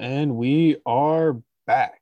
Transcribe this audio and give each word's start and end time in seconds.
And 0.00 0.36
we 0.36 0.78
are 0.86 1.36
back. 1.66 2.00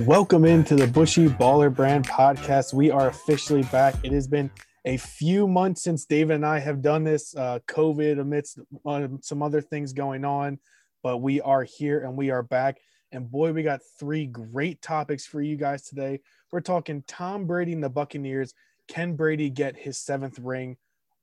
Welcome 0.00 0.44
into 0.44 0.76
the 0.76 0.86
Bushy 0.92 1.28
Baller 1.28 1.74
Brand 1.74 2.06
podcast. 2.06 2.74
We 2.74 2.90
are 2.90 3.08
officially 3.08 3.62
back. 3.62 3.94
It 4.04 4.12
has 4.12 4.28
been 4.28 4.50
a 4.84 4.98
few 4.98 5.48
months 5.48 5.82
since 5.82 6.04
David 6.04 6.34
and 6.34 6.44
I 6.44 6.58
have 6.58 6.82
done 6.82 7.02
this, 7.02 7.34
uh, 7.34 7.60
COVID 7.66 8.20
amidst 8.20 8.58
uh, 8.84 9.08
some 9.22 9.42
other 9.42 9.62
things 9.62 9.94
going 9.94 10.22
on, 10.22 10.58
but 11.02 11.22
we 11.22 11.40
are 11.40 11.62
here 11.62 12.00
and 12.00 12.14
we 12.14 12.28
are 12.28 12.42
back. 12.42 12.76
And 13.10 13.30
boy, 13.30 13.54
we 13.54 13.62
got 13.62 13.80
three 13.98 14.26
great 14.26 14.82
topics 14.82 15.24
for 15.24 15.40
you 15.40 15.56
guys 15.56 15.84
today. 15.84 16.20
We're 16.52 16.60
talking 16.60 17.04
Tom 17.06 17.46
Brady 17.46 17.72
and 17.72 17.82
the 17.82 17.88
Buccaneers. 17.88 18.52
Can 18.86 19.16
Brady 19.16 19.48
get 19.48 19.78
his 19.78 19.96
seventh 19.96 20.38
ring? 20.38 20.76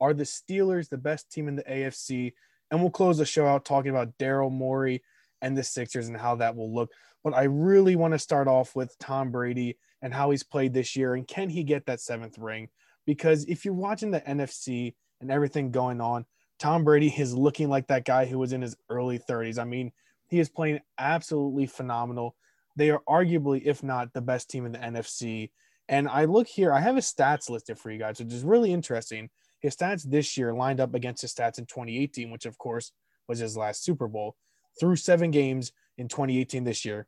Are 0.03 0.13
the 0.13 0.25
Steelers 0.25 0.89
the 0.89 0.97
best 0.97 1.31
team 1.31 1.47
in 1.47 1.55
the 1.55 1.63
AFC? 1.63 2.33
And 2.69 2.81
we'll 2.81 2.91
close 2.91 3.17
the 3.17 3.25
show 3.25 3.45
out 3.45 3.63
talking 3.63 3.91
about 3.91 4.17
Daryl 4.17 4.51
Morey 4.51 5.01
and 5.41 5.57
the 5.57 5.63
Sixers 5.63 6.09
and 6.09 6.17
how 6.17 6.35
that 6.35 6.57
will 6.57 6.75
look. 6.75 6.91
But 7.23 7.33
I 7.33 7.43
really 7.43 7.95
want 7.95 8.13
to 8.13 8.19
start 8.19 8.49
off 8.49 8.75
with 8.75 8.97
Tom 8.99 9.31
Brady 9.31 9.77
and 10.01 10.13
how 10.13 10.31
he's 10.31 10.43
played 10.43 10.73
this 10.73 10.97
year 10.97 11.13
and 11.13 11.25
can 11.25 11.47
he 11.47 11.63
get 11.63 11.85
that 11.85 12.01
seventh 12.01 12.37
ring? 12.37 12.67
Because 13.05 13.45
if 13.45 13.63
you're 13.63 13.73
watching 13.73 14.11
the 14.11 14.19
NFC 14.19 14.93
and 15.21 15.31
everything 15.31 15.71
going 15.71 16.01
on, 16.01 16.25
Tom 16.59 16.83
Brady 16.83 17.07
is 17.07 17.33
looking 17.33 17.69
like 17.69 17.87
that 17.87 18.03
guy 18.03 18.25
who 18.25 18.37
was 18.37 18.51
in 18.51 18.61
his 18.61 18.75
early 18.89 19.19
30s. 19.19 19.57
I 19.57 19.63
mean, 19.63 19.93
he 20.27 20.37
is 20.37 20.49
playing 20.49 20.81
absolutely 20.97 21.65
phenomenal. 21.65 22.35
They 22.75 22.89
are 22.89 23.01
arguably, 23.07 23.61
if 23.63 23.83
not 23.83 24.11
the 24.11 24.21
best 24.21 24.49
team 24.49 24.65
in 24.65 24.73
the 24.73 24.79
NFC. 24.79 25.51
And 25.87 26.09
I 26.09 26.25
look 26.25 26.47
here, 26.47 26.73
I 26.73 26.81
have 26.81 26.97
his 26.97 27.05
stats 27.05 27.49
listed 27.49 27.79
for 27.79 27.89
you 27.89 27.99
guys, 27.99 28.19
which 28.19 28.33
is 28.33 28.43
really 28.43 28.73
interesting. 28.73 29.29
His 29.63 29.77
stats 29.77 30.03
this 30.03 30.37
year 30.37 30.53
lined 30.53 30.81
up 30.81 30.93
against 30.93 31.21
his 31.21 31.33
stats 31.33 31.57
in 31.57 31.65
2018, 31.65 32.29
which 32.29 32.45
of 32.45 32.57
course 32.57 32.91
was 33.27 33.39
his 33.39 33.55
last 33.57 33.83
Super 33.83 34.09
Bowl. 34.09 34.35
Through 34.77 34.97
seven 34.97 35.31
games 35.31 35.71
in 35.97 36.09
2018 36.09 36.65
this 36.65 36.83
year, 36.83 37.07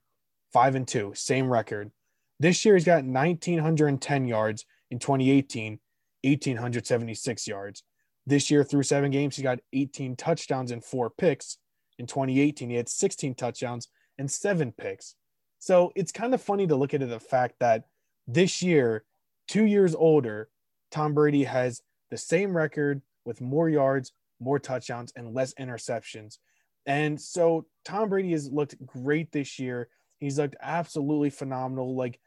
five 0.53 0.73
and 0.73 0.87
two, 0.87 1.11
same 1.13 1.51
record. 1.51 1.91
This 2.39 2.63
year 2.63 2.75
he's 2.75 2.85
got 2.85 3.03
1,910 3.03 4.25
yards 4.25 4.65
in 4.89 4.99
2018, 4.99 5.79
1,876 6.23 7.47
yards. 7.47 7.83
This 8.25 8.49
year 8.49 8.63
through 8.63 8.83
seven 8.83 9.11
games, 9.11 9.35
he 9.35 9.43
got 9.43 9.59
18 9.73 10.15
touchdowns 10.15 10.71
and 10.71 10.83
four 10.83 11.09
picks. 11.09 11.57
In 11.99 12.07
2018, 12.07 12.69
he 12.69 12.75
had 12.77 12.89
16 12.89 13.35
touchdowns 13.35 13.89
and 14.17 14.31
seven 14.31 14.71
picks. 14.71 15.15
So 15.59 15.91
it's 15.95 16.11
kind 16.11 16.33
of 16.33 16.41
funny 16.41 16.67
to 16.67 16.75
look 16.75 16.93
at 16.93 17.07
the 17.07 17.19
fact 17.19 17.55
that 17.59 17.83
this 18.27 18.61
year, 18.61 19.03
two 19.47 19.65
years 19.65 19.93
older, 19.93 20.49
Tom 20.89 21.13
Brady 21.13 21.43
has 21.43 21.81
the 22.11 22.17
same 22.17 22.55
record 22.55 23.01
with 23.25 23.41
more 23.41 23.69
yards, 23.69 24.11
more 24.39 24.59
touchdowns, 24.59 25.11
and 25.15 25.33
less 25.33 25.53
interceptions. 25.55 26.37
And 26.85 27.19
so 27.19 27.65
Tom 27.83 28.09
Brady 28.09 28.31
has 28.31 28.51
looked 28.51 28.83
great 28.85 29.31
this 29.31 29.57
year. 29.57 29.89
He's 30.19 30.37
looked 30.37 30.55
absolutely 30.61 31.29
phenomenal, 31.29 31.95
like 31.95 32.19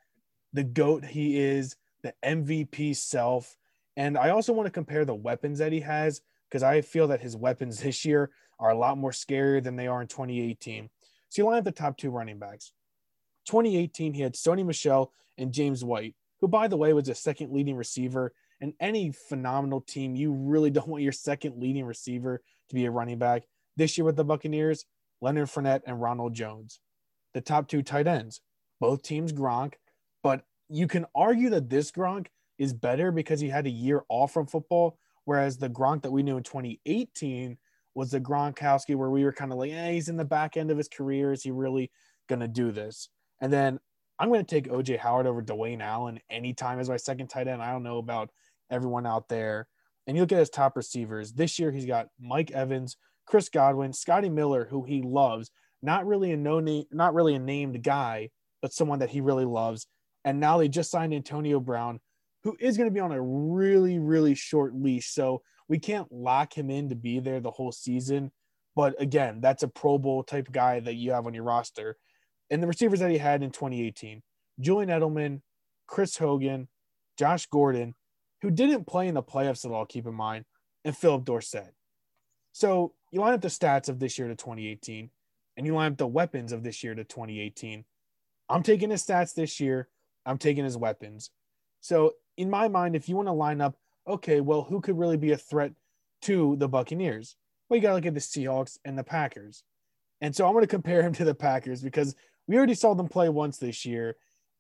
the 0.52 0.64
GOAT 0.64 1.04
he 1.04 1.38
is, 1.38 1.76
the 2.02 2.14
MVP 2.24 2.96
self. 2.96 3.56
And 3.96 4.16
I 4.18 4.30
also 4.30 4.52
want 4.52 4.66
to 4.66 4.72
compare 4.72 5.04
the 5.04 5.14
weapons 5.14 5.58
that 5.58 5.72
he 5.72 5.80
has 5.80 6.20
because 6.48 6.62
I 6.62 6.80
feel 6.80 7.08
that 7.08 7.20
his 7.20 7.36
weapons 7.36 7.80
this 7.82 8.04
year 8.04 8.30
are 8.58 8.70
a 8.70 8.78
lot 8.78 8.98
more 8.98 9.12
scarier 9.12 9.62
than 9.62 9.76
they 9.76 9.86
are 9.86 10.02
in 10.02 10.08
2018. 10.08 10.90
So 11.28 11.42
you 11.42 11.46
line 11.46 11.58
up 11.58 11.64
the 11.64 11.72
top 11.72 11.96
two 11.96 12.10
running 12.10 12.38
backs. 12.38 12.72
2018, 13.46 14.14
he 14.14 14.22
had 14.22 14.34
Sony 14.34 14.64
Michel 14.64 15.12
and 15.36 15.52
James 15.52 15.84
White, 15.84 16.14
who, 16.40 16.48
by 16.48 16.68
the 16.68 16.76
way, 16.76 16.92
was 16.92 17.08
a 17.08 17.14
second 17.14 17.52
leading 17.52 17.76
receiver. 17.76 18.32
And 18.60 18.74
any 18.80 19.12
phenomenal 19.12 19.80
team, 19.80 20.16
you 20.16 20.32
really 20.32 20.70
don't 20.70 20.88
want 20.88 21.02
your 21.02 21.12
second 21.12 21.60
leading 21.60 21.84
receiver 21.84 22.42
to 22.68 22.74
be 22.74 22.86
a 22.86 22.90
running 22.90 23.18
back. 23.18 23.44
This 23.76 23.96
year 23.96 24.04
with 24.04 24.16
the 24.16 24.24
Buccaneers, 24.24 24.84
Leonard 25.20 25.48
Fournette 25.48 25.82
and 25.86 26.00
Ronald 26.00 26.34
Jones 26.34 26.80
the 27.34 27.40
top 27.40 27.68
two 27.68 27.82
tight 27.82 28.06
ends. 28.06 28.40
Both 28.80 29.02
teams 29.02 29.32
Gronk, 29.32 29.74
but 30.22 30.42
you 30.68 30.86
can 30.86 31.06
argue 31.14 31.50
that 31.50 31.70
this 31.70 31.90
Gronk 31.90 32.26
is 32.58 32.72
better 32.72 33.10
because 33.10 33.40
he 33.40 33.48
had 33.48 33.66
a 33.66 33.70
year 33.70 34.02
off 34.08 34.32
from 34.32 34.46
football, 34.46 34.98
whereas 35.24 35.56
the 35.56 35.68
Gronk 35.68 36.02
that 36.02 36.10
we 36.10 36.22
knew 36.22 36.36
in 36.36 36.42
2018 36.42 37.56
was 37.94 38.10
the 38.10 38.20
Gronkowski 38.20 38.94
where 38.94 39.10
we 39.10 39.24
were 39.24 39.32
kind 39.32 39.52
of 39.52 39.58
like, 39.58 39.72
eh, 39.72 39.92
he's 39.92 40.08
in 40.08 40.16
the 40.16 40.24
back 40.24 40.56
end 40.56 40.70
of 40.70 40.76
his 40.76 40.88
career. 40.88 41.32
Is 41.32 41.42
he 41.42 41.50
really 41.50 41.90
going 42.28 42.40
to 42.40 42.48
do 42.48 42.70
this? 42.70 43.08
And 43.40 43.52
then 43.52 43.80
I'm 44.18 44.28
going 44.28 44.44
to 44.44 44.54
take 44.54 44.70
OJ 44.70 44.98
Howard 44.98 45.26
over 45.26 45.42
Dwayne 45.42 45.80
Allen 45.80 46.20
anytime 46.30 46.78
as 46.80 46.88
my 46.88 46.96
second 46.96 47.28
tight 47.28 47.48
end. 47.48 47.62
I 47.62 47.72
don't 47.72 47.82
know 47.82 47.98
about 47.98 48.30
everyone 48.70 49.06
out 49.06 49.28
there. 49.28 49.68
And 50.06 50.16
you 50.16 50.22
look 50.22 50.32
at 50.32 50.38
his 50.38 50.50
top 50.50 50.76
receivers 50.76 51.32
this 51.32 51.58
year, 51.58 51.70
he's 51.70 51.86
got 51.86 52.08
Mike 52.18 52.50
Evans, 52.50 52.96
Chris 53.26 53.48
Godwin, 53.48 53.92
Scotty 53.92 54.30
Miller, 54.30 54.66
who 54.70 54.84
he 54.84 55.02
loves, 55.02 55.50
not 55.82 56.06
really 56.06 56.32
a 56.32 56.36
no 56.36 56.60
name, 56.60 56.84
not 56.90 57.14
really 57.14 57.34
a 57.34 57.38
named 57.38 57.82
guy, 57.82 58.30
but 58.62 58.72
someone 58.72 59.00
that 59.00 59.10
he 59.10 59.20
really 59.20 59.44
loves. 59.44 59.86
And 60.24 60.40
now 60.40 60.58
they 60.58 60.68
just 60.68 60.90
signed 60.90 61.14
Antonio 61.14 61.60
Brown, 61.60 62.00
who 62.44 62.56
is 62.58 62.76
going 62.76 62.88
to 62.88 62.94
be 62.94 63.00
on 63.00 63.12
a 63.12 63.20
really, 63.20 63.98
really 63.98 64.34
short 64.34 64.74
leash. 64.74 65.10
So 65.12 65.42
we 65.68 65.78
can't 65.78 66.10
lock 66.10 66.56
him 66.56 66.70
in 66.70 66.88
to 66.88 66.94
be 66.94 67.20
there 67.20 67.40
the 67.40 67.50
whole 67.50 67.72
season. 67.72 68.32
But 68.74 69.00
again, 69.00 69.40
that's 69.40 69.62
a 69.62 69.68
Pro 69.68 69.98
Bowl 69.98 70.22
type 70.22 70.50
guy 70.50 70.80
that 70.80 70.94
you 70.94 71.12
have 71.12 71.26
on 71.26 71.34
your 71.34 71.44
roster. 71.44 71.96
And 72.50 72.62
the 72.62 72.66
receivers 72.66 73.00
that 73.00 73.10
he 73.10 73.18
had 73.18 73.42
in 73.42 73.50
2018 73.50 74.22
Julian 74.60 74.88
Edelman, 74.88 75.42
Chris 75.86 76.16
Hogan, 76.16 76.68
Josh 77.18 77.46
Gordon, 77.46 77.94
who 78.42 78.50
didn't 78.50 78.86
play 78.86 79.08
in 79.08 79.14
the 79.14 79.22
playoffs 79.22 79.64
at 79.64 79.70
all, 79.70 79.86
keep 79.86 80.06
in 80.06 80.14
mind, 80.14 80.44
and 80.84 80.96
Philip 80.96 81.24
Dorsett. 81.24 81.74
So 82.52 82.92
you 83.10 83.20
line 83.20 83.34
up 83.34 83.40
the 83.40 83.48
stats 83.48 83.88
of 83.88 83.98
this 83.98 84.18
year 84.18 84.28
to 84.28 84.34
2018 84.34 85.10
and 85.56 85.66
you 85.66 85.74
line 85.74 85.92
up 85.92 85.98
the 85.98 86.06
weapons 86.06 86.52
of 86.52 86.62
this 86.62 86.82
year 86.82 86.94
to 86.94 87.04
2018. 87.04 87.84
I'm 88.48 88.62
taking 88.62 88.90
his 88.90 89.04
stats 89.04 89.34
this 89.34 89.60
year. 89.60 89.88
I'm 90.24 90.38
taking 90.38 90.64
his 90.64 90.76
weapons. 90.76 91.30
So 91.80 92.14
in 92.36 92.50
my 92.50 92.68
mind, 92.68 92.96
if 92.96 93.08
you 93.08 93.16
want 93.16 93.28
to 93.28 93.32
line 93.32 93.60
up, 93.60 93.76
okay, 94.06 94.40
well, 94.40 94.62
who 94.62 94.80
could 94.80 94.98
really 94.98 95.16
be 95.16 95.32
a 95.32 95.36
threat 95.36 95.72
to 96.22 96.56
the 96.56 96.68
Buccaneers? 96.68 97.36
Well, 97.68 97.76
you 97.76 97.82
got 97.82 97.90
to 97.90 97.94
look 97.96 98.06
at 98.06 98.14
the 98.14 98.20
Seahawks 98.20 98.78
and 98.84 98.96
the 98.96 99.04
Packers. 99.04 99.62
And 100.20 100.34
so 100.34 100.46
I'm 100.46 100.52
going 100.52 100.62
to 100.62 100.68
compare 100.68 101.02
him 101.02 101.12
to 101.14 101.24
the 101.24 101.34
Packers 101.34 101.82
because 101.82 102.14
we 102.46 102.56
already 102.56 102.74
saw 102.74 102.94
them 102.94 103.08
play 103.08 103.28
once 103.28 103.58
this 103.58 103.84
year. 103.84 104.16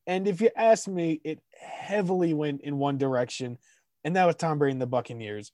And 0.08 0.26
if 0.26 0.40
you 0.40 0.50
ask 0.56 0.88
me, 0.88 1.20
it 1.22 1.40
heavily 1.60 2.34
went 2.34 2.62
in 2.62 2.78
one 2.78 2.98
direction, 2.98 3.58
and 4.02 4.16
that 4.16 4.24
was 4.24 4.34
Tom 4.34 4.58
Brady 4.58 4.72
and 4.72 4.82
the 4.82 4.86
Buccaneers 4.86 5.52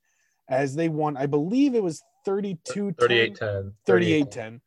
as 0.49 0.75
they 0.75 0.89
won, 0.89 1.17
I 1.17 1.27
believe 1.27 1.75
it 1.75 1.83
was 1.83 2.03
32 2.25 2.93
38 2.93 3.37
10. 3.37 3.73
38 3.87 4.31
10. 4.31 4.61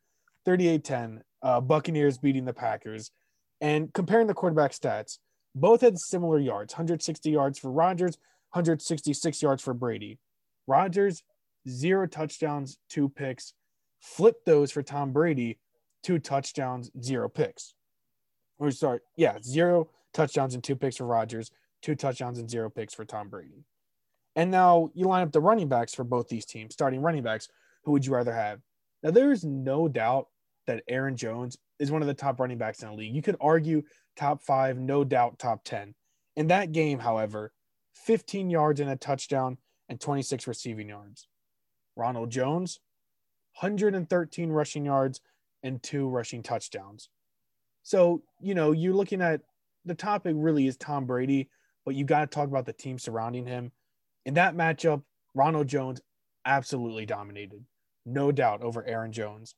38 0.44 0.84
10, 0.84 1.22
uh, 1.42 1.60
Buccaneers 1.60 2.18
beating 2.18 2.44
the 2.44 2.52
Packers. 2.52 3.10
And 3.60 3.92
comparing 3.92 4.26
the 4.26 4.34
quarterback 4.34 4.72
stats, 4.72 5.18
both 5.54 5.80
had 5.80 5.98
similar 5.98 6.38
yards 6.38 6.72
160 6.74 7.30
yards 7.30 7.58
for 7.58 7.70
Rodgers, 7.70 8.16
166 8.52 9.42
yards 9.42 9.62
for 9.62 9.74
Brady. 9.74 10.18
Rodgers, 10.66 11.22
zero 11.68 12.06
touchdowns, 12.06 12.78
two 12.88 13.08
picks. 13.08 13.54
Flip 14.00 14.36
those 14.46 14.70
for 14.70 14.82
Tom 14.82 15.12
Brady, 15.12 15.58
two 16.02 16.18
touchdowns, 16.18 16.90
zero 17.02 17.28
picks. 17.28 17.74
Or 18.58 18.70
sorry, 18.70 19.00
yeah, 19.16 19.38
zero 19.42 19.88
touchdowns 20.14 20.54
and 20.54 20.64
two 20.64 20.76
picks 20.76 20.96
for 20.96 21.06
Rodgers, 21.06 21.50
two 21.82 21.94
touchdowns 21.94 22.38
and 22.38 22.50
zero 22.50 22.70
picks 22.70 22.94
for 22.94 23.04
Tom 23.04 23.28
Brady. 23.28 23.64
And 24.36 24.50
now 24.50 24.90
you 24.94 25.06
line 25.06 25.22
up 25.22 25.32
the 25.32 25.40
running 25.40 25.68
backs 25.68 25.94
for 25.94 26.04
both 26.04 26.28
these 26.28 26.44
teams, 26.44 26.74
starting 26.74 27.00
running 27.00 27.22
backs. 27.22 27.48
Who 27.84 27.92
would 27.92 28.06
you 28.06 28.14
rather 28.14 28.32
have? 28.32 28.60
Now, 29.02 29.10
there's 29.10 29.44
no 29.44 29.88
doubt 29.88 30.28
that 30.66 30.82
Aaron 30.88 31.16
Jones 31.16 31.56
is 31.78 31.90
one 31.90 32.02
of 32.02 32.08
the 32.08 32.14
top 32.14 32.40
running 32.40 32.58
backs 32.58 32.82
in 32.82 32.88
the 32.88 32.94
league. 32.94 33.14
You 33.14 33.22
could 33.22 33.36
argue 33.40 33.82
top 34.16 34.42
five, 34.42 34.78
no 34.78 35.04
doubt 35.04 35.38
top 35.38 35.64
10. 35.64 35.94
In 36.36 36.48
that 36.48 36.72
game, 36.72 36.98
however, 36.98 37.52
15 37.94 38.50
yards 38.50 38.80
and 38.80 38.90
a 38.90 38.96
touchdown 38.96 39.58
and 39.88 40.00
26 40.00 40.46
receiving 40.46 40.88
yards. 40.88 41.26
Ronald 41.96 42.30
Jones, 42.30 42.80
113 43.60 44.50
rushing 44.50 44.84
yards 44.84 45.20
and 45.62 45.82
two 45.82 46.08
rushing 46.08 46.42
touchdowns. 46.42 47.08
So, 47.88 48.20
you 48.38 48.54
know, 48.54 48.72
you're 48.72 48.92
looking 48.92 49.22
at 49.22 49.40
the 49.86 49.94
topic 49.94 50.34
really 50.36 50.66
is 50.66 50.76
Tom 50.76 51.06
Brady, 51.06 51.48
but 51.86 51.94
you 51.94 52.04
got 52.04 52.20
to 52.20 52.26
talk 52.26 52.46
about 52.46 52.66
the 52.66 52.72
team 52.74 52.98
surrounding 52.98 53.46
him. 53.46 53.72
In 54.26 54.34
that 54.34 54.54
matchup, 54.54 55.04
Ronald 55.34 55.68
Jones 55.68 56.02
absolutely 56.44 57.06
dominated, 57.06 57.64
no 58.04 58.30
doubt, 58.30 58.60
over 58.60 58.84
Aaron 58.84 59.10
Jones. 59.10 59.54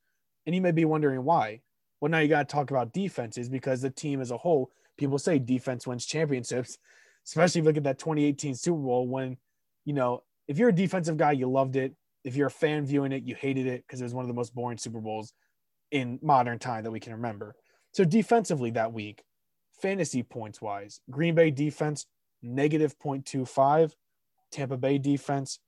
And 0.47 0.55
you 0.55 0.61
may 0.61 0.71
be 0.71 0.85
wondering 0.85 1.25
why. 1.25 1.63
Well, 2.01 2.09
now 2.09 2.21
you 2.21 2.29
got 2.29 2.49
to 2.49 2.53
talk 2.53 2.71
about 2.71 2.93
defenses 2.93 3.49
because 3.49 3.83
the 3.83 3.91
team 3.91 4.21
as 4.21 4.31
a 4.31 4.39
whole, 4.39 4.71
people 4.97 5.19
say 5.19 5.41
defense 5.41 5.85
wins 5.85 6.07
championships, 6.07 6.79
especially 7.27 7.59
if 7.59 7.65
you 7.65 7.69
look 7.69 7.79
at 7.79 7.83
that 7.83 7.99
2018 7.99 8.55
Super 8.55 8.79
Bowl 8.79 9.09
when, 9.09 9.39
you 9.85 9.93
know, 9.93 10.23
if 10.47 10.57
you're 10.57 10.69
a 10.69 10.73
defensive 10.73 11.17
guy, 11.17 11.33
you 11.33 11.51
loved 11.51 11.75
it. 11.75 11.97
If 12.23 12.37
you're 12.37 12.47
a 12.47 12.53
fan 12.53 12.87
viewing 12.87 13.11
it, 13.11 13.25
you 13.25 13.35
hated 13.35 13.67
it 13.67 13.83
because 13.85 14.01
it 14.01 14.05
was 14.05 14.15
one 14.15 14.23
of 14.23 14.29
the 14.29 14.35
most 14.35 14.55
boring 14.55 14.79
Super 14.79 15.01
Bowls 15.01 15.33
in 15.91 16.21
modern 16.23 16.61
time 16.61 16.85
that 16.85 16.93
we 16.93 17.01
can 17.01 17.15
remember. 17.15 17.57
So 17.93 18.05
defensively 18.05 18.71
that 18.73 18.93
week, 18.93 19.25
fantasy 19.81 20.23
points 20.23 20.61
wise, 20.61 21.01
Green 21.11 21.35
Bay 21.35 21.51
defense 21.51 22.07
negative 22.43 22.99
0.25, 22.99 23.95
Tampa 24.51 24.77
Bay 24.77 24.99
defense 24.99 25.59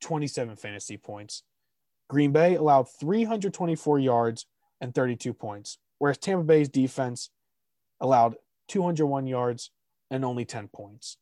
27 0.00 0.56
fantasy 0.56 0.96
points. 0.96 1.42
Green 2.08 2.32
Bay 2.32 2.54
allowed 2.54 2.88
324 2.88 3.98
yards 3.98 4.46
and 4.80 4.94
32 4.94 5.32
points, 5.34 5.78
whereas 5.98 6.18
Tampa 6.18 6.44
Bay's 6.44 6.68
defense 6.68 7.30
allowed 8.00 8.36
201 8.68 9.26
yards 9.26 9.70
and 10.10 10.24
only 10.24 10.44
10 10.44 10.68
points. 10.68 11.18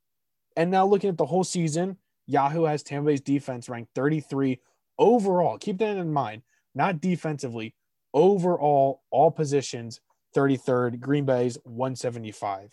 And 0.56 0.70
now 0.70 0.86
looking 0.86 1.10
at 1.10 1.18
the 1.18 1.26
whole 1.26 1.44
season, 1.44 1.96
Yahoo 2.26 2.64
has 2.64 2.82
Tampa 2.82 3.06
Bay's 3.08 3.20
defense 3.20 3.68
ranked 3.68 3.94
33 3.94 4.60
overall. 4.98 5.58
Keep 5.58 5.78
that 5.78 5.96
in 5.96 6.12
mind, 6.12 6.42
not 6.74 7.00
defensively, 7.00 7.74
overall, 8.14 9.02
all 9.10 9.30
positions, 9.30 10.00
33rd. 10.36 11.00
Green 11.00 11.24
Bay's 11.24 11.58
175. 11.64 12.72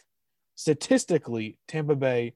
Statistically, 0.56 1.57
Tampa 1.68 1.95
Bay 1.95 2.33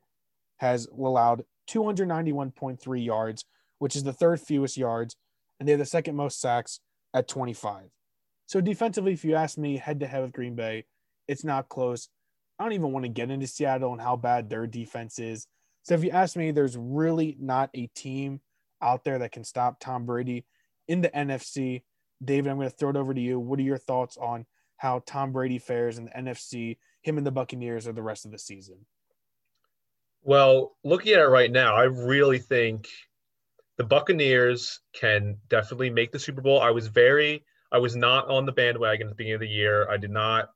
has 0.57 0.87
allowed 0.87 1.43
291.3 1.69 3.05
yards, 3.05 3.43
which 3.79 3.95
is 3.95 4.03
the 4.03 4.13
third 4.13 4.39
fewest 4.39 4.77
yards, 4.77 5.15
and 5.59 5.67
they 5.67 5.73
have 5.73 5.79
the 5.79 5.85
second 5.85 6.15
most 6.15 6.39
sacks 6.39 6.79
at 7.13 7.27
25. 7.27 7.89
So 8.45 8.61
defensively, 8.61 9.13
if 9.13 9.25
you 9.25 9.35
ask 9.35 9.57
me 9.57 9.77
head 9.77 9.99
to 9.99 10.07
head 10.07 10.21
with 10.21 10.33
Green 10.33 10.55
Bay, 10.55 10.85
it's 11.27 11.43
not 11.43 11.67
close. 11.67 12.07
I 12.57 12.63
don't 12.63 12.73
even 12.73 12.91
want 12.93 13.03
to 13.03 13.09
get 13.09 13.29
into 13.29 13.45
Seattle 13.45 13.91
and 13.91 14.01
how 14.01 14.15
bad 14.15 14.49
their 14.49 14.65
defense 14.65 15.19
is. 15.19 15.45
So 15.83 15.93
if 15.93 16.03
you 16.03 16.11
ask 16.11 16.35
me, 16.35 16.51
there's 16.51 16.77
really 16.77 17.37
not 17.39 17.69
a 17.73 17.87
team 17.87 18.39
out 18.81 19.03
there 19.03 19.19
that 19.19 19.31
can 19.31 19.43
stop 19.43 19.79
Tom 19.79 20.05
Brady 20.05 20.45
in 20.87 21.01
the 21.01 21.09
NFC. 21.09 21.83
David, 22.23 22.49
I'm 22.49 22.57
going 22.57 22.69
to 22.69 22.75
throw 22.75 22.89
it 22.89 22.95
over 22.95 23.13
to 23.13 23.21
you. 23.21 23.39
What 23.39 23.59
are 23.59 23.63
your 23.63 23.77
thoughts 23.77 24.17
on 24.17 24.45
how 24.77 25.03
Tom 25.05 25.31
Brady 25.31 25.59
fares 25.59 25.97
in 25.97 26.05
the 26.05 26.11
NFC, 26.11 26.77
him 27.01 27.17
and 27.17 27.27
the 27.27 27.31
Buccaneers, 27.31 27.87
or 27.87 27.93
the 27.93 28.01
rest 28.01 28.25
of 28.25 28.31
the 28.31 28.39
season? 28.39 28.85
Well, 30.23 30.75
looking 30.83 31.13
at 31.13 31.19
it 31.19 31.27
right 31.27 31.51
now, 31.51 31.75
I 31.75 31.83
really 31.83 32.39
think 32.39 32.87
the 33.77 33.83
Buccaneers 33.83 34.79
can 34.93 35.37
definitely 35.49 35.89
make 35.89 36.11
the 36.11 36.19
Super 36.19 36.41
Bowl. 36.41 36.59
I 36.59 36.71
was 36.71 36.87
very, 36.87 37.43
I 37.71 37.77
was 37.77 37.95
not 37.95 38.27
on 38.27 38.45
the 38.45 38.51
bandwagon 38.51 39.07
at 39.07 39.11
the 39.11 39.15
beginning 39.15 39.35
of 39.35 39.41
the 39.41 39.47
year. 39.47 39.89
I 39.89 39.97
did 39.97 40.11
not, 40.11 40.49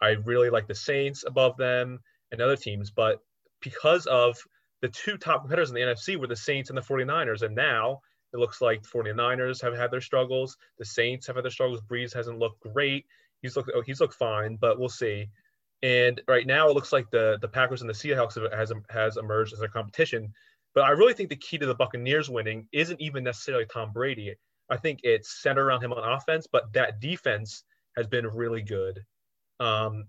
I 0.00 0.10
really 0.10 0.50
like 0.50 0.66
the 0.66 0.74
Saints 0.74 1.24
above 1.26 1.56
them 1.56 2.00
and 2.30 2.40
other 2.40 2.56
teams, 2.56 2.90
but 2.90 3.20
because 3.60 4.06
of 4.06 4.38
the 4.80 4.88
two 4.88 5.16
top 5.16 5.42
competitors 5.42 5.70
in 5.70 5.74
the 5.74 5.80
NFC 5.80 6.16
were 6.16 6.26
the 6.26 6.36
Saints 6.36 6.70
and 6.70 6.76
the 6.76 6.82
49ers. 6.82 7.42
And 7.42 7.54
now 7.54 8.00
it 8.32 8.38
looks 8.38 8.60
like 8.60 8.82
the 8.82 8.88
49ers 8.88 9.62
have 9.62 9.76
had 9.76 9.90
their 9.90 10.00
struggles. 10.00 10.56
The 10.78 10.84
Saints 10.84 11.26
have 11.26 11.36
had 11.36 11.44
their 11.44 11.52
struggles. 11.52 11.80
Brees 11.80 12.14
hasn't 12.14 12.38
looked 12.38 12.60
great. 12.60 13.06
He's 13.42 13.56
looked, 13.56 13.70
oh, 13.74 13.82
he's 13.82 14.00
looked 14.00 14.14
fine, 14.14 14.56
but 14.56 14.78
we'll 14.78 14.88
see. 14.88 15.28
And 15.82 16.20
right 16.28 16.46
now 16.46 16.68
it 16.68 16.74
looks 16.74 16.92
like 16.92 17.10
the, 17.10 17.38
the 17.40 17.48
Packers 17.48 17.80
and 17.80 17.90
the 17.90 17.94
Seahawks 17.94 18.40
have, 18.40 18.52
has, 18.52 18.72
has 18.88 19.16
emerged 19.16 19.52
as 19.52 19.60
a 19.60 19.68
competition. 19.68 20.32
But 20.74 20.84
I 20.84 20.90
really 20.90 21.12
think 21.12 21.28
the 21.28 21.36
key 21.36 21.58
to 21.58 21.66
the 21.66 21.74
Buccaneers 21.74 22.30
winning 22.30 22.68
isn't 22.72 23.00
even 23.00 23.24
necessarily 23.24 23.66
Tom 23.66 23.92
Brady. 23.92 24.34
I 24.70 24.76
think 24.76 25.00
it's 25.02 25.42
centered 25.42 25.66
around 25.66 25.82
him 25.82 25.92
on 25.92 26.12
offense, 26.12 26.46
but 26.50 26.72
that 26.72 27.00
defense 27.00 27.64
has 27.96 28.06
been 28.06 28.26
really 28.26 28.62
good. 28.62 29.04
Um, 29.60 30.06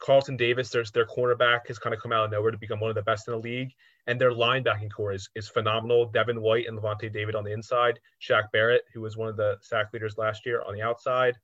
Carlton 0.00 0.36
Davis, 0.36 0.70
their, 0.70 0.84
their 0.94 1.06
cornerback, 1.06 1.68
has 1.68 1.78
kind 1.78 1.94
of 1.94 2.00
come 2.00 2.10
out 2.10 2.24
of 2.24 2.30
nowhere 2.30 2.50
to 2.50 2.58
become 2.58 2.80
one 2.80 2.90
of 2.90 2.96
the 2.96 3.02
best 3.02 3.28
in 3.28 3.32
the 3.32 3.38
league. 3.38 3.70
And 4.06 4.18
their 4.18 4.32
linebacking 4.32 4.90
core 4.90 5.12
is, 5.12 5.28
is 5.36 5.48
phenomenal. 5.48 6.06
Devin 6.06 6.40
White 6.40 6.66
and 6.66 6.78
Lavonte 6.78 7.12
David 7.12 7.34
on 7.34 7.44
the 7.44 7.52
inside. 7.52 8.00
Shaq 8.20 8.50
Barrett, 8.52 8.82
who 8.92 9.02
was 9.02 9.16
one 9.16 9.28
of 9.28 9.36
the 9.36 9.58
sack 9.60 9.92
leaders 9.92 10.16
last 10.16 10.46
year, 10.46 10.62
on 10.66 10.74
the 10.74 10.82
outside. 10.82 11.36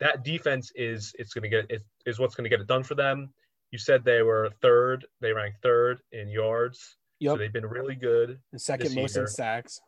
That 0.00 0.24
defense 0.24 0.72
is 0.74 1.12
it's 1.18 1.34
going 1.34 1.42
to 1.42 1.48
get 1.48 1.70
is, 1.70 1.82
is 2.06 2.18
what's 2.18 2.34
going 2.34 2.44
to 2.44 2.50
get 2.50 2.60
it 2.60 2.66
done 2.66 2.82
for 2.82 2.94
them. 2.94 3.32
You 3.70 3.78
said 3.78 4.04
they 4.04 4.22
were 4.22 4.50
third. 4.60 5.06
They 5.20 5.32
ranked 5.32 5.62
third 5.62 6.00
in 6.12 6.28
yards. 6.28 6.96
Yep. 7.20 7.32
So 7.32 7.36
they've 7.36 7.52
been 7.52 7.66
really 7.66 7.94
good. 7.94 8.38
And 8.52 8.60
second 8.60 8.94
most 8.94 9.14
year. 9.14 9.24
in 9.24 9.30
sacks. 9.30 9.80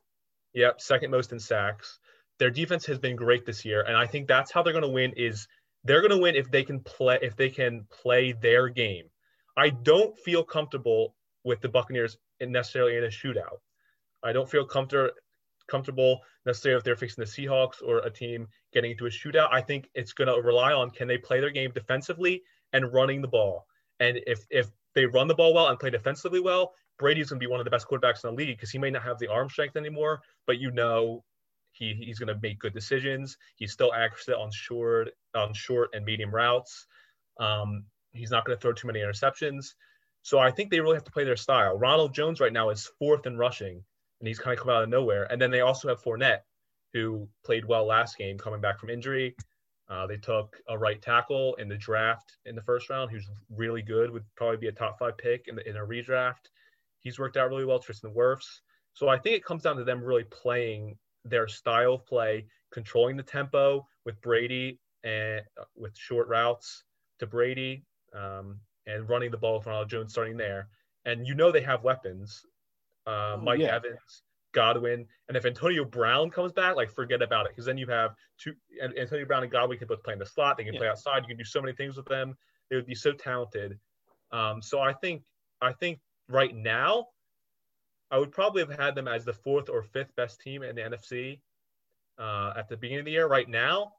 Yep, 0.55 0.81
second 0.81 1.11
most 1.11 1.32
in 1.32 1.41
sacks. 1.41 1.99
Their 2.38 2.50
defense 2.50 2.85
has 2.87 2.99
been 2.99 3.17
great 3.17 3.47
this 3.47 3.64
year, 3.64 3.82
and 3.82 3.97
I 3.97 4.06
think 4.06 4.29
that's 4.29 4.50
how 4.50 4.62
they're 4.62 4.73
going 4.73 4.85
to 4.85 4.91
win. 4.91 5.12
Is 5.17 5.49
they're 5.85 6.00
going 6.00 6.11
to 6.11 6.19
win 6.19 6.35
if 6.35 6.50
they 6.50 6.62
can 6.62 6.81
play 6.81 7.19
if 7.23 7.37
they 7.37 7.49
can 7.49 7.87
play 7.91 8.32
their 8.32 8.69
game. 8.69 9.06
I 9.56 9.70
don't 9.70 10.17
feel 10.19 10.44
comfortable 10.44 11.14
with 11.44 11.61
the 11.61 11.69
Buccaneers 11.69 12.19
necessarily 12.41 12.97
in 12.97 13.05
a 13.05 13.09
shootout. 13.09 13.61
I 14.23 14.32
don't 14.32 14.49
feel 14.49 14.64
comfortable 14.64 15.11
comfortable 15.72 16.20
necessarily 16.46 16.78
if 16.78 16.84
they're 16.84 16.96
facing 16.96 17.24
the 17.24 17.30
Seahawks 17.30 17.82
or 17.84 17.98
a 17.98 18.10
team 18.10 18.46
getting 18.72 18.92
into 18.92 19.06
a 19.06 19.10
shootout. 19.10 19.48
I 19.50 19.62
think 19.62 19.88
it's 19.94 20.12
going 20.12 20.28
to 20.28 20.40
rely 20.40 20.72
on 20.72 20.90
can 20.90 21.08
they 21.08 21.19
play 21.19 21.40
their 21.40 21.50
game 21.50 21.72
defensively 21.72 22.42
and 22.72 22.92
running 22.92 23.22
the 23.22 23.28
ball. 23.28 23.66
And 23.98 24.20
if 24.26 24.46
if 24.50 24.69
they 24.94 25.06
run 25.06 25.28
the 25.28 25.34
ball 25.34 25.54
well 25.54 25.69
and 25.69 25.78
play 25.78 25.90
defensively 25.90 26.40
well, 26.40 26.74
Brady's 26.98 27.30
going 27.30 27.40
to 27.40 27.46
be 27.46 27.50
one 27.50 27.60
of 27.60 27.64
the 27.64 27.70
best 27.70 27.88
quarterbacks 27.88 28.24
in 28.24 28.30
the 28.30 28.36
league 28.36 28.56
because 28.56 28.70
he 28.70 28.78
may 28.78 28.90
not 28.90 29.02
have 29.02 29.19
the 29.19 29.28
arm 29.28 29.48
strength 29.48 29.76
anymore, 29.76 30.20
but 30.46 30.58
you 30.58 30.70
know 30.70 31.24
he, 31.72 31.94
he's 31.94 32.18
going 32.18 32.34
to 32.34 32.40
make 32.42 32.58
good 32.58 32.75
decisions. 32.75 33.36
He's 33.56 33.72
still 33.72 33.92
accurate 33.94 34.38
on 34.38 34.50
short 34.52 35.10
on 35.34 35.54
short 35.54 35.90
and 35.94 36.04
medium 36.04 36.34
routes. 36.34 36.86
Um, 37.40 37.84
he's 38.12 38.30
not 38.30 38.44
going 38.44 38.56
to 38.56 38.60
throw 38.60 38.72
too 38.72 38.86
many 38.86 39.00
interceptions. 39.00 39.75
So 40.22 40.38
I 40.38 40.50
think 40.50 40.70
they 40.70 40.80
really 40.80 40.96
have 40.96 41.04
to 41.04 41.10
play 41.10 41.25
their 41.25 41.36
style. 41.36 41.76
Ronald 41.76 42.14
Jones 42.14 42.40
right 42.40 42.52
now 42.52 42.70
is 42.70 42.90
fourth 42.98 43.26
in 43.26 43.36
rushing, 43.36 43.82
and 44.22 44.28
he's 44.28 44.38
kind 44.38 44.56
of 44.56 44.62
come 44.62 44.72
out 44.72 44.84
of 44.84 44.88
nowhere. 44.88 45.26
And 45.32 45.42
then 45.42 45.50
they 45.50 45.62
also 45.62 45.88
have 45.88 46.00
Fournette, 46.00 46.42
who 46.92 47.28
played 47.44 47.64
well 47.64 47.84
last 47.84 48.16
game, 48.16 48.38
coming 48.38 48.60
back 48.60 48.78
from 48.78 48.88
injury. 48.88 49.34
Uh, 49.90 50.06
they 50.06 50.16
took 50.16 50.56
a 50.69 50.78
right 50.78 51.02
tackle 51.02 51.56
in 51.56 51.69
the 51.69 51.76
draft 51.76 52.36
in 52.46 52.54
the 52.54 52.62
first 52.62 52.88
round, 52.88 53.10
who's 53.10 53.28
really 53.50 53.82
good, 53.82 54.12
would 54.12 54.24
probably 54.36 54.58
be 54.58 54.69
a 54.69 54.72
top 54.72 54.96
five 54.96 55.19
pick 55.19 55.48
in, 55.48 55.56
the, 55.56 55.69
in 55.69 55.76
a 55.76 55.84
redraft. 55.84 56.50
He's 57.00 57.19
worked 57.19 57.36
out 57.36 57.48
really 57.48 57.64
well, 57.64 57.80
Tristan 57.80 58.14
Wirfs. 58.14 58.60
So 58.92 59.08
I 59.08 59.19
think 59.19 59.34
it 59.34 59.44
comes 59.44 59.64
down 59.64 59.76
to 59.76 59.84
them 59.84 60.04
really 60.04 60.25
playing 60.30 60.96
their 61.25 61.48
style 61.48 61.94
of 61.94 62.06
play, 62.06 62.46
controlling 62.72 63.16
the 63.16 63.25
tempo 63.25 63.84
with 64.04 64.20
Brady 64.20 64.78
and 65.02 65.40
uh, 65.60 65.64
with 65.75 65.98
short 65.98 66.28
routes 66.28 66.84
to 67.18 67.26
Brady 67.26 67.84
um, 68.14 68.60
and 68.86 69.08
running 69.08 69.32
the 69.32 69.36
ball 69.36 69.58
with 69.58 69.66
Ronald 69.66 69.90
Jones 69.90 70.12
starting 70.12 70.36
there. 70.36 70.68
And 71.06 71.26
you 71.26 71.34
know 71.34 71.50
they 71.50 71.62
have 71.62 71.82
weapons. 71.82 72.46
Uh, 73.06 73.37
Mike 73.43 73.60
yeah. 73.60 73.76
Evans, 73.76 74.22
Godwin, 74.52 75.06
and 75.28 75.37
if 75.37 75.44
Antonio 75.44 75.84
Brown 75.84 76.31
comes 76.31 76.52
back, 76.52 76.76
like 76.76 76.90
forget 76.90 77.22
about 77.22 77.46
it, 77.46 77.52
because 77.52 77.66
then 77.66 77.78
you 77.78 77.87
have 77.88 78.14
two. 78.38 78.52
And 78.81 78.96
Antonio 78.99 79.25
Brown 79.26 79.43
and 79.43 79.52
Godwin 79.52 79.78
can 79.78 79.88
both 79.88 80.02
play 80.02 80.12
in 80.12 80.19
the 80.19 80.26
slot. 80.26 80.56
They 80.56 80.64
can 80.64 80.75
yeah. 80.75 80.81
play 80.81 80.88
outside. 80.88 81.22
You 81.22 81.28
can 81.28 81.37
do 81.37 81.44
so 81.44 81.60
many 81.60 81.75
things 81.75 81.96
with 81.96 82.06
them. 82.06 82.37
They 82.70 82.76
would 82.76 82.87
be 82.87 82.94
so 82.94 83.12
talented. 83.12 83.78
Um, 84.31 84.62
so 84.62 84.81
I 84.81 84.93
think 84.93 85.22
I 85.60 85.72
think 85.72 86.00
right 86.28 86.54
now 86.54 87.08
I 88.10 88.19
would 88.19 88.31
probably 88.31 88.62
have 88.62 88.78
had 88.78 88.94
them 88.94 89.08
as 89.08 89.25
the 89.25 89.32
fourth 89.32 89.69
or 89.69 89.82
fifth 89.82 90.14
best 90.16 90.40
team 90.40 90.62
in 90.62 90.76
the 90.76 90.82
NFC 90.82 91.40
uh, 92.18 92.52
at 92.56 92.68
the 92.68 92.76
beginning 92.76 93.00
of 93.00 93.04
the 93.06 93.12
year. 93.12 93.26
Right 93.26 93.49
now, 93.49 93.94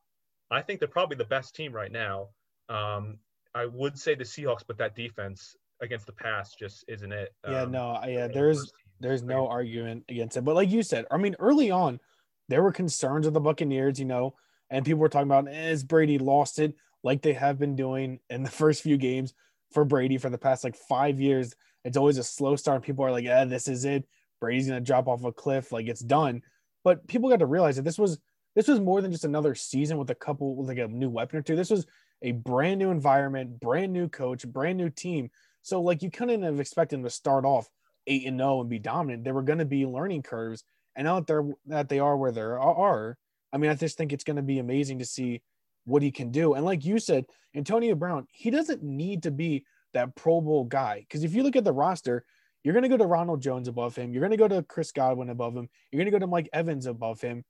I 0.51 0.61
think 0.61 0.79
they're 0.79 0.87
probably 0.87 1.17
the 1.17 1.25
best 1.25 1.55
team 1.55 1.73
right 1.73 1.91
now. 1.91 2.29
Um, 2.69 3.17
I 3.55 3.65
would 3.65 3.97
say 3.97 4.15
the 4.15 4.23
Seahawks, 4.23 4.63
but 4.67 4.77
that 4.77 4.95
defense 4.95 5.55
against 5.81 6.05
the 6.05 6.13
pass 6.13 6.53
just 6.53 6.85
isn't 6.87 7.11
it. 7.11 7.33
Yeah, 7.47 7.63
um, 7.63 7.71
no, 7.71 7.99
yeah, 8.07 8.27
there's 8.27 8.71
there's 9.03 9.21
no 9.21 9.47
argument 9.49 10.05
against 10.07 10.37
it. 10.37 10.45
But 10.45 10.55
like 10.55 10.71
you 10.71 10.81
said, 10.81 11.05
I 11.11 11.17
mean, 11.17 11.35
early 11.37 11.69
on, 11.69 11.99
there 12.47 12.63
were 12.63 12.71
concerns 12.71 13.27
of 13.27 13.33
the 13.33 13.41
Buccaneers, 13.41 13.99
you 13.99 14.05
know, 14.05 14.35
and 14.69 14.85
people 14.85 15.01
were 15.01 15.09
talking 15.09 15.27
about 15.27 15.49
eh, 15.49 15.69
is 15.69 15.83
Brady 15.83 16.17
lost 16.17 16.57
it 16.57 16.73
like 17.03 17.21
they 17.21 17.33
have 17.33 17.59
been 17.59 17.75
doing 17.75 18.19
in 18.29 18.43
the 18.43 18.49
first 18.61 18.81
few 18.81 18.97
games 18.97 19.33
for 19.71 19.83
Brady 19.83 20.17
for 20.17 20.29
the 20.29 20.37
past 20.37 20.63
like 20.63 20.75
five 20.75 21.19
years. 21.19 21.53
It's 21.83 21.97
always 21.97 22.17
a 22.17 22.23
slow 22.23 22.55
start. 22.55 22.83
People 22.83 23.03
are 23.03 23.11
like, 23.11 23.25
yeah, 23.25 23.43
this 23.43 23.67
is 23.67 23.83
it. 23.83 24.07
Brady's 24.39 24.67
gonna 24.67 24.79
drop 24.79 25.07
off 25.07 25.25
a 25.25 25.33
cliff, 25.33 25.73
like 25.73 25.87
it's 25.87 26.01
done. 26.01 26.41
But 26.85 27.05
people 27.07 27.29
got 27.29 27.39
to 27.39 27.45
realize 27.45 27.75
that 27.75 27.83
this 27.83 27.99
was 27.99 28.19
this 28.55 28.69
was 28.69 28.79
more 28.79 29.01
than 29.01 29.11
just 29.11 29.25
another 29.25 29.53
season 29.53 29.97
with 29.97 30.09
a 30.11 30.15
couple 30.15 30.55
with 30.55 30.69
like 30.69 30.77
a 30.77 30.87
new 30.87 31.09
weapon 31.09 31.39
or 31.39 31.41
two. 31.41 31.57
This 31.57 31.69
was 31.69 31.85
a 32.21 32.31
brand 32.31 32.79
new 32.79 32.89
environment, 32.89 33.59
brand 33.59 33.91
new 33.91 34.07
coach, 34.07 34.47
brand 34.47 34.77
new 34.77 34.89
team. 34.89 35.29
So 35.61 35.81
like 35.81 36.01
you 36.01 36.09
couldn't 36.09 36.43
have 36.43 36.61
expected 36.61 36.97
them 36.97 37.03
to 37.03 37.09
start 37.09 37.43
off 37.43 37.67
eight 38.07 38.27
and 38.27 38.39
zero 38.39 38.55
oh 38.55 38.61
and 38.61 38.69
be 38.69 38.79
dominant. 38.79 39.23
There 39.23 39.33
were 39.33 39.41
going 39.41 39.59
to 39.59 39.65
be 39.65 39.85
learning 39.85 40.23
curves, 40.23 40.63
and 40.95 41.05
now 41.05 41.15
that 41.15 41.27
they're 41.27 41.45
that 41.67 41.89
they 41.89 41.99
are 41.99 42.17
where 42.17 42.31
they 42.31 42.41
are, 42.41 43.17
I 43.51 43.57
mean, 43.57 43.69
I 43.69 43.75
just 43.75 43.97
think 43.97 44.13
it's 44.13 44.23
going 44.23 44.37
to 44.37 44.41
be 44.41 44.59
amazing 44.59 44.99
to 44.99 45.05
see 45.05 45.41
what 45.85 46.01
he 46.01 46.11
can 46.11 46.31
do. 46.31 46.53
And 46.53 46.65
like 46.65 46.85
you 46.85 46.99
said, 46.99 47.25
Antonio 47.55 47.95
Brown, 47.95 48.27
he 48.31 48.49
doesn't 48.49 48.83
need 48.83 49.23
to 49.23 49.31
be 49.31 49.65
that 49.93 50.15
Pro 50.15 50.41
Bowl 50.41 50.63
guy. 50.63 50.99
Because 50.99 51.23
if 51.23 51.33
you 51.35 51.43
look 51.43 51.55
at 51.55 51.63
the 51.63 51.73
roster, 51.73 52.25
you're 52.63 52.73
going 52.73 52.83
to 52.83 52.89
go 52.89 52.97
to 52.97 53.05
Ronald 53.05 53.41
Jones 53.41 53.67
above 53.67 53.95
him. 53.95 54.13
You're 54.13 54.21
going 54.21 54.31
to 54.31 54.37
go 54.37 54.47
to 54.47 54.63
Chris 54.63 54.91
Godwin 54.91 55.29
above 55.29 55.55
him. 55.55 55.69
You're 55.91 55.99
going 55.99 56.11
to 56.11 56.17
go 56.17 56.19
to 56.19 56.27
Mike 56.27 56.49
Evans 56.53 56.85
above 56.85 57.19
him. 57.21 57.43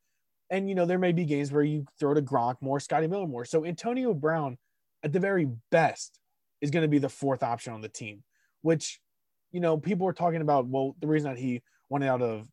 And, 0.49 0.67
you 0.67 0.75
know, 0.75 0.85
there 0.85 0.99
may 0.99 1.11
be 1.11 1.25
games 1.25 1.51
where 1.51 1.63
you 1.63 1.85
throw 1.99 2.13
to 2.13 2.21
Gronk 2.21 2.55
more, 2.59 2.79
Scotty 2.79 3.07
Miller 3.07 3.27
more. 3.27 3.45
So 3.45 3.63
Antonio 3.65 4.13
Brown, 4.13 4.57
at 5.03 5.13
the 5.13 5.19
very 5.19 5.47
best, 5.71 6.19
is 6.59 6.71
going 6.71 6.83
to 6.83 6.89
be 6.89 6.99
the 6.99 7.09
fourth 7.09 7.43
option 7.43 7.73
on 7.73 7.81
the 7.81 7.89
team, 7.89 8.23
which, 8.61 8.99
you 9.53 9.61
know, 9.61 9.77
people 9.77 10.05
were 10.05 10.13
talking 10.13 10.41
about. 10.41 10.67
Well, 10.67 10.95
the 10.99 11.07
reason 11.07 11.31
that 11.31 11.39
he 11.39 11.61
wanted 11.89 12.09
out 12.09 12.21
of 12.21 12.49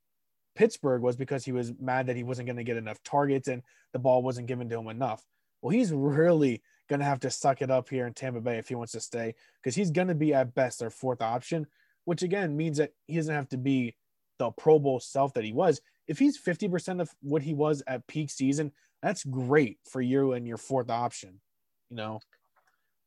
Pittsburgh 0.55 1.03
was 1.03 1.17
because 1.17 1.45
he 1.45 1.53
was 1.53 1.73
mad 1.81 2.07
that 2.07 2.17
he 2.17 2.23
wasn't 2.23 2.47
going 2.47 2.57
to 2.59 2.65
get 2.65 2.77
enough 2.77 3.03
targets 3.03 3.49
and 3.49 3.63
the 3.93 3.99
ball 3.99 4.23
wasn't 4.23 4.47
given 4.47 4.69
to 4.69 4.79
him 4.79 4.89
enough. 4.89 5.25
Well, 5.63 5.71
he's 5.71 5.93
really 5.93 6.63
going 6.89 7.01
to 7.01 7.07
have 7.07 7.21
to 7.21 7.31
suck 7.31 7.63
it 7.63 7.71
up 7.71 7.89
here 7.89 8.07
in 8.07 8.15
Tampa 8.15 8.41
Bay 8.41 8.59
if 8.59 8.69
he 8.69 8.75
wants 8.75 8.93
to 8.93 9.01
stay 9.01 9.35
because 9.63 9.75
he's 9.75 9.91
going 9.91 10.09
to 10.09 10.15
be 10.15 10.35
at 10.35 10.55
best 10.55 10.81
their 10.81 10.91
fourth 10.91 11.23
option, 11.23 11.67
which 12.05 12.23
again 12.23 12.57
means 12.57 12.79
that 12.79 12.91
he 13.07 13.17
doesn't 13.17 13.35
have 13.35 13.49
to 13.51 13.59
be 13.59 13.95
the 14.39 14.51
Pro 14.51 14.79
Bowl 14.79 15.01
self 15.01 15.35
that 15.35 15.45
he 15.45 15.53
was. 15.53 15.81
If 16.09 16.19
he's 16.19 16.41
50% 16.41 17.01
of 17.01 17.11
what 17.23 17.43
he 17.43 17.55
was 17.55 17.83
at 17.87 18.07
peak 18.07 18.31
season, 18.31 18.73
that's 19.03 19.25
great 19.25 19.79
for 19.91 20.01
you 20.01 20.33
and 20.33 20.47
your 20.47 20.57
fourth 20.57 20.91
option, 20.91 21.41
you 21.89 21.97
know? 21.97 22.21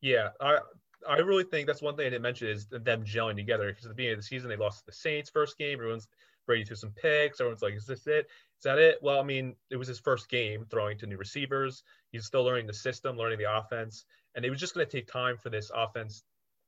Yeah. 0.01 0.29
I, 0.39 0.59
I 1.07 1.17
really 1.17 1.43
think 1.43 1.67
that's 1.67 1.81
one 1.81 1.95
thing 1.95 2.07
I 2.07 2.10
didn't 2.10 2.24
mention 2.24 2.48
is 2.48 2.67
them 2.67 3.03
gelling 3.03 3.36
together 3.36 3.67
because 3.69 3.86
at 3.86 3.89
the 3.89 3.95
beginning 3.95 4.13
of 4.13 4.19
the 4.19 4.27
season 4.27 4.50
they 4.50 4.55
lost 4.55 4.79
to 4.79 4.86
the 4.86 4.91
Saints 4.91 5.29
first 5.29 5.57
game. 5.57 5.79
Everyone's 5.79 6.07
Brady 6.45 6.65
threw 6.65 6.75
some 6.75 6.91
picks. 6.91 7.39
Everyone's 7.39 7.62
like, 7.62 7.74
"Is 7.74 7.86
this 7.86 8.07
it? 8.07 8.27
Is 8.57 8.63
that 8.63 8.77
it?" 8.79 9.00
Well, 9.01 9.19
I 9.19 9.24
mean, 9.24 9.55
it 9.69 9.77
was 9.77 9.88
his 9.88 10.00
first 10.00 10.29
game 10.29 10.65
throwing 10.69 10.98
to 10.98 11.07
new 11.07 11.17
receivers. 11.17 11.83
He's 12.12 12.25
still 12.25 12.43
learning 12.43 12.67
the 12.67 12.74
system, 12.74 13.17
learning 13.17 13.39
the 13.39 13.57
offense, 13.57 14.05
and 14.36 14.43
it 14.45 14.50
was 14.50 14.60
just 14.60 14.74
going 14.74 14.86
to 14.86 14.91
take 14.91 15.07
time 15.07 15.38
for 15.38 15.50
this 15.50 15.72
offense 15.74 16.24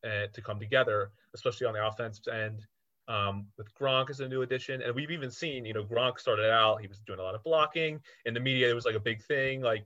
uh, 0.06 0.28
to 0.34 0.42
come 0.42 0.60
together, 0.60 1.12
especially 1.34 1.68
on 1.68 1.74
the 1.74 1.86
offense 1.86 2.22
end. 2.32 2.66
Um, 3.08 3.46
with 3.58 3.72
Gronk 3.76 4.10
as 4.10 4.20
a 4.20 4.28
new 4.28 4.42
addition, 4.42 4.82
and 4.82 4.96
we've 4.96 5.12
even 5.12 5.30
seen, 5.30 5.64
you 5.64 5.74
know, 5.74 5.84
Gronk 5.84 6.20
started 6.20 6.50
out, 6.50 6.82
he 6.82 6.88
was 6.88 7.02
doing 7.02 7.20
a 7.20 7.22
lot 7.22 7.36
of 7.36 7.44
blocking. 7.44 8.02
In 8.26 8.34
the 8.34 8.40
media, 8.40 8.68
it 8.68 8.74
was 8.74 8.86
like 8.86 8.96
a 8.96 9.00
big 9.00 9.22
thing. 9.22 9.62
Like 9.62 9.86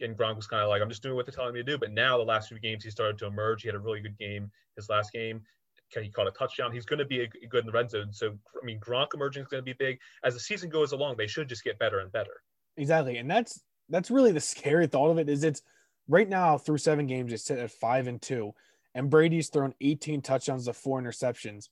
and 0.00 0.16
Gronk 0.16 0.36
was 0.36 0.46
kind 0.46 0.62
of 0.62 0.68
like, 0.68 0.82
I'm 0.82 0.88
just 0.88 1.02
doing 1.02 1.14
what 1.14 1.26
they're 1.26 1.34
telling 1.34 1.54
me 1.54 1.60
to 1.60 1.64
do. 1.64 1.78
But 1.78 1.92
now 1.92 2.16
the 2.16 2.24
last 2.24 2.48
few 2.48 2.58
games, 2.58 2.84
he 2.84 2.90
started 2.90 3.18
to 3.18 3.26
emerge. 3.26 3.62
He 3.62 3.68
had 3.68 3.74
a 3.74 3.78
really 3.78 4.00
good 4.00 4.18
game 4.18 4.50
his 4.76 4.88
last 4.88 5.12
game. 5.12 5.42
He 5.90 6.08
caught 6.08 6.26
a 6.26 6.30
touchdown. 6.30 6.72
He's 6.72 6.86
going 6.86 7.00
to 7.00 7.04
be 7.04 7.20
a, 7.20 7.26
good 7.26 7.60
in 7.60 7.66
the 7.66 7.72
red 7.72 7.90
zone. 7.90 8.12
So, 8.12 8.38
I 8.60 8.64
mean, 8.64 8.80
Gronk 8.80 9.08
emerging 9.12 9.42
is 9.42 9.48
going 9.48 9.62
to 9.62 9.64
be 9.64 9.74
big. 9.74 9.98
As 10.24 10.32
the 10.32 10.40
season 10.40 10.70
goes 10.70 10.92
along, 10.92 11.16
they 11.18 11.26
should 11.26 11.50
just 11.50 11.64
get 11.64 11.78
better 11.78 11.98
and 11.98 12.10
better. 12.10 12.40
Exactly. 12.78 13.18
And 13.18 13.30
that's 13.30 13.60
that's 13.90 14.10
really 14.10 14.32
the 14.32 14.40
scary 14.40 14.86
thought 14.86 15.10
of 15.10 15.18
it 15.18 15.28
is 15.28 15.44
it's 15.44 15.60
right 16.08 16.28
now 16.28 16.56
through 16.56 16.78
seven 16.78 17.06
games, 17.06 17.30
they 17.30 17.36
sit 17.36 17.58
at 17.58 17.70
five 17.70 18.06
and 18.06 18.22
two. 18.22 18.54
And 18.94 19.10
Brady's 19.10 19.50
thrown 19.50 19.74
18 19.82 20.22
touchdowns 20.22 20.64
to 20.64 20.72
four 20.72 21.00
interceptions. 21.00 21.68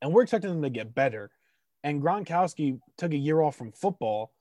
And 0.00 0.12
we're 0.12 0.22
expecting 0.22 0.50
them 0.50 0.62
to 0.62 0.70
get 0.70 0.94
better. 0.94 1.30
And 1.84 2.02
Gronkowski 2.02 2.80
took 2.96 3.12
a 3.12 3.16
year 3.16 3.42
off 3.42 3.56
from 3.56 3.72
football 3.72 4.32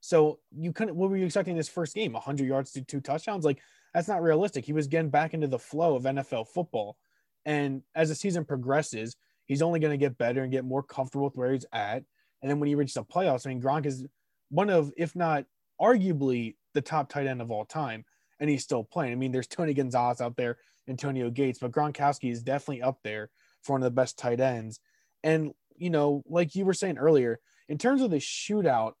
so 0.00 0.38
you 0.56 0.72
couldn't. 0.72 0.96
What 0.96 1.10
were 1.10 1.16
you 1.16 1.24
expecting 1.24 1.56
this 1.56 1.68
first 1.68 1.94
game? 1.94 2.12
100 2.12 2.46
yards 2.46 2.72
to 2.72 2.82
two 2.82 3.00
touchdowns? 3.00 3.44
Like 3.44 3.58
that's 3.94 4.08
not 4.08 4.22
realistic. 4.22 4.64
He 4.64 4.72
was 4.72 4.86
getting 4.86 5.10
back 5.10 5.34
into 5.34 5.48
the 5.48 5.58
flow 5.58 5.96
of 5.96 6.04
NFL 6.04 6.48
football, 6.48 6.96
and 7.44 7.82
as 7.94 8.08
the 8.08 8.14
season 8.14 8.44
progresses, 8.44 9.16
he's 9.46 9.62
only 9.62 9.80
going 9.80 9.92
to 9.92 9.96
get 9.96 10.18
better 10.18 10.42
and 10.42 10.52
get 10.52 10.64
more 10.64 10.82
comfortable 10.82 11.26
with 11.26 11.36
where 11.36 11.52
he's 11.52 11.66
at. 11.72 12.04
And 12.42 12.50
then 12.50 12.60
when 12.60 12.68
he 12.68 12.74
reaches 12.74 12.94
the 12.94 13.04
playoffs, 13.04 13.46
I 13.46 13.50
mean, 13.50 13.62
Gronk 13.62 13.86
is 13.86 14.06
one 14.50 14.70
of, 14.70 14.92
if 14.96 15.16
not 15.16 15.44
arguably, 15.80 16.56
the 16.74 16.82
top 16.82 17.08
tight 17.08 17.26
end 17.26 17.40
of 17.40 17.50
all 17.50 17.64
time, 17.64 18.04
and 18.38 18.50
he's 18.50 18.62
still 18.62 18.84
playing. 18.84 19.12
I 19.12 19.16
mean, 19.16 19.32
there's 19.32 19.46
Tony 19.46 19.74
Gonzalez 19.74 20.20
out 20.20 20.36
there, 20.36 20.58
Antonio 20.88 21.30
Gates, 21.30 21.58
but 21.58 21.72
Gronkowski 21.72 22.30
is 22.30 22.42
definitely 22.42 22.82
up 22.82 22.98
there 23.02 23.30
for 23.62 23.72
one 23.72 23.82
of 23.82 23.86
the 23.86 23.90
best 23.90 24.18
tight 24.18 24.40
ends. 24.40 24.80
And 25.24 25.52
you 25.76 25.90
know, 25.90 26.22
like 26.26 26.54
you 26.54 26.64
were 26.64 26.74
saying 26.74 26.98
earlier, 26.98 27.38
in 27.68 27.78
terms 27.78 28.02
of 28.02 28.10
the 28.10 28.18
shootout, 28.18 28.92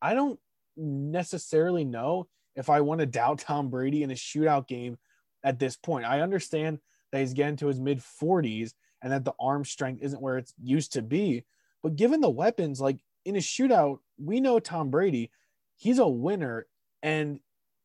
I 0.00 0.14
don't 0.14 0.38
necessarily 0.76 1.84
know 1.84 2.28
if 2.54 2.70
I 2.70 2.80
want 2.80 3.00
to 3.00 3.06
doubt 3.06 3.38
Tom 3.40 3.70
Brady 3.70 4.02
in 4.02 4.10
a 4.10 4.14
shootout 4.14 4.66
game 4.66 4.98
at 5.44 5.58
this 5.58 5.76
point. 5.76 6.04
I 6.04 6.20
understand 6.20 6.78
that 7.12 7.20
he's 7.20 7.34
getting 7.34 7.56
to 7.56 7.68
his 7.68 7.80
mid 7.80 8.00
40s 8.00 8.72
and 9.02 9.12
that 9.12 9.24
the 9.24 9.34
arm 9.38 9.64
strength 9.64 10.02
isn't 10.02 10.20
where 10.20 10.38
it's 10.38 10.54
used 10.62 10.94
to 10.94 11.02
be. 11.02 11.44
But 11.82 11.96
given 11.96 12.20
the 12.20 12.30
weapons, 12.30 12.80
like 12.80 12.98
in 13.24 13.36
a 13.36 13.40
shootout, 13.40 13.98
we 14.18 14.40
know 14.40 14.58
Tom 14.58 14.90
Brady, 14.90 15.30
he's 15.76 15.98
a 15.98 16.08
winner 16.08 16.66
and 17.02 17.40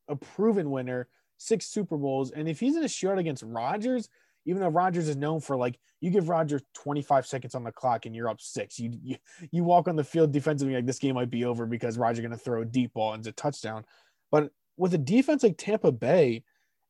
a 0.08 0.16
proven 0.16 0.72
winner, 0.72 1.08
six 1.38 1.68
Super 1.68 1.98
Bowls. 1.98 2.32
And 2.32 2.48
if 2.48 2.60
he's 2.60 2.76
in 2.76 2.84
a 2.84 2.88
shootout 2.88 3.20
against 3.20 3.44
Rodgers, 3.44 4.10
even 4.46 4.62
though 4.62 4.70
Rodgers 4.70 5.08
is 5.08 5.16
known 5.16 5.40
for 5.40 5.56
like 5.56 5.80
you 6.00 6.10
give 6.10 6.30
Rodgers 6.30 6.62
25 6.74 7.28
seconds 7.28 7.56
on 7.56 7.64
the 7.64 7.72
clock 7.72 8.06
and 8.06 8.16
you're 8.16 8.30
up 8.30 8.42
six. 8.42 8.80
You 8.80 8.92
you, 9.04 9.16
you 9.52 9.64
walk 9.64 9.88
on 9.88 9.96
the 9.96 10.04
field 10.04 10.32
defensively 10.32 10.74
like 10.74 10.86
this 10.86 11.00
game 11.00 11.16
might 11.16 11.30
be 11.30 11.46
over 11.46 11.66
because 11.66 11.98
Rodgers 11.98 12.20
going 12.22 12.32
to 12.32 12.38
throw 12.38 12.62
a 12.62 12.66
deep 12.66 12.94
ball 12.94 13.14
and 13.14 13.22
it's 13.22 13.28
a 13.28 13.32
touchdown. 13.34 13.86
But 14.32 14.52
with 14.78 14.94
a 14.94 14.98
defense 14.98 15.44
like 15.44 15.58
Tampa 15.58 15.92
Bay 15.92 16.44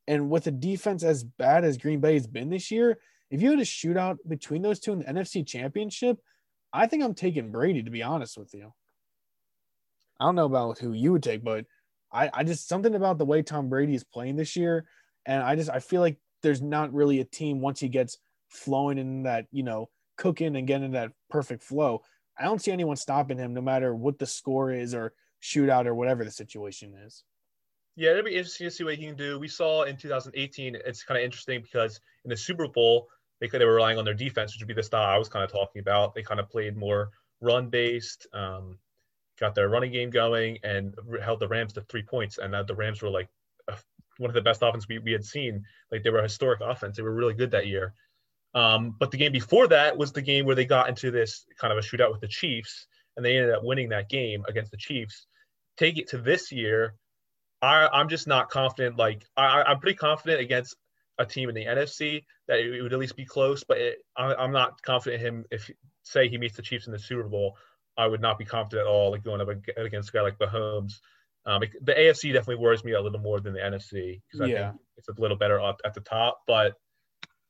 and 0.07 0.29
with 0.29 0.47
a 0.47 0.51
defense 0.51 1.03
as 1.03 1.23
bad 1.23 1.63
as 1.63 1.77
Green 1.77 1.99
Bay 1.99 2.13
has 2.13 2.27
been 2.27 2.49
this 2.49 2.71
year, 2.71 2.99
if 3.29 3.41
you 3.41 3.49
had 3.49 3.59
a 3.59 3.63
shootout 3.63 4.17
between 4.27 4.61
those 4.61 4.79
two 4.79 4.93
in 4.93 4.99
the 4.99 5.05
NFC 5.05 5.45
Championship, 5.45 6.17
I 6.73 6.87
think 6.87 7.03
I'm 7.03 7.13
taking 7.13 7.51
Brady 7.51 7.83
to 7.83 7.91
be 7.91 8.03
honest 8.03 8.37
with 8.37 8.53
you. 8.53 8.73
I 10.19 10.25
don't 10.25 10.35
know 10.35 10.45
about 10.45 10.77
who 10.77 10.93
you 10.93 11.11
would 11.13 11.23
take, 11.23 11.43
but 11.43 11.65
I, 12.13 12.29
I 12.33 12.43
just 12.43 12.67
something 12.67 12.93
about 12.93 13.17
the 13.17 13.25
way 13.25 13.41
Tom 13.41 13.69
Brady 13.69 13.95
is 13.95 14.03
playing 14.03 14.35
this 14.35 14.55
year, 14.55 14.85
and 15.25 15.41
I 15.41 15.55
just 15.55 15.69
I 15.69 15.79
feel 15.79 16.01
like 16.01 16.17
there's 16.41 16.61
not 16.61 16.93
really 16.93 17.19
a 17.19 17.25
team 17.25 17.61
once 17.61 17.79
he 17.79 17.89
gets 17.89 18.17
flowing 18.49 18.97
in 18.97 19.23
that, 19.23 19.45
you 19.51 19.63
know, 19.63 19.89
cooking 20.17 20.55
and 20.55 20.67
getting 20.67 20.91
that 20.91 21.11
perfect 21.29 21.63
flow. 21.63 22.01
I 22.37 22.43
don't 22.43 22.61
see 22.61 22.71
anyone 22.71 22.95
stopping 22.95 23.37
him 23.37 23.53
no 23.53 23.61
matter 23.61 23.95
what 23.95 24.19
the 24.19 24.25
score 24.25 24.71
is 24.71 24.93
or 24.93 25.13
shootout 25.41 25.85
or 25.85 25.95
whatever 25.95 26.23
the 26.23 26.31
situation 26.31 26.93
is. 27.05 27.23
Yeah, 27.95 28.11
it'll 28.11 28.23
be 28.23 28.35
interesting 28.35 28.67
to 28.67 28.71
see 28.71 28.83
what 28.83 28.95
he 28.95 29.05
can 29.05 29.15
do. 29.15 29.37
We 29.37 29.47
saw 29.47 29.83
in 29.83 29.97
2018, 29.97 30.77
it's 30.85 31.03
kind 31.03 31.17
of 31.17 31.23
interesting 31.23 31.61
because 31.61 31.99
in 32.23 32.29
the 32.29 32.37
Super 32.37 32.67
Bowl, 32.67 33.07
they 33.39 33.47
they 33.47 33.65
were 33.65 33.75
relying 33.75 33.97
on 33.97 34.05
their 34.05 34.13
defense, 34.13 34.53
which 34.53 34.61
would 34.61 34.67
be 34.67 34.73
the 34.73 34.83
style 34.83 35.09
I 35.09 35.17
was 35.17 35.27
kind 35.27 35.43
of 35.43 35.51
talking 35.51 35.81
about. 35.81 36.13
They 36.13 36.21
kind 36.21 36.39
of 36.39 36.49
played 36.49 36.77
more 36.77 37.09
run 37.41 37.69
based, 37.69 38.27
um, 38.33 38.77
got 39.39 39.55
their 39.55 39.67
running 39.67 39.91
game 39.91 40.09
going, 40.09 40.59
and 40.63 40.95
held 41.21 41.39
the 41.39 41.47
Rams 41.47 41.73
to 41.73 41.81
three 41.81 42.03
points. 42.03 42.37
And 42.37 42.53
the 42.53 42.75
Rams 42.75 43.01
were 43.01 43.09
like 43.09 43.29
one 44.21 44.29
of 44.29 44.35
the 44.35 44.41
best 44.41 44.61
offense 44.61 44.87
we, 44.87 44.99
we 44.99 45.11
had 45.11 45.25
seen. 45.25 45.65
Like 45.91 46.03
they 46.03 46.09
were 46.09 46.19
a 46.19 46.23
historic 46.23 46.61
offense. 46.61 46.97
They 46.97 47.03
were 47.03 47.13
really 47.13 47.33
good 47.33 47.51
that 47.51 47.67
year. 47.67 47.93
Um, 48.53 48.95
but 48.99 49.11
the 49.11 49.17
game 49.17 49.31
before 49.31 49.67
that 49.67 49.97
was 49.97 50.11
the 50.11 50.21
game 50.21 50.45
where 50.45 50.55
they 50.55 50.65
got 50.65 50.89
into 50.89 51.09
this 51.09 51.45
kind 51.59 51.71
of 51.71 51.79
a 51.79 51.81
shootout 51.81 52.11
with 52.11 52.21
the 52.21 52.27
Chiefs, 52.27 52.87
and 53.15 53.25
they 53.25 53.37
ended 53.37 53.53
up 53.53 53.63
winning 53.63 53.89
that 53.89 54.09
game 54.09 54.43
against 54.47 54.71
the 54.71 54.77
Chiefs. 54.77 55.25
Take 55.77 55.97
it 55.97 56.09
to 56.09 56.17
this 56.17 56.51
year, 56.51 56.95
I, 57.61 57.87
I'm 57.87 58.09
just 58.09 58.27
not 58.27 58.49
confident. 58.49 58.97
Like 58.97 59.25
I, 59.37 59.63
I'm 59.63 59.79
pretty 59.79 59.97
confident 59.97 60.41
against 60.41 60.75
a 61.17 61.25
team 61.25 61.49
in 61.49 61.55
the 61.55 61.65
NFC 61.65 62.23
that 62.47 62.59
it 62.59 62.81
would 62.81 62.93
at 62.93 62.99
least 62.99 63.15
be 63.15 63.25
close, 63.25 63.63
but 63.63 63.77
it, 63.77 63.99
I, 64.17 64.33
I'm 64.33 64.51
not 64.51 64.81
confident 64.81 65.21
in 65.21 65.27
him. 65.27 65.45
If 65.51 65.69
say 66.03 66.27
he 66.27 66.37
meets 66.37 66.55
the 66.55 66.63
Chiefs 66.63 66.87
in 66.87 66.93
the 66.93 66.99
Super 66.99 67.27
Bowl, 67.27 67.57
I 67.97 68.07
would 68.07 68.21
not 68.21 68.39
be 68.39 68.45
confident 68.45 68.87
at 68.87 68.91
all. 68.91 69.11
Like 69.11 69.23
going 69.23 69.41
up 69.41 69.49
against 69.77 70.09
a 70.09 70.11
guy 70.11 70.21
like 70.21 70.39
Mahomes. 70.39 70.93
Um, 71.45 71.63
it, 71.63 71.71
the 71.83 71.93
AFC 71.93 72.33
definitely 72.33 72.63
worries 72.63 72.83
me 72.83 72.93
a 72.93 73.01
little 73.01 73.19
more 73.19 73.39
than 73.39 73.53
the 73.53 73.59
NFC 73.59 74.21
because 74.27 74.41
I 74.41 74.45
yeah. 74.45 74.69
think 74.69 74.81
it's 74.97 75.07
a 75.07 75.13
little 75.17 75.37
better 75.37 75.59
up 75.59 75.81
at 75.83 75.93
the 75.93 76.01
top. 76.01 76.41
But 76.45 76.75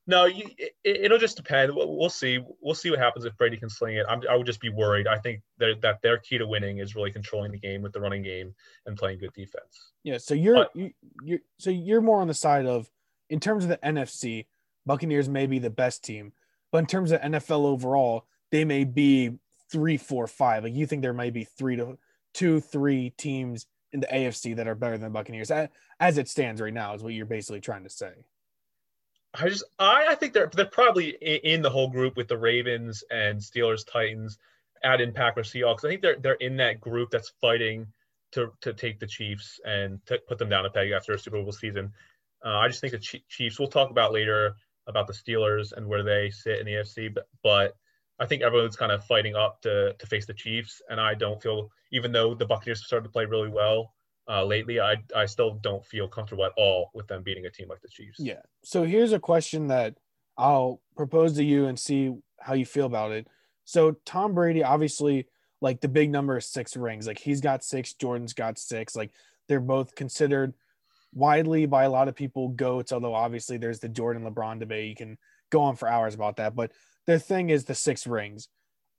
no, 0.06 0.24
you, 0.24 0.48
it, 0.82 1.10
will 1.10 1.18
just 1.18 1.36
depend. 1.36 1.74
We'll, 1.74 1.96
we'll, 1.96 2.10
see. 2.10 2.40
We'll 2.60 2.74
see 2.74 2.90
what 2.90 2.98
happens 2.98 3.24
if 3.24 3.36
Brady 3.36 3.56
can 3.56 3.70
sling 3.70 3.96
it. 3.96 4.06
I'm, 4.08 4.22
i 4.28 4.36
would 4.36 4.46
just 4.46 4.60
be 4.60 4.70
worried. 4.70 5.06
I 5.06 5.18
think 5.18 5.42
that, 5.58 5.80
that 5.82 6.02
their 6.02 6.18
key 6.18 6.38
to 6.38 6.46
winning 6.46 6.78
is 6.78 6.96
really 6.96 7.12
controlling 7.12 7.52
the 7.52 7.58
game 7.58 7.82
with 7.82 7.92
the 7.92 8.00
running 8.00 8.22
game 8.22 8.54
and 8.86 8.96
playing 8.96 9.18
good 9.18 9.32
defense. 9.32 9.92
Yeah. 10.02 10.18
So 10.18 10.34
you're 10.34 10.54
but, 10.54 10.70
you, 10.74 10.90
you're 11.22 11.40
so 11.58 11.70
you're 11.70 12.00
more 12.00 12.20
on 12.20 12.28
the 12.28 12.34
side 12.34 12.66
of 12.66 12.90
in 13.30 13.38
terms 13.40 13.64
of 13.64 13.70
the 13.70 13.78
NFC, 13.78 14.46
Buccaneers 14.86 15.28
may 15.28 15.46
be 15.46 15.58
the 15.58 15.70
best 15.70 16.02
team, 16.02 16.32
but 16.72 16.78
in 16.78 16.86
terms 16.86 17.12
of 17.12 17.20
NFL 17.20 17.64
overall, 17.64 18.26
they 18.50 18.64
may 18.64 18.84
be 18.84 19.38
three, 19.70 19.96
four, 19.96 20.26
five. 20.26 20.64
Like 20.64 20.74
you 20.74 20.86
think 20.86 21.02
there 21.02 21.12
might 21.12 21.32
be 21.32 21.44
three 21.44 21.76
to 21.76 21.96
two, 22.34 22.60
three 22.60 23.10
teams 23.10 23.66
in 23.92 24.00
the 24.00 24.06
AFC 24.06 24.56
that 24.56 24.66
are 24.66 24.74
better 24.74 24.96
than 24.96 25.12
the 25.12 25.18
Buccaneers 25.18 25.50
as 26.00 26.18
it 26.18 26.28
stands 26.28 26.60
right 26.60 26.72
now 26.72 26.94
is 26.94 27.02
what 27.02 27.12
you're 27.12 27.26
basically 27.26 27.60
trying 27.60 27.84
to 27.84 27.90
say. 27.90 28.12
I 29.34 29.48
just 29.48 29.64
I, 29.78 30.08
I 30.10 30.14
think 30.14 30.32
they're 30.34 30.50
they're 30.52 30.66
probably 30.66 31.10
in 31.10 31.62
the 31.62 31.70
whole 31.70 31.88
group 31.88 32.16
with 32.16 32.28
the 32.28 32.36
Ravens 32.36 33.02
and 33.10 33.38
Steelers, 33.40 33.86
Titans, 33.90 34.38
add 34.84 35.00
in 35.00 35.12
Packers, 35.12 35.50
Seahawks. 35.52 35.84
I 35.84 35.88
think 35.88 36.02
they're 36.02 36.18
they're 36.18 36.34
in 36.34 36.56
that 36.58 36.80
group 36.80 37.10
that's 37.10 37.32
fighting 37.40 37.86
to 38.32 38.52
to 38.60 38.74
take 38.74 39.00
the 39.00 39.06
Chiefs 39.06 39.58
and 39.64 40.04
to 40.06 40.18
put 40.28 40.38
them 40.38 40.50
down 40.50 40.66
a 40.66 40.70
peg 40.70 40.90
after 40.90 41.12
a 41.12 41.18
Super 41.18 41.42
Bowl 41.42 41.52
season. 41.52 41.92
Uh, 42.44 42.58
I 42.58 42.68
just 42.68 42.80
think 42.80 42.92
the 42.92 43.20
Chiefs. 43.28 43.58
We'll 43.58 43.68
talk 43.68 43.90
about 43.90 44.12
later 44.12 44.54
about 44.86 45.06
the 45.06 45.12
Steelers 45.12 45.72
and 45.72 45.86
where 45.86 46.02
they 46.02 46.28
sit 46.30 46.58
in 46.58 46.66
the 46.66 46.72
AFC, 46.72 47.14
but 47.14 47.28
but 47.42 47.76
I 48.22 48.26
think 48.26 48.42
everyone's 48.42 48.76
kind 48.76 48.92
of 48.92 49.04
fighting 49.04 49.34
up 49.34 49.60
to 49.62 49.94
to 49.98 50.06
face 50.06 50.26
the 50.26 50.34
Chiefs, 50.34 50.80
and 50.88 51.00
I 51.00 51.14
don't 51.14 51.42
feel 51.42 51.70
even 51.90 52.12
though 52.12 52.34
the 52.34 52.46
Buccaneers 52.46 52.80
have 52.80 52.86
started 52.86 53.08
to 53.08 53.12
play 53.12 53.24
really 53.24 53.48
well 53.48 53.92
uh, 54.28 54.44
lately, 54.44 54.80
I 54.80 54.96
I 55.14 55.26
still 55.26 55.54
don't 55.62 55.84
feel 55.84 56.06
comfortable 56.06 56.44
at 56.44 56.52
all 56.56 56.90
with 56.94 57.08
them 57.08 57.24
beating 57.24 57.46
a 57.46 57.50
team 57.50 57.68
like 57.68 57.82
the 57.82 57.88
Chiefs. 57.88 58.20
Yeah. 58.20 58.40
So 58.62 58.84
here's 58.84 59.12
a 59.12 59.18
question 59.18 59.66
that 59.68 59.96
I'll 60.38 60.80
propose 60.96 61.34
to 61.34 61.44
you 61.44 61.66
and 61.66 61.78
see 61.78 62.14
how 62.40 62.54
you 62.54 62.64
feel 62.64 62.86
about 62.86 63.10
it. 63.10 63.26
So 63.64 63.96
Tom 64.06 64.34
Brady, 64.34 64.62
obviously, 64.62 65.26
like 65.60 65.80
the 65.80 65.88
big 65.88 66.10
number 66.10 66.36
is 66.36 66.46
six 66.46 66.76
rings. 66.76 67.08
Like 67.08 67.18
he's 67.18 67.40
got 67.40 67.64
six, 67.64 67.94
Jordan's 67.94 68.34
got 68.34 68.56
six. 68.56 68.94
Like 68.94 69.10
they're 69.48 69.60
both 69.60 69.96
considered 69.96 70.54
widely 71.12 71.66
by 71.66 71.84
a 71.84 71.90
lot 71.90 72.08
of 72.08 72.14
people 72.14 72.50
goats. 72.50 72.92
Although 72.92 73.14
obviously 73.14 73.58
there's 73.58 73.80
the 73.80 73.88
Jordan 73.88 74.22
LeBron 74.22 74.60
debate. 74.60 74.88
You 74.88 74.96
can 74.96 75.18
go 75.50 75.62
on 75.62 75.76
for 75.76 75.88
hours 75.88 76.14
about 76.14 76.36
that, 76.36 76.54
but 76.54 76.72
the 77.06 77.18
thing 77.18 77.50
is 77.50 77.64
the 77.64 77.74
six 77.74 78.06
rings. 78.06 78.48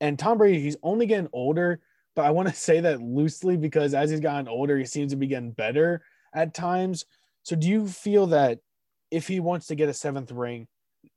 And 0.01 0.17
Tom 0.19 0.37
Brady, 0.37 0.61
he's 0.61 0.77
only 0.83 1.05
getting 1.05 1.29
older, 1.33 1.79
but 2.15 2.25
I 2.25 2.31
want 2.31 2.49
to 2.49 2.55
say 2.69 2.79
that 2.81 3.01
loosely 3.01 3.57
because 3.57 3.93
as 3.93 4.09
he's 4.09 4.19
gotten 4.19 4.47
older, 4.47 4.77
he 4.77 4.85
seems 4.85 5.11
to 5.11 5.17
be 5.17 5.27
getting 5.27 5.51
better 5.51 6.03
at 6.33 6.53
times. 6.53 7.05
So 7.43 7.55
do 7.55 7.67
you 7.67 7.87
feel 7.87 8.27
that 8.27 8.59
if 9.11 9.27
he 9.27 9.39
wants 9.39 9.67
to 9.67 9.75
get 9.75 9.89
a 9.89 9.93
seventh 9.93 10.31
ring, 10.31 10.67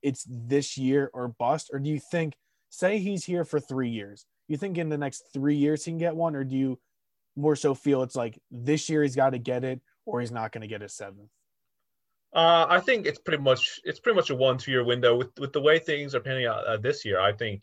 it's 0.03 0.27
this 0.29 0.77
year 0.77 1.11
or 1.15 1.29
bust? 1.29 1.71
Or 1.73 1.79
do 1.79 1.89
you 1.89 2.01
think, 2.01 2.35
say 2.69 2.99
he's 2.99 3.25
here 3.25 3.45
for 3.45 3.61
three 3.61 3.89
years, 3.89 4.27
You 4.49 4.57
think 4.57 4.77
in 4.77 4.89
the 4.89 4.99
next 4.99 5.33
three 5.33 5.57
years 5.57 5.85
he 5.85 5.93
can 5.93 5.99
get 5.99 6.17
one, 6.17 6.37
or 6.37 6.45
do 6.45 6.57
you 6.57 6.79
more 7.37 7.57
so 7.57 7.75
feel 7.75 8.03
it's 8.03 8.17
like 8.17 8.39
this 8.51 8.89
year 8.89 9.03
he's 9.03 9.17
got 9.17 9.31
to 9.31 9.39
get 9.39 9.65
it, 9.65 9.81
or 10.05 10.21
he's 10.21 10.33
not 10.33 10.53
going 10.53 10.63
to 10.63 10.69
get 10.69 10.83
a 10.83 10.89
seventh? 10.89 11.31
Uh, 12.37 12.67
I 12.69 12.81
think 12.81 13.07
it's 13.07 13.19
pretty 13.19 13.43
much 13.43 13.81
it's 13.85 13.99
pretty 13.99 14.15
much 14.15 14.29
a 14.29 14.35
one 14.35 14.59
two 14.59 14.71
year 14.71 14.85
window 14.85 15.17
with 15.17 15.31
with 15.39 15.55
the 15.55 15.61
way 15.61 15.79
things 15.79 16.15
are 16.15 16.21
panning 16.21 16.45
out 16.45 16.67
uh, 16.67 16.77
this 16.77 17.03
year. 17.03 17.19
I 17.19 17.33
think, 17.33 17.63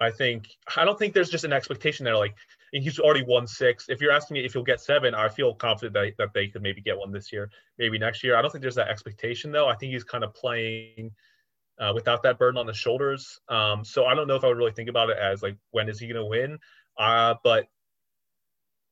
I 0.00 0.10
think 0.10 0.46
I 0.74 0.86
don't 0.86 0.98
think 0.98 1.12
there's 1.12 1.28
just 1.28 1.44
an 1.44 1.52
expectation 1.52 2.02
there. 2.02 2.16
Like 2.16 2.34
he's 2.72 2.98
already 2.98 3.24
won 3.24 3.46
six. 3.46 3.90
If 3.90 4.00
you're 4.00 4.10
asking 4.10 4.36
me 4.36 4.44
if 4.46 4.54
he'll 4.54 4.62
get 4.62 4.80
seven, 4.80 5.14
I 5.14 5.28
feel 5.28 5.54
confident 5.54 5.92
that, 5.92 6.14
that 6.16 6.32
they 6.32 6.48
could 6.48 6.62
maybe 6.62 6.80
get 6.80 6.96
one 6.96 7.12
this 7.12 7.30
year, 7.30 7.50
maybe 7.76 7.98
next 7.98 8.24
year. 8.24 8.36
I 8.36 8.40
don't 8.40 8.50
think 8.50 8.62
there's 8.62 8.74
that 8.76 8.88
expectation 8.88 9.52
though. 9.52 9.68
I 9.68 9.74
think 9.74 9.92
he's 9.92 10.02
kind 10.02 10.24
of 10.24 10.32
playing 10.32 11.10
uh, 11.78 11.92
without 11.94 12.22
that 12.22 12.38
burden 12.38 12.58
on 12.58 12.64
the 12.64 12.72
shoulders. 12.72 13.38
Um, 13.50 13.84
so 13.84 14.06
I 14.06 14.14
don't 14.14 14.26
know 14.26 14.36
if 14.36 14.44
I 14.44 14.48
would 14.48 14.56
really 14.56 14.72
think 14.72 14.88
about 14.88 15.10
it 15.10 15.18
as 15.18 15.42
like 15.42 15.58
when 15.72 15.90
is 15.90 16.00
he 16.00 16.06
going 16.06 16.16
to 16.16 16.24
win? 16.24 16.58
Uh, 16.96 17.34
but 17.44 17.66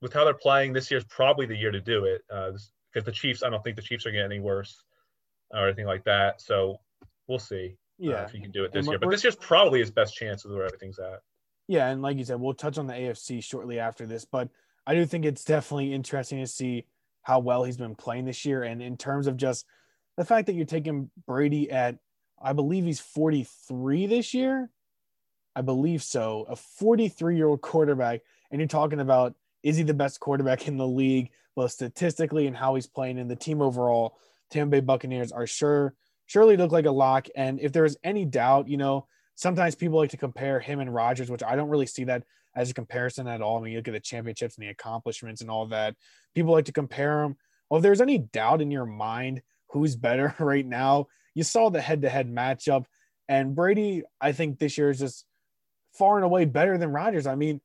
with 0.03 0.13
how 0.13 0.27
they're 0.27 0.35
playing, 0.35 0.75
this 0.75 0.91
year's 0.91 1.05
probably 1.05 1.47
the 1.47 1.57
year 1.57 1.71
to 1.71 1.81
do 1.81 2.05
it. 2.05 2.21
Uh, 2.31 2.53
because 2.93 3.05
the 3.07 3.13
Chiefs, 3.13 3.43
I 3.43 3.51
don't 3.51 3.63
think 3.63 3.77
the 3.77 3.83
Chiefs 3.83 4.07
are 4.07 4.11
getting 4.11 4.33
any 4.33 4.41
worse 4.41 4.85
or 5.51 5.67
anything 5.67 5.87
like 5.87 6.05
that. 6.05 6.41
So 6.41 6.81
we'll 7.27 7.39
see. 7.39 7.77
Uh, 8.03 8.11
yeah, 8.11 8.15
uh, 8.15 8.25
if 8.25 8.33
he 8.33 8.41
can 8.41 8.51
do 8.51 8.65
it 8.65 8.73
this 8.73 8.87
year. 8.87 8.99
But 8.99 9.11
this 9.11 9.23
year's 9.23 9.37
probably 9.37 9.81
his 9.81 9.91
best 9.91 10.15
chance 10.15 10.45
of 10.45 10.51
where 10.51 10.65
everything's 10.65 10.99
at. 10.99 11.21
Yeah, 11.69 11.89
and 11.89 12.03
like 12.03 12.19
you 12.19 12.25
said, 12.25 12.41
we'll 12.41 12.55
touch 12.55 12.79
on 12.79 12.87
the 12.87 12.95
AFC 12.95 13.43
shortly 13.43 13.79
after 13.79 14.07
this, 14.07 14.25
but 14.25 14.49
I 14.87 14.95
do 14.95 15.07
think 15.07 15.25
it's 15.25 15.45
definitely 15.45 15.95
interesting 15.95 16.41
to 16.41 16.47
see 16.47 16.87
how 17.23 17.39
well 17.39 17.63
he's 17.63 17.77
been 17.77 17.95
playing 17.95 18.25
this 18.25 18.45
year, 18.45 18.65
and 18.65 18.83
in 18.83 18.97
terms 18.97 19.27
of 19.27 19.37
just 19.37 19.65
the 20.17 20.25
fact 20.25 20.47
that 20.47 20.55
you're 20.55 20.67
taking 20.67 21.11
Brady 21.27 21.71
at, 21.71 21.99
I 22.41 22.53
believe 22.53 22.85
he's 22.85 23.01
43 23.01 24.07
this 24.07 24.35
year. 24.35 24.71
I 25.55 25.61
believe 25.61 26.03
so. 26.03 26.47
A 26.49 26.57
43 26.57 27.37
year 27.37 27.47
old 27.47 27.61
quarterback, 27.61 28.23
and 28.51 28.61
you're 28.61 28.69
talking 28.69 29.01
about 29.01 29.35
is 29.63 29.77
he 29.77 29.83
the 29.83 29.95
best 29.95 30.21
quarterback 30.21 30.69
in 30.69 30.77
the 30.77 30.87
league? 30.87 31.31
both 31.55 31.71
statistically 31.71 32.47
and 32.47 32.57
how 32.57 32.75
he's 32.75 32.87
playing 32.87 33.19
in 33.19 33.29
the 33.29 33.37
team 33.37 33.61
overall, 33.61 34.17
Tampa 34.51 34.71
Bay 34.73 34.81
Buccaneers 34.81 35.33
are 35.33 35.47
sure 35.47 35.95
surely 36.27 36.57
look 36.57 36.73
like 36.73 36.87
a 36.87 36.91
lock. 36.91 37.29
And 37.37 37.61
if 37.61 37.73
there's 37.73 37.97
any 38.03 38.25
doubt, 38.25 38.69
you 38.69 38.77
know, 38.77 39.07
sometimes 39.35 39.75
people 39.75 39.99
like 39.99 40.11
to 40.11 40.17
compare 40.17 40.61
him 40.61 40.81
and 40.81 40.95
Rodgers, 40.95 41.31
which 41.31 41.43
I 41.43 41.57
don't 41.57 41.69
really 41.69 41.87
see 41.87 42.05
that 42.05 42.23
as 42.55 42.71
a 42.71 42.75
comparison 42.75 43.27
at 43.29 43.43
all. 43.43 43.59
I 43.59 43.63
mean, 43.63 43.73
you 43.73 43.79
look 43.79 43.89
at 43.89 43.95
the 43.95 44.01
championships 44.01 44.57
and 44.57 44.65
the 44.65 44.71
accomplishments 44.71 45.43
and 45.43 45.51
all 45.51 45.67
that. 45.67 45.95
People 46.35 46.53
like 46.53 46.67
to 46.67 46.73
compare 46.73 47.23
them. 47.23 47.37
Well, 47.69 47.79
if 47.79 47.83
there's 47.83 48.01
any 48.01 48.19
doubt 48.19 48.63
in 48.63 48.71
your 48.71 48.87
mind 48.87 49.43
who's 49.71 49.97
better 49.97 50.35
right 50.39 50.65
now, 50.65 51.09
you 51.35 51.43
saw 51.43 51.71
the 51.71 51.81
head-to-head 51.81 52.31
matchup, 52.31 52.85
and 53.29 53.55
Brady, 53.55 54.03
I 54.21 54.33
think 54.33 54.59
this 54.59 54.77
year 54.77 54.91
is 54.91 54.99
just 54.99 55.25
far 55.99 56.17
and 56.17 56.25
away 56.25 56.45
better 56.45 56.77
than 56.77 56.93
Rodgers. 56.93 57.27
I 57.27 57.35
mean, 57.35 57.61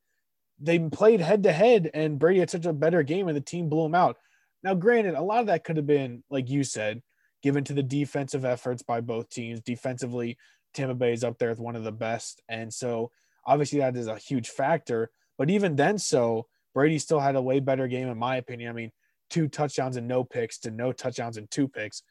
they 0.60 0.78
played 0.78 1.20
head 1.20 1.42
to 1.44 1.52
head 1.52 1.90
and 1.94 2.18
Brady 2.18 2.40
had 2.40 2.50
such 2.50 2.66
a 2.66 2.72
better 2.72 3.02
game 3.02 3.28
and 3.28 3.36
the 3.36 3.42
team 3.42 3.68
blew 3.68 3.84
him 3.84 3.94
out. 3.94 4.16
Now, 4.62 4.74
granted, 4.74 5.14
a 5.14 5.22
lot 5.22 5.40
of 5.40 5.46
that 5.46 5.64
could 5.64 5.76
have 5.76 5.86
been, 5.86 6.24
like 6.30 6.50
you 6.50 6.64
said, 6.64 7.02
given 7.42 7.62
to 7.64 7.74
the 7.74 7.82
defensive 7.82 8.44
efforts 8.44 8.82
by 8.82 9.00
both 9.00 9.30
teams. 9.30 9.60
Defensively, 9.60 10.36
Tampa 10.74 10.94
Bay 10.94 11.12
is 11.12 11.22
up 11.22 11.38
there 11.38 11.50
with 11.50 11.60
one 11.60 11.76
of 11.76 11.84
the 11.84 11.92
best. 11.92 12.42
And 12.48 12.72
so 12.72 13.12
obviously 13.46 13.78
that 13.78 13.96
is 13.96 14.08
a 14.08 14.16
huge 14.16 14.48
factor. 14.48 15.10
But 15.36 15.50
even 15.50 15.76
then, 15.76 15.98
so 15.98 16.46
Brady 16.74 16.98
still 16.98 17.20
had 17.20 17.36
a 17.36 17.42
way 17.42 17.60
better 17.60 17.86
game, 17.86 18.08
in 18.08 18.18
my 18.18 18.36
opinion. 18.36 18.70
I 18.70 18.72
mean, 18.72 18.92
two 19.30 19.48
touchdowns 19.48 19.96
and 19.96 20.08
no 20.08 20.24
picks 20.24 20.58
to 20.60 20.70
no 20.70 20.92
touchdowns 20.92 21.36
and 21.36 21.50
two 21.50 21.68
picks 21.68 22.02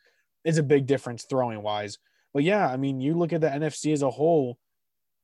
is 0.46 0.58
a 0.58 0.64
big 0.64 0.86
difference 0.86 1.26
throwing 1.30 1.62
wise. 1.62 1.98
But 2.34 2.44
yeah, 2.44 2.68
I 2.68 2.78
mean, 2.78 3.02
you 3.02 3.14
look 3.14 3.34
at 3.34 3.42
the 3.42 3.50
NFC 3.50 3.94
as 3.94 4.02
a 4.02 4.10
whole, 4.10 4.58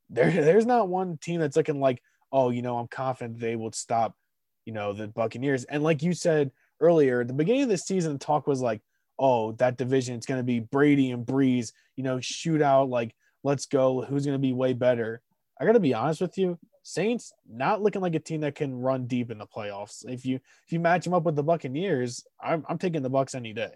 there, 0.10 0.30
there's 0.32 0.65
not 0.65 0.89
one 0.89 1.18
team 1.18 1.39
that's 1.39 1.56
looking 1.56 1.80
like 1.80 2.01
oh, 2.33 2.49
you 2.49 2.61
know, 2.61 2.77
I'm 2.77 2.87
confident 2.87 3.39
they 3.39 3.55
will 3.55 3.71
stop, 3.71 4.17
you 4.65 4.73
know, 4.73 4.91
the 4.91 5.07
Buccaneers. 5.07 5.63
And 5.65 5.83
like 5.83 6.01
you 6.01 6.13
said 6.13 6.51
earlier, 6.81 7.23
the 7.23 7.33
beginning 7.33 7.63
of 7.63 7.69
the 7.69 7.77
season, 7.77 8.13
the 8.13 8.19
talk 8.19 8.48
was 8.48 8.59
like, 8.59 8.81
oh, 9.19 9.53
that 9.53 9.77
division, 9.77 10.15
it's 10.15 10.25
going 10.25 10.39
to 10.39 10.43
be 10.43 10.59
Brady 10.59 11.11
and 11.11 11.25
Brees, 11.25 11.72
you 11.96 12.03
know, 12.03 12.17
shootout, 12.17 12.89
like, 12.89 13.15
let's 13.43 13.67
go. 13.67 14.01
Who's 14.01 14.25
going 14.25 14.35
to 14.35 14.39
be 14.39 14.51
way 14.51 14.74
better? 14.74 15.22
I 15.61 15.65
got 15.65 15.74
to 15.74 15.79
be 15.79 15.93
honest 15.93 16.19
with 16.19 16.37
you. 16.37 16.57
Saints 16.81 17.31
not 17.50 17.81
looking 17.81 18.01
like 18.01 18.15
a 18.15 18.19
team 18.19 18.41
that 18.41 18.55
can 18.55 18.75
run 18.75 19.05
deep 19.05 19.31
in 19.31 19.37
the 19.37 19.46
playoffs. 19.46 20.03
If 20.05 20.25
you 20.25 20.35
if 20.65 20.74
you 20.74 20.79
match 20.79 21.05
them 21.05 21.13
up 21.13 21.24
with 21.24 21.35
the 21.35 21.43
Buccaneers, 21.43 22.25
I'm, 22.41 22.65
I'm 22.67 22.77
taking 22.77 23.03
the 23.03 23.09
Bucks 23.09 23.35
any 23.35 23.53
day. 23.53 23.72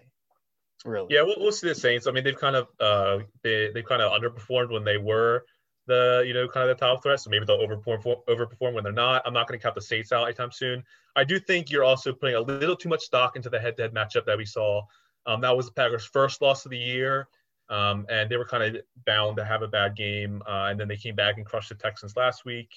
Really? 0.84 1.14
Yeah, 1.14 1.22
we'll, 1.22 1.36
we'll 1.38 1.52
see 1.52 1.68
the 1.68 1.74
Saints. 1.74 2.06
I 2.06 2.10
mean, 2.10 2.24
they've 2.24 2.38
kind 2.38 2.56
of 2.56 2.68
uh 2.80 3.20
they 3.42 3.70
they 3.72 3.82
kind 3.82 4.02
of 4.02 4.12
underperformed 4.12 4.70
when 4.70 4.84
they 4.84 4.98
were 4.98 5.44
the 5.88 6.22
you 6.26 6.34
know 6.34 6.46
kind 6.46 6.68
of 6.68 6.78
the 6.78 6.86
top 6.86 7.02
threat. 7.02 7.18
So 7.18 7.30
maybe 7.30 7.44
they'll 7.44 7.58
overperform 7.58 8.24
overperform 8.28 8.74
when 8.74 8.84
they're 8.84 8.92
not. 8.92 9.22
I'm 9.26 9.32
not 9.32 9.48
going 9.48 9.58
to 9.58 9.62
count 9.62 9.74
the 9.74 9.82
Saints 9.82 10.12
out 10.12 10.24
anytime 10.24 10.52
soon. 10.52 10.84
I 11.16 11.24
do 11.24 11.40
think 11.40 11.70
you're 11.70 11.82
also 11.82 12.12
putting 12.12 12.36
a 12.36 12.40
little 12.40 12.76
too 12.76 12.88
much 12.88 13.00
stock 13.00 13.34
into 13.34 13.50
the 13.50 13.58
head-to-head 13.58 13.92
matchup 13.92 14.26
that 14.26 14.38
we 14.38 14.44
saw. 14.44 14.82
Um, 15.26 15.40
that 15.40 15.56
was 15.56 15.66
the 15.66 15.72
Packers' 15.72 16.06
first 16.06 16.40
loss 16.40 16.64
of 16.64 16.70
the 16.70 16.78
year, 16.78 17.26
um, 17.68 18.06
and 18.08 18.30
they 18.30 18.36
were 18.36 18.46
kind 18.46 18.76
of 18.76 18.82
bound 19.04 19.36
to 19.38 19.44
have 19.44 19.62
a 19.62 19.68
bad 19.68 19.96
game. 19.96 20.42
Uh, 20.46 20.68
and 20.70 20.78
then 20.78 20.86
they 20.86 20.96
came 20.96 21.16
back 21.16 21.38
and 21.38 21.46
crushed 21.46 21.70
the 21.70 21.74
Texans 21.74 22.16
last 22.16 22.44
week. 22.44 22.70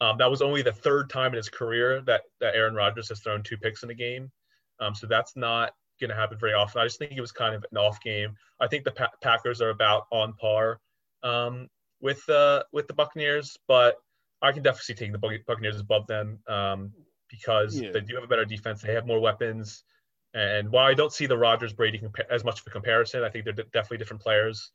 Um, 0.00 0.16
that 0.18 0.30
was 0.30 0.40
only 0.40 0.62
the 0.62 0.72
third 0.72 1.10
time 1.10 1.32
in 1.32 1.36
his 1.36 1.48
career 1.48 2.00
that 2.02 2.22
that 2.40 2.54
Aaron 2.54 2.74
Rodgers 2.74 3.08
has 3.10 3.20
thrown 3.20 3.42
two 3.42 3.58
picks 3.58 3.82
in 3.82 3.90
a 3.90 3.94
game. 3.94 4.30
Um, 4.80 4.94
so 4.94 5.06
that's 5.06 5.36
not 5.36 5.74
going 6.00 6.10
to 6.10 6.16
happen 6.16 6.38
very 6.38 6.54
often. 6.54 6.80
I 6.80 6.84
just 6.84 6.98
think 6.98 7.12
it 7.12 7.20
was 7.20 7.32
kind 7.32 7.54
of 7.54 7.64
an 7.70 7.78
off 7.78 8.00
game. 8.02 8.34
I 8.60 8.66
think 8.66 8.84
the 8.84 8.90
pa- 8.90 9.12
Packers 9.22 9.60
are 9.60 9.70
about 9.70 10.06
on 10.10 10.32
par 10.34 10.80
um, 11.24 11.68
with 12.04 12.28
uh, 12.28 12.62
with 12.70 12.86
the 12.86 12.92
Buccaneers, 12.92 13.56
but 13.66 13.96
I 14.42 14.52
can 14.52 14.62
definitely 14.62 14.84
see 14.84 14.94
taking 14.94 15.12
the 15.12 15.40
Buccaneers 15.46 15.80
above 15.80 16.06
them 16.06 16.38
um, 16.46 16.92
because 17.30 17.80
yeah. 17.80 17.90
they 17.92 18.02
do 18.02 18.14
have 18.14 18.22
a 18.22 18.28
better 18.28 18.44
defense. 18.44 18.82
They 18.82 18.92
have 18.92 19.06
more 19.06 19.18
weapons, 19.18 19.82
and 20.34 20.70
while 20.70 20.84
I 20.84 20.92
don't 20.92 21.12
see 21.12 21.26
the 21.26 21.38
Rodgers 21.38 21.72
Brady 21.72 21.98
compa- 21.98 22.28
as 22.30 22.44
much 22.44 22.60
of 22.60 22.66
a 22.66 22.70
comparison, 22.70 23.24
I 23.24 23.30
think 23.30 23.46
they're 23.46 23.54
definitely 23.54 23.96
different 23.96 24.22
players. 24.22 24.70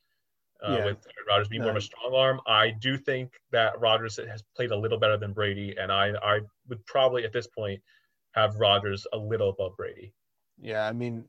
Uh, 0.62 0.76
yeah. 0.78 0.86
With 0.86 0.98
Rodgers 1.26 1.48
being 1.48 1.62
no. 1.62 1.68
more 1.68 1.72
of 1.72 1.78
a 1.78 1.82
strong 1.82 2.14
arm, 2.14 2.42
I 2.46 2.72
do 2.72 2.98
think 2.98 3.32
that 3.52 3.80
Rodgers 3.80 4.18
has 4.18 4.44
played 4.58 4.72
a 4.72 4.76
little 4.76 4.98
better 4.98 5.16
than 5.16 5.32
Brady, 5.32 5.76
and 5.80 5.92
I 5.92 6.14
I 6.24 6.40
would 6.68 6.84
probably 6.88 7.24
at 7.24 7.32
this 7.32 7.48
point 7.48 7.80
have 8.32 8.56
Rodgers 8.56 9.06
a 9.14 9.18
little 9.18 9.52
above 9.52 9.78
Brady. 9.78 10.14
Yeah, 10.60 10.86
I 10.86 10.94
mean, 10.94 11.26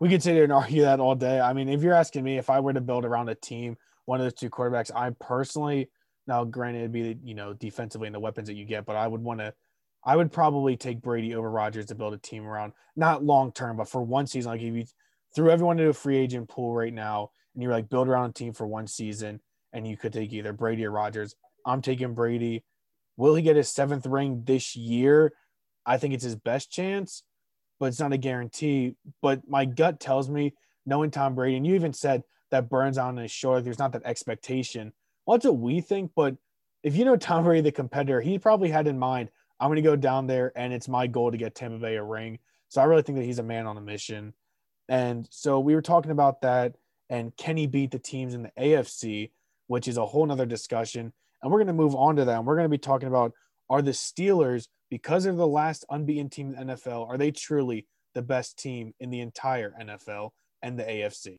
we 0.00 0.08
could 0.08 0.22
sit 0.22 0.34
here 0.34 0.44
and 0.44 0.52
argue 0.52 0.82
that 0.82 0.98
all 0.98 1.14
day. 1.14 1.40
I 1.40 1.52
mean, 1.52 1.68
if 1.68 1.80
you're 1.80 1.94
asking 1.94 2.24
me 2.24 2.38
if 2.38 2.50
I 2.50 2.58
were 2.58 2.72
to 2.72 2.80
build 2.80 3.04
around 3.04 3.28
a 3.28 3.36
team 3.36 3.76
one 4.06 4.20
of 4.20 4.26
the 4.26 4.32
two 4.32 4.50
quarterbacks. 4.50 4.90
I 4.94 5.10
personally, 5.10 5.90
now 6.26 6.44
granted, 6.44 6.80
it'd 6.80 6.92
be 6.92 7.16
you 7.24 7.34
know 7.34 7.52
defensively 7.52 8.06
and 8.06 8.14
the 8.14 8.20
weapons 8.20 8.48
that 8.48 8.54
you 8.54 8.64
get, 8.64 8.86
but 8.86 8.96
I 8.96 9.06
would 9.06 9.22
want 9.22 9.40
to, 9.40 9.54
I 10.04 10.16
would 10.16 10.32
probably 10.32 10.76
take 10.76 11.02
Brady 11.02 11.34
over 11.34 11.50
Rodgers 11.50 11.86
to 11.86 11.94
build 11.94 12.14
a 12.14 12.18
team 12.18 12.46
around, 12.46 12.72
not 12.96 13.24
long 13.24 13.52
term, 13.52 13.76
but 13.76 13.88
for 13.88 14.02
one 14.02 14.26
season. 14.26 14.52
Like 14.52 14.62
if 14.62 14.74
you 14.74 14.84
threw 15.34 15.50
everyone 15.50 15.78
into 15.78 15.90
a 15.90 15.94
free 15.94 16.16
agent 16.16 16.48
pool 16.48 16.74
right 16.74 16.92
now, 16.92 17.30
and 17.54 17.62
you're 17.62 17.72
like 17.72 17.88
build 17.88 18.08
around 18.08 18.30
a 18.30 18.32
team 18.32 18.52
for 18.52 18.66
one 18.66 18.86
season, 18.86 19.40
and 19.72 19.86
you 19.86 19.96
could 19.96 20.12
take 20.12 20.32
either 20.32 20.52
Brady 20.52 20.84
or 20.84 20.90
Rodgers. 20.90 21.34
I'm 21.66 21.82
taking 21.82 22.14
Brady. 22.14 22.64
Will 23.16 23.34
he 23.34 23.42
get 23.42 23.56
his 23.56 23.68
seventh 23.68 24.06
ring 24.06 24.42
this 24.44 24.76
year? 24.76 25.32
I 25.86 25.98
think 25.98 26.14
it's 26.14 26.24
his 26.24 26.36
best 26.36 26.70
chance, 26.70 27.22
but 27.78 27.86
it's 27.86 28.00
not 28.00 28.12
a 28.12 28.18
guarantee. 28.18 28.96
But 29.22 29.48
my 29.48 29.64
gut 29.64 30.00
tells 30.00 30.28
me, 30.28 30.54
knowing 30.86 31.10
Tom 31.10 31.34
Brady, 31.34 31.56
and 31.56 31.66
you 31.66 31.74
even 31.74 31.92
said 31.92 32.22
that 32.50 32.68
burns 32.68 32.98
on 32.98 33.16
his 33.16 33.30
shoulder. 33.30 33.60
There's 33.60 33.78
not 33.78 33.92
that 33.92 34.04
expectation. 34.04 34.92
Well, 35.26 35.36
that's 35.36 35.46
what 35.46 35.58
we 35.58 35.80
think. 35.80 36.12
But 36.14 36.36
if 36.82 36.96
you 36.96 37.04
know 37.04 37.16
Tom 37.16 37.44
Brady, 37.44 37.62
the 37.62 37.72
competitor, 37.72 38.20
he 38.20 38.38
probably 38.38 38.68
had 38.68 38.86
in 38.86 38.98
mind, 38.98 39.30
I'm 39.58 39.68
going 39.68 39.76
to 39.76 39.82
go 39.82 39.96
down 39.96 40.26
there 40.26 40.52
and 40.56 40.72
it's 40.72 40.88
my 40.88 41.06
goal 41.06 41.30
to 41.30 41.36
get 41.36 41.54
Tampa 41.54 41.78
Bay 41.78 41.96
a 41.96 42.02
ring. 42.02 42.38
So 42.68 42.80
I 42.80 42.84
really 42.84 43.02
think 43.02 43.18
that 43.18 43.24
he's 43.24 43.38
a 43.38 43.44
man 43.44 43.66
on 43.66 43.76
a 43.76 43.80
mission. 43.80 44.34
And 44.88 45.26
so 45.30 45.60
we 45.60 45.74
were 45.74 45.82
talking 45.82 46.10
about 46.10 46.42
that. 46.42 46.74
And 47.08 47.36
can 47.36 47.56
he 47.56 47.66
beat 47.66 47.90
the 47.90 47.98
teams 47.98 48.34
in 48.34 48.42
the 48.42 48.52
AFC, 48.58 49.30
which 49.66 49.88
is 49.88 49.96
a 49.96 50.06
whole 50.06 50.26
nother 50.26 50.46
discussion. 50.46 51.12
And 51.42 51.52
we're 51.52 51.58
going 51.58 51.68
to 51.68 51.72
move 51.72 51.94
on 51.94 52.16
to 52.16 52.24
that. 52.24 52.38
And 52.38 52.46
we're 52.46 52.56
going 52.56 52.64
to 52.64 52.68
be 52.70 52.78
talking 52.78 53.08
about 53.08 53.32
are 53.70 53.82
the 53.82 53.92
Steelers, 53.92 54.68
because 54.90 55.24
they're 55.24 55.32
the 55.32 55.46
last 55.46 55.84
unbeaten 55.90 56.28
team 56.28 56.54
in 56.54 56.66
the 56.66 56.74
NFL, 56.74 57.08
are 57.08 57.16
they 57.16 57.30
truly 57.30 57.86
the 58.14 58.22
best 58.22 58.58
team 58.58 58.94
in 59.00 59.10
the 59.10 59.20
entire 59.20 59.74
NFL 59.80 60.30
and 60.62 60.78
the 60.78 60.84
AFC? 60.84 61.38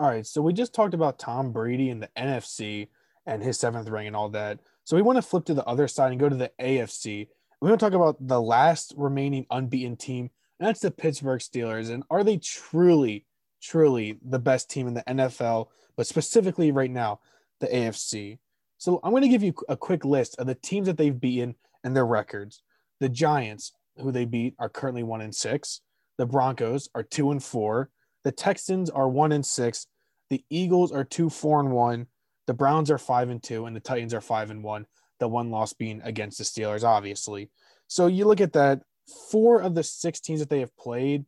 All 0.00 0.08
right, 0.08 0.24
so 0.24 0.40
we 0.40 0.52
just 0.52 0.72
talked 0.72 0.94
about 0.94 1.18
Tom 1.18 1.50
Brady 1.50 1.90
and 1.90 2.00
the 2.00 2.10
NFC 2.16 2.86
and 3.26 3.42
his 3.42 3.58
seventh 3.58 3.88
ring 3.88 4.06
and 4.06 4.14
all 4.14 4.28
that. 4.28 4.60
So 4.84 4.94
we 4.94 5.02
want 5.02 5.16
to 5.16 5.22
flip 5.22 5.44
to 5.46 5.54
the 5.54 5.64
other 5.64 5.88
side 5.88 6.12
and 6.12 6.20
go 6.20 6.28
to 6.28 6.36
the 6.36 6.52
AFC. 6.60 7.26
We 7.60 7.68
want 7.68 7.80
to 7.80 7.84
talk 7.84 7.94
about 7.94 8.16
the 8.20 8.40
last 8.40 8.94
remaining 8.96 9.44
unbeaten 9.50 9.96
team, 9.96 10.30
and 10.60 10.68
that's 10.68 10.78
the 10.78 10.92
Pittsburgh 10.92 11.40
Steelers. 11.40 11.90
And 11.90 12.04
are 12.10 12.22
they 12.22 12.36
truly, 12.36 13.26
truly 13.60 14.20
the 14.24 14.38
best 14.38 14.70
team 14.70 14.86
in 14.86 14.94
the 14.94 15.02
NFL, 15.02 15.66
but 15.96 16.06
specifically 16.06 16.70
right 16.70 16.92
now, 16.92 17.18
the 17.58 17.66
AFC? 17.66 18.38
So 18.78 19.00
I'm 19.02 19.10
going 19.10 19.24
to 19.24 19.28
give 19.28 19.42
you 19.42 19.52
a 19.68 19.76
quick 19.76 20.04
list 20.04 20.36
of 20.38 20.46
the 20.46 20.54
teams 20.54 20.86
that 20.86 20.96
they've 20.96 21.20
beaten 21.20 21.56
and 21.82 21.96
their 21.96 22.06
records. 22.06 22.62
The 23.00 23.08
Giants, 23.08 23.72
who 23.96 24.12
they 24.12 24.26
beat, 24.26 24.54
are 24.60 24.68
currently 24.68 25.02
one 25.02 25.22
and 25.22 25.34
six. 25.34 25.80
The 26.18 26.26
Broncos 26.26 26.88
are 26.94 27.02
two 27.02 27.32
and 27.32 27.42
four. 27.42 27.90
The 28.24 28.32
Texans 28.32 28.90
are 28.90 29.08
one 29.08 29.32
and 29.32 29.44
six. 29.44 29.86
The 30.30 30.44
Eagles 30.50 30.92
are 30.92 31.04
two, 31.04 31.30
four 31.30 31.60
and 31.60 31.72
one. 31.72 32.06
The 32.46 32.54
Browns 32.54 32.90
are 32.90 32.98
five 32.98 33.28
and 33.28 33.42
two, 33.42 33.66
and 33.66 33.76
the 33.76 33.80
Titans 33.80 34.14
are 34.14 34.20
five 34.20 34.50
and 34.50 34.62
one. 34.62 34.86
The 35.20 35.28
one 35.28 35.50
loss 35.50 35.72
being 35.72 36.00
against 36.02 36.38
the 36.38 36.44
Steelers, 36.44 36.84
obviously. 36.84 37.50
So 37.88 38.06
you 38.06 38.26
look 38.26 38.40
at 38.40 38.52
that, 38.52 38.82
four 39.30 39.60
of 39.60 39.74
the 39.74 39.82
six 39.82 40.20
teams 40.20 40.40
that 40.40 40.50
they 40.50 40.60
have 40.60 40.76
played 40.76 41.24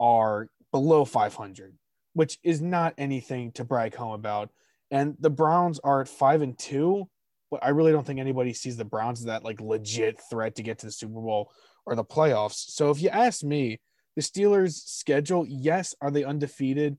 are 0.00 0.48
below 0.72 1.04
500, 1.04 1.74
which 2.14 2.38
is 2.42 2.60
not 2.60 2.94
anything 2.98 3.52
to 3.52 3.64
brag 3.64 3.94
home 3.94 4.12
about. 4.12 4.50
And 4.90 5.16
the 5.20 5.30
Browns 5.30 5.80
are 5.84 6.02
at 6.02 6.08
five 6.08 6.42
and 6.42 6.58
two, 6.58 7.08
but 7.50 7.64
I 7.64 7.68
really 7.68 7.92
don't 7.92 8.06
think 8.06 8.20
anybody 8.20 8.52
sees 8.52 8.76
the 8.76 8.84
Browns 8.84 9.20
as 9.20 9.26
that 9.26 9.44
like 9.44 9.60
legit 9.60 10.20
threat 10.28 10.56
to 10.56 10.62
get 10.62 10.78
to 10.80 10.86
the 10.86 10.92
Super 10.92 11.20
Bowl 11.20 11.52
or 11.86 11.94
the 11.94 12.04
playoffs. 12.04 12.70
So 12.72 12.90
if 12.90 13.00
you 13.00 13.08
ask 13.08 13.42
me, 13.42 13.80
the 14.16 14.22
Steelers' 14.22 14.86
schedule, 14.86 15.46
yes, 15.48 15.94
are 16.00 16.10
they 16.10 16.24
undefeated, 16.24 16.98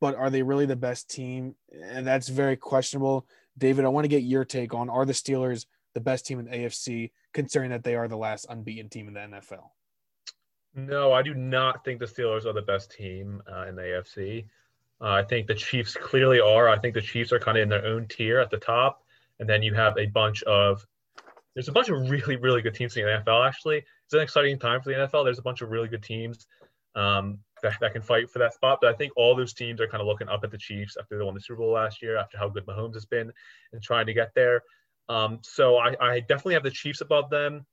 but 0.00 0.14
are 0.14 0.30
they 0.30 0.42
really 0.42 0.66
the 0.66 0.76
best 0.76 1.10
team? 1.10 1.54
And 1.82 2.06
that's 2.06 2.28
very 2.28 2.56
questionable. 2.56 3.26
David, 3.58 3.84
I 3.84 3.88
want 3.88 4.04
to 4.04 4.08
get 4.08 4.22
your 4.22 4.44
take 4.44 4.74
on 4.74 4.90
are 4.90 5.04
the 5.04 5.12
Steelers 5.12 5.66
the 5.94 6.00
best 6.00 6.26
team 6.26 6.38
in 6.38 6.44
the 6.44 6.50
AFC, 6.50 7.10
considering 7.32 7.70
that 7.70 7.82
they 7.82 7.94
are 7.94 8.06
the 8.06 8.18
last 8.18 8.46
unbeaten 8.50 8.90
team 8.90 9.08
in 9.08 9.14
the 9.14 9.20
NFL? 9.20 9.70
No, 10.74 11.14
I 11.14 11.22
do 11.22 11.32
not 11.32 11.84
think 11.86 12.00
the 12.00 12.06
Steelers 12.06 12.44
are 12.44 12.52
the 12.52 12.60
best 12.60 12.90
team 12.90 13.42
uh, 13.50 13.66
in 13.66 13.76
the 13.76 13.82
AFC. 13.82 14.44
Uh, 15.00 15.12
I 15.12 15.22
think 15.22 15.46
the 15.46 15.54
Chiefs 15.54 15.94
clearly 15.94 16.38
are. 16.38 16.68
I 16.68 16.78
think 16.78 16.92
the 16.92 17.00
Chiefs 17.00 17.32
are 17.32 17.38
kind 17.38 17.56
of 17.56 17.62
in 17.62 17.70
their 17.70 17.86
own 17.86 18.06
tier 18.08 18.38
at 18.38 18.50
the 18.50 18.58
top, 18.58 19.04
and 19.40 19.48
then 19.48 19.62
you 19.62 19.72
have 19.72 19.96
a 19.96 20.04
bunch 20.04 20.42
of 20.42 20.86
there's 21.56 21.68
a 21.68 21.72
bunch 21.72 21.88
of 21.88 22.10
really 22.10 22.36
really 22.36 22.62
good 22.62 22.74
teams 22.74 22.96
in 22.96 23.06
the 23.06 23.10
NFL. 23.10 23.48
Actually, 23.48 23.78
it's 23.78 24.12
an 24.12 24.20
exciting 24.20 24.58
time 24.58 24.82
for 24.82 24.90
the 24.90 24.96
NFL. 24.96 25.24
There's 25.24 25.38
a 25.38 25.42
bunch 25.42 25.62
of 25.62 25.70
really 25.70 25.88
good 25.88 26.02
teams 26.02 26.46
um, 26.94 27.38
that, 27.62 27.78
that 27.80 27.94
can 27.94 28.02
fight 28.02 28.30
for 28.30 28.38
that 28.40 28.52
spot. 28.52 28.78
But 28.82 28.94
I 28.94 28.96
think 28.96 29.12
all 29.16 29.34
those 29.34 29.54
teams 29.54 29.80
are 29.80 29.88
kind 29.88 30.02
of 30.02 30.06
looking 30.06 30.28
up 30.28 30.44
at 30.44 30.50
the 30.50 30.58
Chiefs 30.58 30.98
after 31.00 31.18
they 31.18 31.24
won 31.24 31.34
the 31.34 31.40
Super 31.40 31.60
Bowl 31.60 31.72
last 31.72 32.02
year, 32.02 32.18
after 32.18 32.36
how 32.36 32.50
good 32.50 32.66
Mahomes 32.66 32.92
has 32.92 33.06
been 33.06 33.32
and 33.72 33.82
trying 33.82 34.06
to 34.06 34.12
get 34.12 34.32
there. 34.34 34.62
Um, 35.08 35.38
so 35.42 35.78
I, 35.78 35.96
I, 36.00 36.20
definitely 36.20 36.54
have 36.54 36.62
the 36.62 36.70
Chiefs 36.70 37.00
above 37.00 37.30
them. 37.30 37.64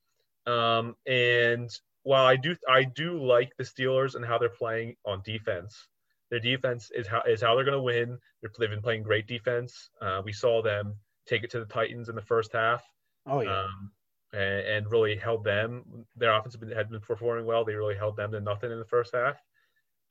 Um, 0.45 0.95
and 1.05 1.69
while 2.03 2.25
I 2.25 2.37
do 2.37 2.55
I 2.69 2.83
do 2.83 3.21
like 3.21 3.51
the 3.57 3.63
Steelers 3.65 4.15
and 4.15 4.23
how 4.23 4.37
they're 4.37 4.49
playing 4.49 4.95
on 5.05 5.21
defense, 5.25 5.87
their 6.31 6.39
defense 6.39 6.89
is 6.95 7.07
how 7.07 7.21
is 7.23 7.41
how 7.41 7.55
they're 7.55 7.65
going 7.65 7.77
to 7.77 7.81
win. 7.81 8.17
they 8.41 8.49
have 8.65 8.71
been 8.71 8.81
playing 8.81 9.03
great 9.03 9.27
defense. 9.27 9.89
Uh, 10.01 10.21
we 10.23 10.31
saw 10.31 10.61
them 10.61 10.95
take 11.27 11.43
it 11.43 11.51
to 11.51 11.59
the 11.59 11.65
Titans 11.65 12.07
in 12.07 12.15
the 12.15 12.21
first 12.21 12.53
half. 12.53 12.83
Oh 13.25 13.41
yeah. 13.41 13.63
Um, 13.63 13.91
and, 14.33 14.41
and, 14.41 14.91
really 14.91 15.15
held 15.15 15.43
them. 15.43 15.83
Their 16.15 16.31
offense 16.33 16.57
had 16.75 16.89
been 16.89 16.99
performing 16.99 17.45
well. 17.45 17.63
They 17.63 17.75
really 17.75 17.95
held 17.95 18.17
them 18.17 18.31
to 18.31 18.39
nothing 18.39 18.71
in 18.71 18.79
the 18.79 18.85
first 18.85 19.13
half. 19.13 19.37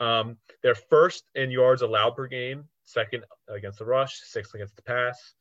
Um, 0.01 0.37
they're 0.63 0.75
first 0.75 1.25
in 1.35 1.51
yards 1.51 1.83
allowed 1.83 2.17
per 2.17 2.27
game, 2.27 2.65
second 2.85 3.25
against 3.49 3.79
the 3.79 3.85
rush, 3.85 4.21
sixth 4.25 4.55
against 4.55 4.77
the 4.77 4.83
pass, 4.83 5.35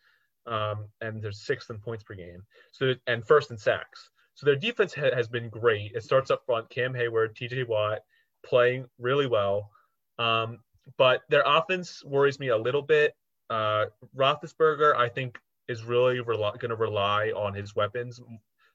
um, 0.46 0.86
and 1.02 1.22
they're 1.22 1.32
sixth 1.32 1.70
in 1.70 1.80
points 1.80 2.04
per 2.04 2.16
game. 2.16 2.44
So 2.72 2.94
and 3.08 3.26
first 3.26 3.52
in 3.52 3.58
sacks. 3.58 4.10
So 4.36 4.46
their 4.46 4.56
defense 4.56 4.94
ha- 4.94 5.14
has 5.14 5.28
been 5.28 5.50
great. 5.50 5.92
It 5.94 6.04
starts 6.04 6.32
up 6.32 6.46
front, 6.46 6.70
Cam 6.70 6.94
Heyward, 6.94 7.36
T.J. 7.36 7.64
Watt 7.64 8.00
playing 8.44 8.86
really 8.98 9.28
well, 9.28 9.70
um, 10.18 10.60
but 10.98 11.22
their 11.30 11.44
offense 11.46 12.04
worries 12.04 12.40
me 12.40 12.50
a 12.50 12.58
little 12.58 12.82
bit. 12.82 13.16
Uh, 13.50 13.86
Roethlisberger, 14.16 14.96
I 14.96 15.10
think, 15.10 15.40
is 15.72 15.84
really 15.84 16.22
going 16.24 16.70
to 16.70 16.76
rely 16.76 17.30
on 17.30 17.54
his 17.54 17.76
weapons 17.76 18.20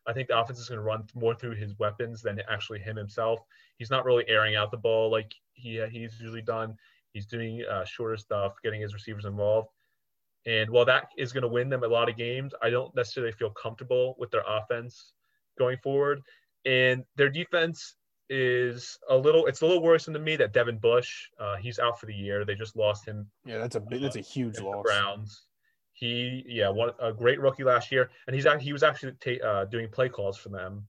I 0.07 0.13
think 0.13 0.29
the 0.29 0.39
offense 0.39 0.59
is 0.59 0.69
going 0.69 0.79
to 0.79 0.85
run 0.85 1.05
more 1.15 1.35
through 1.35 1.57
his 1.57 1.79
weapons 1.79 2.23
than 2.23 2.41
actually 2.49 2.79
him 2.79 2.97
himself. 2.97 3.41
He's 3.79 3.91
not 3.91 4.05
really 4.05 4.25
airing 4.29 4.55
out 4.55 4.71
the 4.71 4.77
ball 4.77 5.11
like 5.11 5.33
he 5.55 5.85
he's 5.91 6.21
usually 6.21 6.43
done. 6.43 6.77
He's 7.13 7.27
doing 7.27 7.65
uh, 7.69 7.85
shorter 7.85 8.17
stuff, 8.17 8.55
getting 8.63 8.81
his 8.81 8.95
receivers 8.95 9.25
involved. 9.25 9.69
And 10.47 10.71
while 10.71 10.85
that 10.85 11.09
is 11.17 11.33
going 11.33 11.43
to 11.43 11.49
win 11.49 11.69
them 11.69 11.83
a 11.83 11.89
lot 11.89 12.09
of 12.09 12.17
games, 12.17 12.55
I 12.63 12.71
don't 12.71 12.95
necessarily 12.95 13.33
feel 13.33 13.51
comfortable 13.51 14.15
with 14.19 14.31
their 14.31 14.45
offense 14.47 15.13
going 15.59 15.79
forward. 15.83 16.23
And 16.65 17.05
their 17.17 17.31
defense 17.31 17.97
is 18.29 18.99
a 19.09 19.17
little 19.17 19.47
it's 19.47 19.63
a 19.63 19.67
little 19.67 19.83
worrisome 19.83 20.15
to 20.15 20.21
me 20.21 20.37
that 20.37 20.53
Devin 20.53 20.79
Bush, 20.79 21.29
uh, 21.41 21.57
he's 21.57 21.81
out 21.81 21.99
for 21.99 22.07
the 22.07 22.15
year. 22.15 22.45
They 22.45 22.55
just 22.55 22.77
lost 22.77 23.07
him. 23.07 23.29
Yeah, 23.45 23.59
that's 23.59 23.77
a 23.77 23.81
big, 23.81 24.03
that's 24.03 24.17
a 24.17 24.21
huge 24.21 24.61
loss. 24.61 24.85
Browns. 24.85 25.43
He, 25.97 26.45
yeah, 26.47 26.69
one 26.69 26.91
a 27.01 27.11
great 27.11 27.41
rookie 27.41 27.65
last 27.65 27.91
year, 27.91 28.11
and 28.27 28.37
he's 28.37 28.47
he 28.61 28.73
was 28.75 28.83
actually 28.83 29.13
ta- 29.13 29.47
uh, 29.47 29.65
doing 29.65 29.89
play 29.89 30.11
calls 30.11 30.37
for 30.37 30.51
them. 30.51 30.87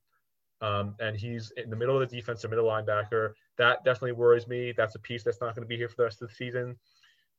Um, 0.60 0.96
and 1.00 1.16
he's 1.16 1.52
in 1.56 1.70
the 1.70 1.76
middle 1.78 2.02
of 2.02 2.10
the 2.10 2.14
defense, 2.16 2.44
a 2.44 2.50
middle 2.50 2.66
linebacker. 2.66 3.34
That 3.58 3.86
definitely 3.86 4.14
worries 4.14 4.48
me. 4.48 4.74
That's 4.76 4.96
a 4.96 5.00
piece 5.00 5.24
that's 5.24 5.40
not 5.40 5.56
going 5.56 5.64
to 5.64 5.68
be 5.68 5.78
here 5.78 5.88
for 5.88 5.96
the 5.98 6.04
rest 6.04 6.22
of 6.22 6.28
the 6.28 6.36
season. 6.36 6.76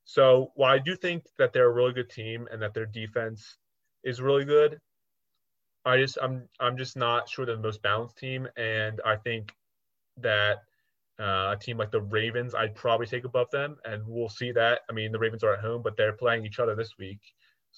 So 0.05 0.53
while 0.55 0.73
I 0.73 0.79
do 0.79 0.97
think 0.97 1.25
that 1.37 1.53
they're 1.53 1.69
a 1.69 1.73
really 1.73 1.93
good 1.93 2.09
team 2.09 2.49
and 2.51 2.63
that 2.63 2.73
their 2.73 2.87
defense 2.87 3.59
is 4.03 4.23
really 4.23 4.47
good, 4.47 4.81
I 5.85 5.99
just 5.99 6.17
I'm 6.23 6.49
I'm 6.59 6.79
just 6.79 6.97
not 6.97 7.29
sure 7.29 7.45
they're 7.45 7.57
the 7.57 7.63
most 7.63 7.83
balanced 7.83 8.17
team, 8.17 8.49
and 8.57 9.01
I 9.05 9.17
think 9.17 9.53
that 10.17 10.63
uh, 11.21 11.55
a 11.55 11.59
team 11.61 11.77
like 11.77 11.91
the 11.91 12.01
Ravens 12.01 12.55
I'd 12.55 12.75
probably 12.75 13.07
take 13.07 13.25
above 13.25 13.51
them, 13.51 13.77
and 13.85 14.03
we'll 14.07 14.29
see 14.29 14.53
that. 14.53 14.81
I 14.89 14.93
mean, 14.93 15.13
the 15.13 15.19
Ravens 15.19 15.45
are 15.45 15.53
at 15.53 15.61
home, 15.61 15.83
but 15.83 15.97
they're 15.97 16.13
playing 16.13 16.47
each 16.47 16.59
other 16.59 16.75
this 16.75 16.97
week, 16.99 17.21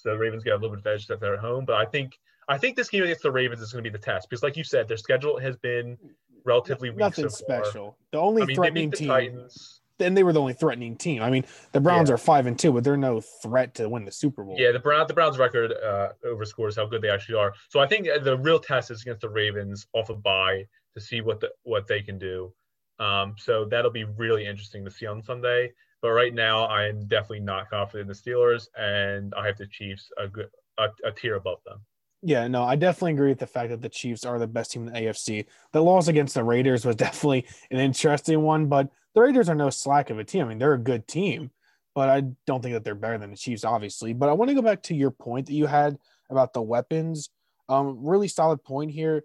so 0.01 0.11
the 0.11 0.17
Ravens 0.17 0.43
get 0.43 0.53
a 0.53 0.55
little 0.55 0.69
bit 0.75 0.79
of 0.79 0.87
edge 0.87 1.07
that 1.07 1.19
they're 1.19 1.35
at 1.35 1.39
home. 1.39 1.65
But 1.65 1.75
I 1.75 1.85
think 1.85 2.19
I 2.47 2.57
think 2.57 2.75
this 2.75 2.89
game 2.89 3.03
against 3.03 3.23
the 3.23 3.31
Ravens 3.31 3.61
is 3.61 3.71
going 3.71 3.83
to 3.83 3.89
be 3.89 3.95
the 3.95 4.03
test 4.03 4.29
because, 4.29 4.43
like 4.43 4.57
you 4.57 4.63
said, 4.63 4.87
their 4.87 4.97
schedule 4.97 5.39
has 5.39 5.55
been 5.57 5.97
relatively 6.45 6.89
weak. 6.89 6.99
Nothing 6.99 7.29
so 7.29 7.35
special. 7.35 7.97
The 8.11 8.19
only 8.19 8.43
I 8.43 8.45
mean, 8.45 8.55
threatening 8.55 8.89
the 8.89 8.97
team. 8.97 9.07
Titans. 9.07 9.81
Then 9.99 10.15
they 10.15 10.23
were 10.23 10.33
the 10.33 10.41
only 10.41 10.53
threatening 10.53 10.95
team. 10.95 11.21
I 11.21 11.29
mean, 11.29 11.45
the 11.73 11.79
Browns 11.79 12.09
yeah. 12.09 12.15
are 12.15 12.17
five 12.17 12.47
and 12.47 12.57
two, 12.57 12.71
but 12.71 12.83
they're 12.83 12.97
no 12.97 13.21
threat 13.21 13.75
to 13.75 13.87
win 13.87 14.03
the 14.03 14.11
Super 14.11 14.43
Bowl. 14.43 14.55
Yeah, 14.57 14.71
the 14.71 14.79
Brown 14.79 15.05
the 15.07 15.13
Browns 15.13 15.37
record 15.37 15.73
uh, 15.73 16.09
overscores 16.25 16.75
how 16.75 16.87
good 16.87 17.03
they 17.03 17.09
actually 17.09 17.35
are. 17.35 17.53
So 17.69 17.79
I 17.79 17.85
think 17.85 18.07
the 18.23 18.37
real 18.39 18.59
test 18.59 18.89
is 18.89 19.01
against 19.03 19.21
the 19.21 19.29
Ravens 19.29 19.85
off 19.93 20.09
a 20.09 20.13
of 20.13 20.23
bye 20.23 20.65
to 20.95 21.01
see 21.01 21.21
what 21.21 21.39
the 21.39 21.51
what 21.63 21.85
they 21.87 22.01
can 22.01 22.17
do. 22.17 22.51
Um, 22.97 23.35
so 23.37 23.65
that'll 23.65 23.91
be 23.91 24.03
really 24.03 24.45
interesting 24.45 24.83
to 24.85 24.91
see 24.91 25.05
on 25.05 25.21
Sunday. 25.21 25.71
But 26.01 26.11
right 26.11 26.33
now, 26.33 26.63
I 26.63 26.87
am 26.87 27.05
definitely 27.05 27.41
not 27.41 27.69
confident 27.69 28.01
in 28.01 28.07
the 28.07 28.13
Steelers, 28.13 28.67
and 28.77 29.33
I 29.35 29.45
have 29.47 29.57
the 29.57 29.67
Chiefs 29.67 30.11
a 30.17 30.27
good 30.27 30.49
a, 30.77 30.87
a 31.05 31.11
tier 31.11 31.35
above 31.35 31.59
them. 31.65 31.81
Yeah, 32.23 32.47
no, 32.47 32.63
I 32.63 32.75
definitely 32.75 33.13
agree 33.13 33.29
with 33.29 33.39
the 33.39 33.47
fact 33.47 33.69
that 33.69 33.81
the 33.81 33.89
Chiefs 33.89 34.25
are 34.25 34.37
the 34.37 34.47
best 34.47 34.71
team 34.71 34.87
in 34.87 34.93
the 34.93 34.99
AFC. 34.99 35.45
The 35.73 35.81
loss 35.81 36.07
against 36.07 36.35
the 36.35 36.43
Raiders 36.43 36.85
was 36.85 36.95
definitely 36.97 37.45
an 37.71 37.79
interesting 37.79 38.41
one, 38.41 38.67
but 38.67 38.89
the 39.15 39.21
Raiders 39.21 39.49
are 39.49 39.55
no 39.55 39.69
slack 39.69 40.09
of 40.09 40.19
a 40.19 40.23
team. 40.23 40.45
I 40.45 40.49
mean, 40.49 40.59
they're 40.59 40.73
a 40.73 40.79
good 40.79 41.07
team, 41.07 41.51
but 41.95 42.09
I 42.09 42.23
don't 42.45 42.61
think 42.61 42.73
that 42.73 42.83
they're 42.83 42.95
better 42.95 43.17
than 43.17 43.31
the 43.31 43.37
Chiefs, 43.37 43.65
obviously. 43.65 44.13
But 44.13 44.29
I 44.29 44.33
want 44.33 44.49
to 44.49 44.55
go 44.55 44.61
back 44.61 44.83
to 44.83 44.95
your 44.95 45.11
point 45.11 45.47
that 45.47 45.53
you 45.53 45.65
had 45.65 45.97
about 46.29 46.53
the 46.53 46.61
weapons. 46.61 47.29
Um, 47.69 48.05
really 48.05 48.27
solid 48.27 48.63
point 48.63 48.91
here. 48.91 49.23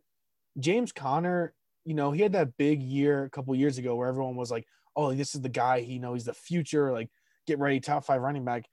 James 0.58 0.92
Conner, 0.92 1.52
you 1.84 1.94
know, 1.94 2.12
he 2.12 2.22
had 2.22 2.32
that 2.32 2.56
big 2.56 2.82
year 2.82 3.24
a 3.24 3.30
couple 3.30 3.54
years 3.54 3.78
ago 3.78 3.94
where 3.94 4.08
everyone 4.08 4.36
was 4.36 4.50
like, 4.50 4.66
oh, 4.96 5.14
this 5.14 5.34
is 5.34 5.42
the 5.42 5.48
guy. 5.48 5.80
He 5.80 5.98
know 5.98 6.14
he's 6.14 6.24
the 6.24 6.34
future. 6.34 6.92
Like, 6.92 7.10
get 7.46 7.58
ready, 7.58 7.80
top 7.80 8.04
five 8.04 8.20
running 8.20 8.44
back. 8.44 8.64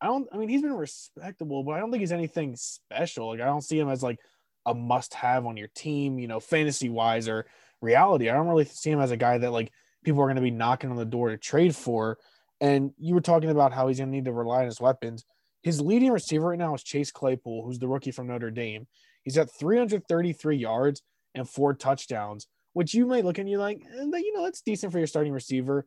I 0.00 0.06
don't. 0.06 0.28
I 0.32 0.36
mean, 0.36 0.48
he's 0.48 0.62
been 0.62 0.74
respectable, 0.74 1.64
but 1.64 1.72
I 1.72 1.80
don't 1.80 1.90
think 1.90 2.00
he's 2.00 2.12
anything 2.12 2.56
special. 2.56 3.28
Like, 3.28 3.40
I 3.40 3.46
don't 3.46 3.62
see 3.62 3.78
him 3.78 3.88
as 3.88 4.02
like 4.02 4.18
a 4.64 4.74
must-have 4.74 5.46
on 5.46 5.56
your 5.56 5.68
team. 5.74 6.18
You 6.18 6.28
know, 6.28 6.40
fantasy 6.40 6.88
wise 6.88 7.28
or 7.28 7.46
reality. 7.80 8.30
I 8.30 8.34
don't 8.34 8.48
really 8.48 8.64
see 8.64 8.90
him 8.90 9.00
as 9.00 9.10
a 9.10 9.16
guy 9.16 9.38
that 9.38 9.50
like 9.50 9.72
people 10.04 10.22
are 10.22 10.26
going 10.26 10.36
to 10.36 10.42
be 10.42 10.50
knocking 10.50 10.90
on 10.90 10.96
the 10.96 11.04
door 11.04 11.30
to 11.30 11.36
trade 11.36 11.74
for. 11.76 12.18
And 12.60 12.92
you 12.98 13.14
were 13.14 13.20
talking 13.20 13.50
about 13.50 13.72
how 13.72 13.88
he's 13.88 13.98
going 13.98 14.10
to 14.10 14.16
need 14.16 14.26
to 14.26 14.32
rely 14.32 14.60
on 14.60 14.66
his 14.66 14.80
weapons. 14.80 15.24
His 15.62 15.80
leading 15.80 16.10
receiver 16.10 16.48
right 16.48 16.58
now 16.58 16.74
is 16.74 16.82
Chase 16.82 17.10
Claypool, 17.10 17.64
who's 17.64 17.78
the 17.78 17.88
rookie 17.88 18.10
from 18.10 18.28
Notre 18.28 18.50
Dame. 18.50 18.86
He's 19.22 19.38
at 19.38 19.50
333 19.50 20.56
yards 20.56 21.02
and 21.34 21.48
four 21.48 21.74
touchdowns 21.74 22.48
which 22.72 22.94
you 22.94 23.06
might 23.06 23.24
look 23.24 23.38
and 23.38 23.48
you're 23.48 23.60
like, 23.60 23.82
eh, 23.84 24.02
you 24.02 24.32
know, 24.34 24.44
that's 24.44 24.62
decent 24.62 24.92
for 24.92 24.98
your 24.98 25.06
starting 25.06 25.32
receiver. 25.32 25.86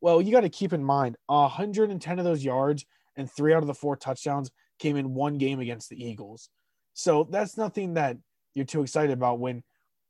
Well, 0.00 0.20
you 0.20 0.32
got 0.32 0.40
to 0.40 0.48
keep 0.48 0.72
in 0.72 0.84
mind 0.84 1.16
110 1.26 2.18
of 2.18 2.24
those 2.24 2.44
yards 2.44 2.84
and 3.16 3.30
three 3.30 3.54
out 3.54 3.62
of 3.62 3.66
the 3.66 3.74
four 3.74 3.96
touchdowns 3.96 4.50
came 4.78 4.96
in 4.96 5.14
one 5.14 5.38
game 5.38 5.60
against 5.60 5.88
the 5.88 6.02
Eagles. 6.02 6.48
So 6.92 7.26
that's 7.30 7.56
nothing 7.56 7.94
that 7.94 8.16
you're 8.54 8.64
too 8.64 8.82
excited 8.82 9.12
about 9.12 9.38
when, 9.38 9.62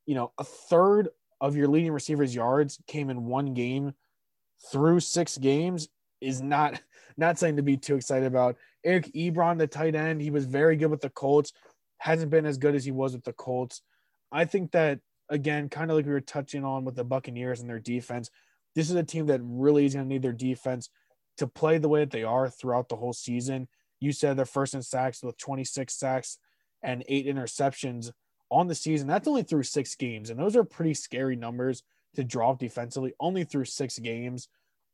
you 0.06 0.14
know, 0.14 0.32
a 0.38 0.44
third 0.44 1.08
of 1.40 1.56
your 1.56 1.68
leading 1.68 1.92
receivers' 1.92 2.34
yards 2.34 2.80
came 2.86 3.10
in 3.10 3.26
one 3.26 3.54
game 3.54 3.92
through 4.70 5.00
six 5.00 5.36
games 5.36 5.88
is 6.20 6.40
not 6.40 6.80
not 7.16 7.38
something 7.38 7.56
to 7.56 7.62
be 7.62 7.76
too 7.76 7.96
excited 7.96 8.26
about. 8.26 8.56
Eric 8.84 9.10
Ebron, 9.14 9.58
the 9.58 9.66
tight 9.66 9.94
end, 9.94 10.20
he 10.20 10.30
was 10.30 10.44
very 10.44 10.76
good 10.76 10.90
with 10.90 11.00
the 11.00 11.10
Colts. 11.10 11.52
Hasn't 11.98 12.30
been 12.30 12.46
as 12.46 12.58
good 12.58 12.74
as 12.74 12.84
he 12.84 12.92
was 12.92 13.14
with 13.14 13.24
the 13.24 13.32
Colts. 13.32 13.82
I 14.30 14.44
think 14.44 14.72
that 14.72 15.00
again, 15.28 15.68
kind 15.68 15.90
of 15.90 15.96
like 15.96 16.06
we 16.06 16.12
were 16.12 16.20
touching 16.20 16.64
on 16.64 16.84
with 16.84 16.96
the 16.96 17.04
Buccaneers 17.04 17.60
and 17.60 17.68
their 17.68 17.78
defense, 17.78 18.30
this 18.74 18.90
is 18.90 18.96
a 18.96 19.02
team 19.02 19.26
that 19.26 19.40
really 19.42 19.86
is 19.86 19.94
going 19.94 20.06
to 20.06 20.12
need 20.12 20.22
their 20.22 20.32
defense 20.32 20.90
to 21.38 21.46
play 21.46 21.78
the 21.78 21.88
way 21.88 22.00
that 22.00 22.10
they 22.10 22.24
are 22.24 22.48
throughout 22.48 22.88
the 22.88 22.96
whole 22.96 23.12
season. 23.12 23.68
You 24.00 24.12
said 24.12 24.36
they're 24.36 24.44
first 24.44 24.74
in 24.74 24.82
sacks 24.82 25.22
with 25.22 25.38
26 25.38 25.94
sacks 25.94 26.38
and 26.82 27.04
eight 27.08 27.26
interceptions 27.26 28.12
on 28.50 28.68
the 28.68 28.74
season. 28.74 29.08
That's 29.08 29.28
only 29.28 29.42
through 29.42 29.64
six 29.64 29.94
games. 29.94 30.30
And 30.30 30.38
those 30.38 30.56
are 30.56 30.64
pretty 30.64 30.94
scary 30.94 31.36
numbers 31.36 31.82
to 32.14 32.24
drop 32.24 32.58
defensively, 32.58 33.12
only 33.20 33.44
through 33.44 33.64
six 33.64 33.98
games. 33.98 34.48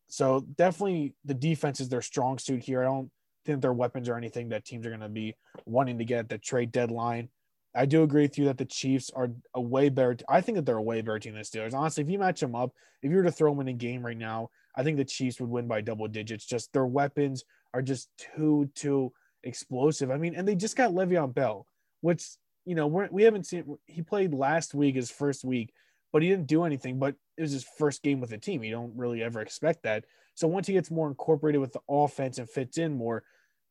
So 0.09 0.47
definitely 0.57 1.14
the 1.25 1.35
defense 1.35 1.81
is 1.81 1.88
their 1.88 2.03
strong 2.03 2.38
suit 2.38 2.62
here. 2.62 2.83
I 2.83 2.87
don't 2.87 3.11
think 3.45 3.61
their 3.61 3.73
weapons 3.73 4.09
are 4.09 4.16
anything 4.16 4.51
that 4.51 4.64
teams 4.64 4.87
are 4.87 4.90
going 4.90 5.01
to 5.01 5.09
be 5.09 5.35
wanting 5.66 5.99
to 5.99 6.05
get 6.05 6.18
at 6.21 6.29
the 6.29 6.38
trade 6.38 6.73
deadline. 6.73 7.29
I 7.75 7.87
do 7.87 8.03
agree 8.03 8.23
with 8.23 8.39
you 8.39 8.45
that 8.47 8.59
the 8.59 8.65
Chiefs 8.65 9.11
are 9.15 9.31
a 9.55 9.61
way 9.61 9.89
better. 9.89 10.17
I 10.29 10.41
think 10.41 10.57
that 10.57 10.67
they're 10.67 10.77
a 10.77 10.83
way 10.83 11.01
better 11.01 11.19
team 11.19 11.33
than 11.33 11.43
the 11.43 11.47
Steelers. 11.47 11.75
Honestly, 11.75 12.03
if 12.03 12.11
you 12.11 12.19
match 12.19 12.41
them 12.41 12.55
up, 12.55 12.73
if 13.03 13.11
you 13.11 13.17
were 13.17 13.23
to 13.23 13.33
throw 13.33 13.51
them 13.51 13.61
in 13.61 13.69
a 13.69 13.73
game 13.73 14.05
right 14.05 14.17
now, 14.17 14.51
I 14.77 14.83
think 14.83 14.97
the 14.97 15.05
Chiefs 15.05 15.41
would 15.41 15.51
win 15.51 15.69
by 15.69 15.81
double 15.81 16.09
digits. 16.09 16.45
Just 16.45 16.73
their 16.73 16.87
weapons 16.87 17.45
are 17.73 17.83
just 17.83 18.11
too 18.19 18.71
too 18.75 19.13
explosive. 19.43 20.11
I 20.11 20.19
mean, 20.19 20.35
and 20.35 20.47
they 20.47 20.55
just 20.55 20.77
got 20.77 20.93
Le'Veon 20.93 21.35
Bell, 21.35 21.67
which 22.01 22.27
you 22.65 22.75
know 22.75 22.87
we're, 22.87 23.09
we 23.11 23.23
haven't 23.23 23.47
seen. 23.47 23.77
He 23.87 24.03
played 24.03 24.35
last 24.35 24.75
week, 24.75 24.95
his 24.95 25.11
first 25.11 25.45
week, 25.45 25.73
but 26.13 26.23
he 26.23 26.29
didn't 26.29 26.47
do 26.47 26.65
anything. 26.65 26.99
But 26.99 27.15
it 27.37 27.43
was 27.43 27.53
his 27.53 27.67
first 27.79 28.03
game 28.03 28.21
with 28.21 28.31
the 28.31 28.39
team. 28.39 28.63
You 28.63 28.73
don't 28.73 28.97
really 28.97 29.23
ever 29.23 29.41
expect 29.41 29.85
that. 29.85 30.05
So 30.35 30.47
once 30.49 30.67
he 30.67 30.75
gets 30.75 30.91
more 30.91 31.09
incorporated 31.09 31.61
with 31.61 31.73
the 31.73 31.81
offense 31.89 32.39
and 32.39 32.49
fits 32.49 32.79
in 32.79 32.97
more, 32.97 33.25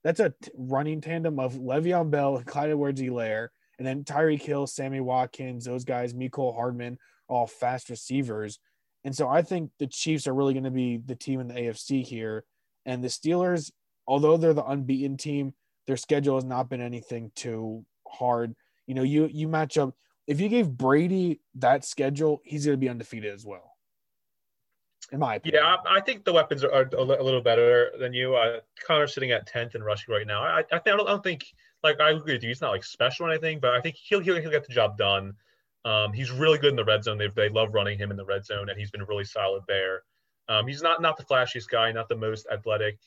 that's 0.03 0.19
a 0.19 0.33
t- 0.41 0.51
running 0.55 1.01
tandem 1.01 1.39
of 1.39 1.53
Le'Veon 1.55 2.11
Bell 2.11 2.37
and 2.37 2.45
Clyde 2.45 2.69
Edwards-Helaire, 2.69 3.49
and 3.77 3.87
then 3.87 4.03
Tyreek 4.03 4.41
Hill, 4.41 4.67
Sammy 4.67 4.99
Watkins, 4.99 5.65
those 5.65 5.83
guys, 5.83 6.13
Mecole 6.13 6.55
Hardman, 6.55 6.97
all 7.27 7.47
fast 7.47 7.89
receivers. 7.89 8.59
And 9.03 9.15
so 9.15 9.27
I 9.27 9.41
think 9.41 9.71
the 9.79 9.87
Chiefs 9.87 10.27
are 10.27 10.33
really 10.33 10.53
going 10.53 10.65
to 10.65 10.71
be 10.71 10.97
the 10.97 11.15
team 11.15 11.39
in 11.39 11.47
the 11.47 11.55
AFC 11.55 12.05
here. 12.05 12.43
And 12.85 13.03
the 13.03 13.07
Steelers, 13.07 13.71
although 14.07 14.37
they're 14.37 14.53
the 14.53 14.65
unbeaten 14.65 15.17
team, 15.17 15.53
their 15.87 15.97
schedule 15.97 16.35
has 16.35 16.45
not 16.45 16.69
been 16.69 16.81
anything 16.81 17.31
too 17.35 17.85
hard. 18.07 18.55
You 18.85 18.95
know, 18.95 19.03
you 19.03 19.27
you 19.31 19.47
match 19.47 19.77
up 19.77 19.95
if 20.27 20.39
you 20.39 20.49
gave 20.49 20.69
Brady 20.69 21.41
that 21.55 21.83
schedule, 21.83 22.41
he's 22.43 22.65
going 22.65 22.73
to 22.73 22.79
be 22.79 22.89
undefeated 22.89 23.33
as 23.33 23.45
well. 23.45 23.75
In 25.11 25.19
my 25.19 25.35
opinion. 25.35 25.61
Yeah, 25.61 25.75
I, 25.85 25.99
think 25.99 26.23
the 26.23 26.31
weapons 26.31 26.63
are, 26.63 26.89
a 26.97 27.03
little 27.03 27.41
better 27.41 27.91
than 27.99 28.13
you. 28.13 28.35
Uh, 28.35 28.59
Conner's 28.87 29.13
sitting 29.13 29.31
at 29.31 29.45
tenth 29.45 29.75
in 29.75 29.83
rushing 29.83 30.13
right 30.13 30.25
now. 30.25 30.41
I, 30.41 30.63
I, 30.71 30.77
I 30.77 30.79
don't 30.79 31.21
think 31.21 31.45
like 31.83 31.99
I 31.99 32.11
agree 32.11 32.33
with 32.33 32.43
you. 32.43 32.49
He's 32.49 32.61
not 32.61 32.71
like 32.71 32.83
special 32.83 33.25
or 33.25 33.29
anything, 33.29 33.59
but 33.59 33.73
I 33.73 33.81
think 33.81 33.95
he'll 33.95 34.19
he'll, 34.19 34.39
he'll 34.39 34.51
get 34.51 34.65
the 34.65 34.73
job 34.73 34.97
done. 34.97 35.33
Um, 35.83 36.13
he's 36.13 36.31
really 36.31 36.59
good 36.59 36.69
in 36.69 36.75
the 36.75 36.85
red 36.85 37.03
zone. 37.03 37.17
They 37.17 37.29
they 37.35 37.49
love 37.49 37.73
running 37.73 37.97
him 37.97 38.11
in 38.11 38.17
the 38.17 38.25
red 38.25 38.45
zone, 38.45 38.69
and 38.69 38.79
he's 38.79 38.91
been 38.91 39.03
really 39.03 39.25
solid 39.25 39.63
there. 39.67 40.03
Um, 40.47 40.67
he's 40.67 40.81
not 40.81 41.01
not 41.01 41.17
the 41.17 41.23
flashiest 41.23 41.69
guy, 41.69 41.91
not 41.91 42.09
the 42.09 42.15
most 42.15 42.47
athletic 42.51 42.99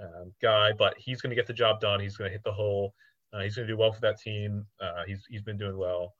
um, 0.00 0.32
guy, 0.40 0.72
but 0.72 0.94
he's 0.98 1.20
going 1.20 1.30
to 1.30 1.36
get 1.36 1.46
the 1.46 1.52
job 1.52 1.80
done. 1.80 2.00
He's 2.00 2.16
going 2.16 2.28
to 2.28 2.32
hit 2.32 2.44
the 2.44 2.52
hole. 2.52 2.94
Uh, 3.32 3.40
he's 3.40 3.56
going 3.56 3.66
to 3.66 3.72
do 3.72 3.78
well 3.78 3.92
for 3.92 4.00
that 4.02 4.20
team. 4.20 4.66
Uh, 4.80 5.02
he's 5.06 5.24
he's 5.28 5.42
been 5.42 5.56
doing 5.56 5.76
well. 5.76 6.14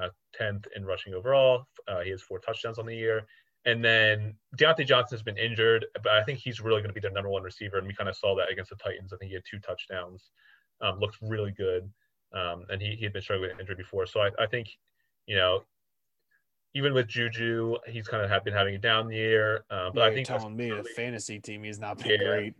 Uh, 0.00 0.08
tenth 0.32 0.66
in 0.76 0.84
rushing 0.84 1.14
overall. 1.14 1.66
Uh, 1.88 2.00
he 2.00 2.10
has 2.10 2.22
four 2.22 2.38
touchdowns 2.38 2.78
on 2.78 2.86
the 2.86 2.94
year. 2.94 3.26
And 3.64 3.84
then 3.84 4.34
Diontae 4.56 4.86
Johnson 4.86 5.16
has 5.16 5.22
been 5.22 5.36
injured, 5.36 5.84
but 6.02 6.12
I 6.12 6.22
think 6.22 6.38
he's 6.38 6.60
really 6.60 6.80
going 6.80 6.90
to 6.90 6.94
be 6.94 7.00
their 7.00 7.10
number 7.10 7.28
one 7.28 7.42
receiver. 7.42 7.78
And 7.78 7.86
we 7.86 7.94
kind 7.94 8.08
of 8.08 8.16
saw 8.16 8.36
that 8.36 8.50
against 8.50 8.70
the 8.70 8.76
Titans. 8.76 9.12
I 9.12 9.16
think 9.16 9.30
he 9.30 9.34
had 9.34 9.42
two 9.48 9.58
touchdowns. 9.58 10.30
Um, 10.80 10.98
looked 11.00 11.18
really 11.20 11.52
good. 11.52 11.90
Um, 12.32 12.66
and 12.70 12.80
he, 12.80 12.94
he 12.96 13.04
had 13.04 13.12
been 13.12 13.22
struggling 13.22 13.50
with 13.50 13.60
injury 13.60 13.76
before. 13.76 14.06
So 14.06 14.20
I, 14.20 14.30
I 14.38 14.46
think, 14.46 14.68
you 15.26 15.36
know, 15.36 15.62
even 16.74 16.94
with 16.94 17.08
Juju, 17.08 17.76
he's 17.86 18.06
kind 18.06 18.22
of 18.22 18.30
have 18.30 18.44
been 18.44 18.54
having 18.54 18.74
a 18.74 18.78
down 18.78 19.10
year. 19.10 19.64
Uh, 19.70 19.90
but 19.92 20.00
yeah, 20.00 20.06
I 20.06 20.14
think 20.14 20.26
telling 20.26 20.54
me 20.54 20.70
the 20.70 20.84
fantasy 20.84 21.40
team 21.40 21.62
he's 21.62 21.78
not 21.78 21.98
been 21.98 22.10
yeah, 22.10 22.16
great. 22.18 22.54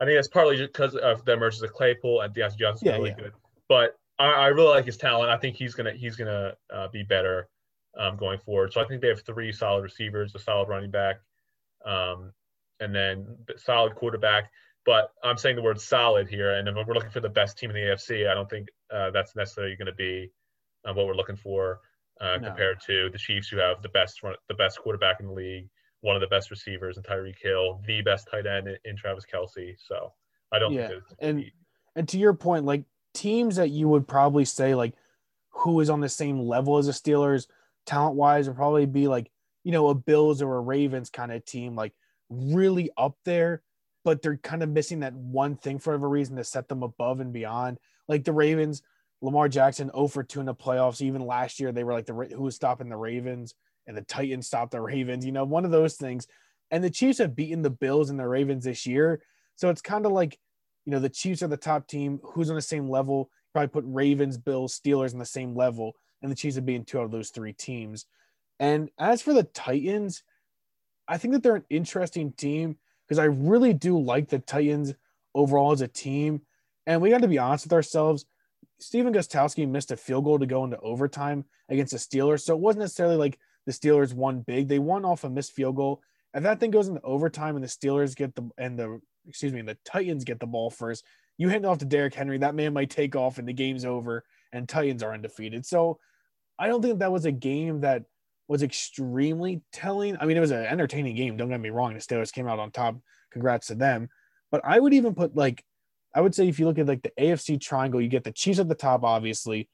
I 0.00 0.04
think 0.04 0.16
that's 0.16 0.28
partly 0.28 0.56
just 0.56 0.72
because 0.72 0.94
of 0.94 1.24
the 1.24 1.32
emergence 1.32 1.62
of 1.62 1.72
Claypool 1.72 2.20
and 2.20 2.32
Diontae 2.32 2.58
Johnson 2.58 2.88
yeah, 2.88 2.94
really 2.94 3.10
yeah. 3.10 3.16
good. 3.16 3.32
But 3.68 3.98
I, 4.18 4.26
I, 4.26 4.46
really 4.48 4.68
like 4.68 4.84
his 4.84 4.96
talent. 4.96 5.30
I 5.30 5.36
think 5.36 5.56
he's 5.56 5.74
gonna 5.74 5.92
he's 5.92 6.16
gonna 6.16 6.54
uh, 6.72 6.88
be 6.88 7.02
better 7.02 7.48
um, 7.98 8.16
going 8.16 8.38
forward. 8.38 8.72
So 8.72 8.80
I 8.80 8.84
think 8.84 9.02
they 9.02 9.08
have 9.08 9.22
three 9.22 9.52
solid 9.52 9.82
receivers, 9.82 10.34
a 10.34 10.38
solid 10.38 10.68
running 10.68 10.90
back, 10.90 11.20
um, 11.84 12.32
and 12.80 12.94
then 12.94 13.26
solid 13.56 13.94
quarterback. 13.96 14.50
But 14.88 15.12
I'm 15.22 15.36
saying 15.36 15.56
the 15.56 15.60
word 15.60 15.78
solid 15.78 16.30
here, 16.30 16.54
and 16.54 16.66
if 16.66 16.74
we're 16.74 16.94
looking 16.94 17.10
for 17.10 17.20
the 17.20 17.28
best 17.28 17.58
team 17.58 17.68
in 17.68 17.76
the 17.76 17.82
AFC, 17.82 18.26
I 18.26 18.32
don't 18.32 18.48
think 18.48 18.68
uh, 18.90 19.10
that's 19.10 19.36
necessarily 19.36 19.76
going 19.76 19.84
to 19.84 19.92
be 19.92 20.32
uh, 20.88 20.94
what 20.94 21.06
we're 21.06 21.14
looking 21.14 21.36
for 21.36 21.80
uh, 22.22 22.38
no. 22.38 22.48
compared 22.48 22.80
to 22.86 23.10
the 23.12 23.18
Chiefs, 23.18 23.48
who 23.48 23.58
have 23.58 23.82
the 23.82 23.90
best 23.90 24.22
the 24.48 24.54
best 24.54 24.78
quarterback 24.78 25.20
in 25.20 25.26
the 25.26 25.32
league, 25.32 25.68
one 26.00 26.16
of 26.16 26.22
the 26.22 26.26
best 26.28 26.50
receivers 26.50 26.96
in 26.96 27.02
Tyreek 27.02 27.34
Hill, 27.38 27.82
the 27.86 28.00
best 28.00 28.28
tight 28.30 28.46
end 28.46 28.66
in, 28.66 28.78
in 28.86 28.96
Travis 28.96 29.26
Kelce. 29.30 29.74
So 29.76 30.10
I 30.52 30.58
don't 30.58 30.74
think. 30.74 30.90
yeah. 30.90 31.28
and 31.28 31.44
and 31.94 32.08
to 32.08 32.18
your 32.18 32.32
point, 32.32 32.64
like 32.64 32.84
teams 33.12 33.56
that 33.56 33.68
you 33.68 33.88
would 33.88 34.08
probably 34.08 34.46
say 34.46 34.74
like 34.74 34.94
who 35.50 35.80
is 35.80 35.90
on 35.90 36.00
the 36.00 36.08
same 36.08 36.40
level 36.40 36.78
as 36.78 36.86
the 36.86 36.92
Steelers 36.92 37.46
talent 37.84 38.16
wise 38.16 38.48
would 38.48 38.56
probably 38.56 38.86
be 38.86 39.06
like 39.06 39.30
you 39.64 39.72
know 39.72 39.88
a 39.88 39.94
Bills 39.94 40.40
or 40.40 40.56
a 40.56 40.60
Ravens 40.60 41.10
kind 41.10 41.30
of 41.30 41.44
team 41.44 41.76
like 41.76 41.92
really 42.30 42.88
up 42.96 43.18
there 43.26 43.60
but 44.04 44.22
they're 44.22 44.36
kind 44.38 44.62
of 44.62 44.68
missing 44.68 45.00
that 45.00 45.14
one 45.14 45.56
thing 45.56 45.78
for 45.78 45.90
whatever 45.90 46.08
reason 46.08 46.36
to 46.36 46.44
set 46.44 46.68
them 46.68 46.82
above 46.82 47.20
and 47.20 47.32
beyond 47.32 47.78
like 48.08 48.24
the 48.24 48.32
Ravens 48.32 48.82
Lamar 49.20 49.48
Jackson 49.48 49.90
0 49.94 50.08
for 50.08 50.22
2 50.22 50.40
in 50.40 50.46
the 50.46 50.54
playoffs 50.54 51.02
even 51.02 51.26
last 51.26 51.60
year 51.60 51.72
they 51.72 51.84
were 51.84 51.92
like 51.92 52.06
the 52.06 52.14
who 52.14 52.42
was 52.42 52.54
stopping 52.54 52.88
the 52.88 52.96
Ravens 52.96 53.54
and 53.86 53.96
the 53.96 54.02
Titans 54.02 54.46
stopped 54.46 54.72
the 54.72 54.80
Ravens 54.80 55.24
you 55.24 55.32
know 55.32 55.44
one 55.44 55.64
of 55.64 55.70
those 55.70 55.96
things 55.96 56.26
and 56.70 56.82
the 56.82 56.90
Chiefs 56.90 57.18
have 57.18 57.36
beaten 57.36 57.62
the 57.62 57.70
Bills 57.70 58.10
and 58.10 58.18
the 58.18 58.28
Ravens 58.28 58.64
this 58.64 58.86
year 58.86 59.22
so 59.56 59.68
it's 59.70 59.82
kind 59.82 60.06
of 60.06 60.12
like 60.12 60.38
you 60.88 60.92
know, 60.92 61.00
the 61.00 61.10
Chiefs 61.10 61.42
are 61.42 61.48
the 61.48 61.56
top 61.58 61.86
team. 61.86 62.18
Who's 62.22 62.48
on 62.48 62.56
the 62.56 62.62
same 62.62 62.88
level? 62.88 63.28
Probably 63.52 63.68
put 63.68 63.84
Ravens, 63.86 64.38
Bills, 64.38 64.80
Steelers 64.80 65.12
on 65.12 65.18
the 65.18 65.26
same 65.26 65.54
level, 65.54 65.92
and 66.22 66.32
the 66.32 66.34
Chiefs 66.34 66.54
would 66.54 66.64
be 66.64 66.78
two 66.78 66.98
out 66.98 67.04
of 67.04 67.10
those 67.10 67.28
three 67.28 67.52
teams. 67.52 68.06
And 68.58 68.88
as 68.98 69.20
for 69.20 69.34
the 69.34 69.42
Titans, 69.42 70.22
I 71.06 71.18
think 71.18 71.34
that 71.34 71.42
they're 71.42 71.56
an 71.56 71.66
interesting 71.68 72.32
team 72.32 72.78
because 73.08 73.18
I 73.18 73.24
really 73.24 73.72
do 73.72 73.98
like 73.98 74.28
the 74.28 74.38
Titans 74.38 74.94
overall 75.34 75.72
as 75.72 75.80
a 75.80 75.88
team. 75.88 76.42
And 76.86 77.00
we 77.00 77.10
got 77.10 77.22
to 77.22 77.28
be 77.28 77.38
honest 77.38 77.64
with 77.64 77.72
ourselves. 77.72 78.26
Stephen 78.80 79.12
Gostkowski 79.12 79.68
missed 79.68 79.90
a 79.90 79.96
field 79.96 80.24
goal 80.24 80.38
to 80.38 80.46
go 80.46 80.64
into 80.64 80.78
overtime 80.80 81.44
against 81.68 81.92
the 81.92 81.98
Steelers. 81.98 82.42
So 82.42 82.54
it 82.54 82.60
wasn't 82.60 82.82
necessarily 82.82 83.16
like 83.16 83.38
the 83.66 83.72
Steelers 83.72 84.14
won 84.14 84.40
big. 84.40 84.68
They 84.68 84.78
won 84.78 85.04
off 85.04 85.24
a 85.24 85.30
missed 85.30 85.52
field 85.52 85.76
goal. 85.76 86.02
If 86.34 86.42
that 86.42 86.60
thing 86.60 86.70
goes 86.70 86.88
into 86.88 87.00
overtime 87.02 87.56
and 87.56 87.64
the 87.64 87.68
Steelers 87.68 88.14
get 88.14 88.34
the 88.34 88.48
and 88.56 88.78
the 88.78 89.00
excuse 89.26 89.52
me, 89.52 89.62
the 89.62 89.78
Titans 89.84 90.24
get 90.24 90.40
the 90.40 90.46
ball 90.46 90.70
first. 90.70 91.04
You 91.36 91.48
hand 91.48 91.64
it 91.64 91.68
off 91.68 91.78
to 91.78 91.84
Derrick 91.84 92.14
Henry, 92.14 92.38
that 92.38 92.54
man 92.54 92.72
might 92.72 92.90
take 92.90 93.16
off 93.16 93.38
and 93.38 93.48
the 93.48 93.52
game's 93.52 93.84
over, 93.84 94.24
and 94.52 94.68
Titans 94.68 95.02
are 95.02 95.12
undefeated. 95.12 95.66
So 95.66 95.98
I 96.58 96.66
don't 96.66 96.82
think 96.82 96.98
that 96.98 97.12
was 97.12 97.24
a 97.24 97.32
game 97.32 97.80
that 97.80 98.04
was 98.48 98.62
extremely 98.62 99.60
telling. 99.72 100.16
I 100.18 100.24
mean, 100.24 100.36
it 100.36 100.40
was 100.40 100.50
an 100.50 100.64
entertaining 100.64 101.14
game. 101.14 101.36
Don't 101.36 101.50
get 101.50 101.60
me 101.60 101.70
wrong. 101.70 101.94
The 101.94 102.00
Steelers 102.00 102.32
came 102.32 102.48
out 102.48 102.58
on 102.58 102.70
top. 102.70 102.96
Congrats 103.30 103.68
to 103.68 103.74
them. 103.74 104.08
But 104.50 104.62
I 104.64 104.80
would 104.80 104.94
even 104.94 105.14
put 105.14 105.36
like, 105.36 105.62
I 106.14 106.22
would 106.22 106.34
say 106.34 106.48
if 106.48 106.58
you 106.58 106.66
look 106.66 106.78
at 106.78 106.86
like 106.86 107.02
the 107.02 107.12
AFC 107.20 107.60
triangle, 107.60 108.00
you 108.00 108.08
get 108.08 108.24
the 108.24 108.32
Chiefs 108.32 108.58
at 108.58 108.68
the 108.68 108.74
top, 108.74 109.04
obviously. 109.04 109.68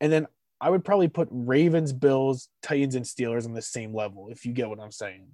And 0.00 0.12
then 0.12 0.28
I 0.60 0.70
would 0.70 0.84
probably 0.84 1.08
put 1.08 1.28
Ravens, 1.32 1.92
Bills, 1.92 2.48
Titans, 2.62 2.94
and 2.94 3.04
Steelers 3.04 3.44
on 3.44 3.52
the 3.52 3.60
same 3.60 3.92
level, 3.92 4.28
if 4.30 4.46
you 4.46 4.52
get 4.52 4.68
what 4.68 4.78
I'm 4.78 4.92
saying. 4.92 5.26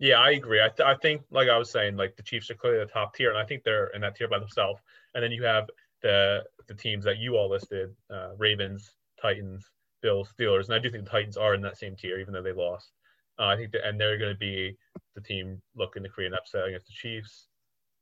Yeah, 0.00 0.18
I 0.18 0.32
agree. 0.32 0.60
I, 0.60 0.68
th- 0.68 0.86
I 0.86 0.96
think, 0.96 1.22
like 1.30 1.48
I 1.48 1.56
was 1.56 1.70
saying, 1.70 1.96
like 1.96 2.16
the 2.16 2.24
Chiefs 2.24 2.50
are 2.50 2.54
clearly 2.54 2.80
the 2.80 2.90
top 2.90 3.14
tier, 3.14 3.30
and 3.30 3.38
I 3.38 3.44
think 3.44 3.62
they're 3.62 3.86
in 3.88 4.00
that 4.00 4.16
tier 4.16 4.26
by 4.26 4.40
themselves. 4.40 4.80
And 5.14 5.22
then 5.22 5.30
you 5.30 5.44
have 5.44 5.68
the 6.02 6.42
the 6.66 6.74
teams 6.74 7.04
that 7.04 7.18
you 7.18 7.36
all 7.36 7.48
listed: 7.48 7.94
uh, 8.12 8.30
Ravens, 8.36 8.96
Titans, 9.22 9.70
Bills, 10.04 10.28
Steelers, 10.38 10.66
and 10.66 10.74
I 10.74 10.78
do 10.78 10.90
think 10.90 11.04
the 11.04 11.10
Titans 11.10 11.38
are 11.38 11.54
in 11.54 11.62
that 11.62 11.78
same 11.78 11.96
tier, 11.96 12.18
even 12.18 12.34
though 12.34 12.42
they 12.42 12.52
lost. 12.52 12.90
Uh, 13.38 13.46
I 13.46 13.56
think, 13.56 13.72
that, 13.72 13.88
and 13.88 13.98
they're 13.98 14.18
going 14.18 14.34
to 14.34 14.38
be 14.38 14.76
the 15.14 15.20
team 15.20 15.60
looking 15.74 16.02
to 16.02 16.08
create 16.10 16.28
an 16.32 16.38
upset 16.38 16.68
against 16.68 16.86
the 16.86 16.92
Chiefs. 16.92 17.48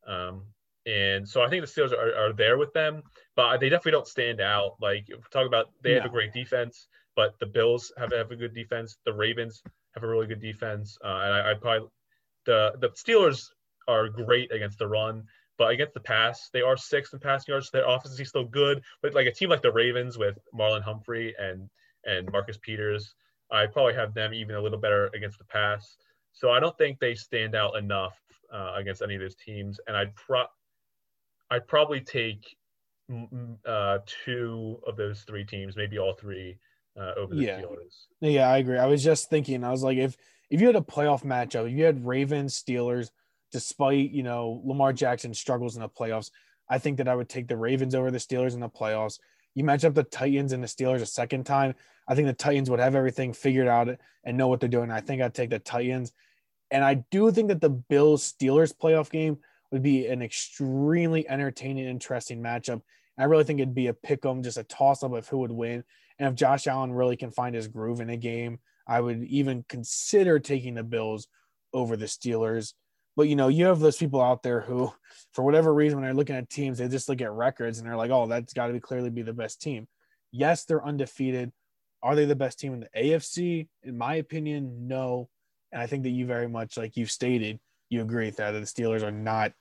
Um, 0.06 0.42
and 0.84 1.26
so 1.26 1.42
I 1.42 1.48
think 1.48 1.64
the 1.64 1.70
Steelers 1.70 1.92
are, 1.92 2.12
are 2.22 2.32
there 2.32 2.58
with 2.58 2.72
them, 2.72 3.02
but 3.36 3.58
they 3.58 3.68
definitely 3.68 3.92
don't 3.92 4.08
stand 4.08 4.40
out. 4.40 4.72
Like 4.80 5.06
talk 5.30 5.46
about, 5.46 5.70
they 5.82 5.94
no. 5.94 6.00
have 6.00 6.10
a 6.10 6.12
great 6.12 6.32
defense, 6.32 6.88
but 7.14 7.38
the 7.38 7.46
Bills 7.46 7.92
have, 7.96 8.12
have 8.12 8.32
a 8.32 8.36
good 8.36 8.52
defense. 8.52 8.98
The 9.06 9.12
Ravens 9.12 9.62
have 9.94 10.02
a 10.02 10.08
really 10.08 10.26
good 10.26 10.40
defense, 10.40 10.98
uh, 11.04 11.20
and 11.24 11.34
I, 11.34 11.50
I 11.50 11.54
probably 11.54 11.88
the 12.46 12.72
the 12.80 12.88
Steelers 12.90 13.46
are 13.86 14.08
great 14.08 14.50
against 14.52 14.78
the 14.78 14.88
run, 14.88 15.22
but 15.58 15.70
against 15.70 15.94
the 15.94 16.00
pass, 16.00 16.50
they 16.52 16.62
are 16.62 16.76
sixth 16.76 17.14
in 17.14 17.20
passing 17.20 17.52
yards. 17.52 17.70
Their 17.70 17.88
offense 17.88 18.18
is 18.18 18.28
still 18.28 18.44
good, 18.44 18.82
but 19.02 19.14
like 19.14 19.26
a 19.26 19.32
team 19.32 19.50
like 19.50 19.62
the 19.62 19.72
Ravens 19.72 20.18
with 20.18 20.36
Marlon 20.58 20.82
Humphrey 20.82 21.34
and 21.38 21.68
and 22.04 22.30
Marcus 22.32 22.58
Peters, 22.60 23.14
I 23.50 23.66
probably 23.66 23.94
have 23.94 24.14
them 24.14 24.32
even 24.34 24.56
a 24.56 24.60
little 24.60 24.78
better 24.78 25.10
against 25.14 25.38
the 25.38 25.44
pass. 25.44 25.96
So 26.32 26.50
I 26.50 26.60
don't 26.60 26.76
think 26.78 26.98
they 26.98 27.14
stand 27.14 27.54
out 27.54 27.76
enough 27.76 28.18
uh, 28.52 28.74
against 28.76 29.02
any 29.02 29.14
of 29.14 29.20
those 29.20 29.34
teams, 29.34 29.78
and 29.86 29.96
I'd 29.96 30.14
pro 30.14 30.44
I'd 31.50 31.68
probably 31.68 32.00
take 32.00 32.56
uh, 33.66 33.98
two 34.06 34.80
of 34.86 34.96
those 34.96 35.20
three 35.22 35.44
teams, 35.44 35.76
maybe 35.76 35.98
all 35.98 36.14
three, 36.14 36.56
uh, 36.98 37.12
over 37.16 37.34
the 37.34 37.42
yeah. 37.42 37.60
Steelers. 37.60 38.06
Yeah, 38.20 38.48
I 38.48 38.58
agree. 38.58 38.78
I 38.78 38.86
was 38.86 39.04
just 39.04 39.28
thinking, 39.28 39.64
I 39.64 39.70
was 39.70 39.82
like, 39.82 39.98
if 39.98 40.16
if 40.50 40.60
you 40.60 40.66
had 40.66 40.76
a 40.76 40.80
playoff 40.80 41.24
matchup, 41.24 41.66
if 41.66 41.76
you 41.76 41.84
had 41.84 42.06
Ravens, 42.06 42.62
Steelers, 42.62 43.10
despite 43.52 44.10
you 44.10 44.22
know 44.22 44.62
Lamar 44.64 44.92
Jackson 44.92 45.34
struggles 45.34 45.76
in 45.76 45.82
the 45.82 45.88
playoffs, 45.88 46.30
I 46.68 46.78
think 46.78 46.98
that 46.98 47.08
I 47.08 47.14
would 47.14 47.28
take 47.28 47.48
the 47.48 47.56
Ravens 47.56 47.94
over 47.94 48.10
the 48.10 48.18
Steelers 48.18 48.54
in 48.54 48.60
the 48.60 48.68
playoffs. 48.68 49.18
You 49.54 49.64
match 49.64 49.84
up 49.84 49.94
the 49.94 50.02
Titans 50.02 50.52
and 50.52 50.62
the 50.62 50.66
Steelers 50.66 51.02
a 51.02 51.06
second 51.06 51.44
time. 51.44 51.74
I 52.08 52.14
think 52.14 52.26
the 52.26 52.32
Titans 52.32 52.70
would 52.70 52.80
have 52.80 52.94
everything 52.94 53.32
figured 53.32 53.68
out 53.68 53.88
and 54.24 54.36
know 54.36 54.48
what 54.48 54.60
they're 54.60 54.68
doing. 54.68 54.90
I 54.90 55.00
think 55.00 55.22
I'd 55.22 55.34
take 55.34 55.50
the 55.50 55.58
Titans. 55.58 56.12
And 56.70 56.84
I 56.84 57.04
do 57.10 57.30
think 57.30 57.48
that 57.48 57.60
the 57.60 57.70
Bills 57.70 58.32
Steelers 58.32 58.74
playoff 58.74 59.10
game 59.10 59.38
would 59.70 59.82
be 59.82 60.06
an 60.06 60.22
extremely 60.22 61.28
entertaining, 61.28 61.86
interesting 61.86 62.42
matchup. 62.42 62.82
I 63.18 63.24
really 63.24 63.44
think 63.44 63.60
it'd 63.60 63.74
be 63.74 63.88
a 63.88 63.94
pick 63.94 64.24
'em, 64.24 64.42
just 64.42 64.56
a 64.56 64.64
toss 64.64 65.02
up 65.02 65.12
of 65.12 65.28
who 65.28 65.38
would 65.38 65.52
win. 65.52 65.84
And 66.18 66.28
if 66.28 66.34
Josh 66.34 66.66
Allen 66.66 66.92
really 66.92 67.16
can 67.16 67.30
find 67.30 67.54
his 67.54 67.68
groove 67.68 68.00
in 68.00 68.10
a 68.10 68.16
game, 68.16 68.58
I 68.86 69.00
would 69.00 69.22
even 69.24 69.64
consider 69.68 70.38
taking 70.38 70.74
the 70.74 70.82
Bills 70.82 71.28
over 71.72 71.96
the 71.96 72.06
Steelers. 72.06 72.74
But 73.16 73.28
you 73.28 73.36
know, 73.36 73.48
you 73.48 73.66
have 73.66 73.80
those 73.80 73.96
people 73.96 74.22
out 74.22 74.42
there 74.42 74.60
who, 74.60 74.92
for 75.34 75.44
whatever 75.44 75.72
reason, 75.72 75.98
when 75.98 76.04
they're 76.04 76.14
looking 76.14 76.36
at 76.36 76.48
teams, 76.48 76.78
they 76.78 76.88
just 76.88 77.08
look 77.08 77.20
at 77.20 77.32
records 77.32 77.78
and 77.78 77.86
they're 77.86 77.96
like, 77.96 78.10
"Oh, 78.10 78.26
that's 78.26 78.54
got 78.54 78.68
to 78.68 78.72
be 78.72 78.80
clearly 78.80 79.10
be 79.10 79.22
the 79.22 79.32
best 79.32 79.60
team." 79.60 79.86
Yes, 80.30 80.64
they're 80.64 80.84
undefeated. 80.84 81.52
Are 82.02 82.16
they 82.16 82.24
the 82.24 82.34
best 82.34 82.58
team 82.58 82.72
in 82.74 82.80
the 82.80 82.88
AFC? 82.96 83.68
In 83.82 83.98
my 83.98 84.14
opinion, 84.14 84.88
no. 84.88 85.28
And 85.70 85.80
I 85.80 85.86
think 85.86 86.02
that 86.04 86.10
you 86.10 86.26
very 86.26 86.48
much, 86.48 86.76
like 86.76 86.96
you've 86.96 87.10
stated, 87.10 87.60
you 87.90 88.02
agree 88.02 88.26
with 88.26 88.36
that, 88.36 88.52
that 88.52 88.60
the 88.60 88.66
Steelers 88.66 89.02
are 89.02 89.12
not, 89.12 89.52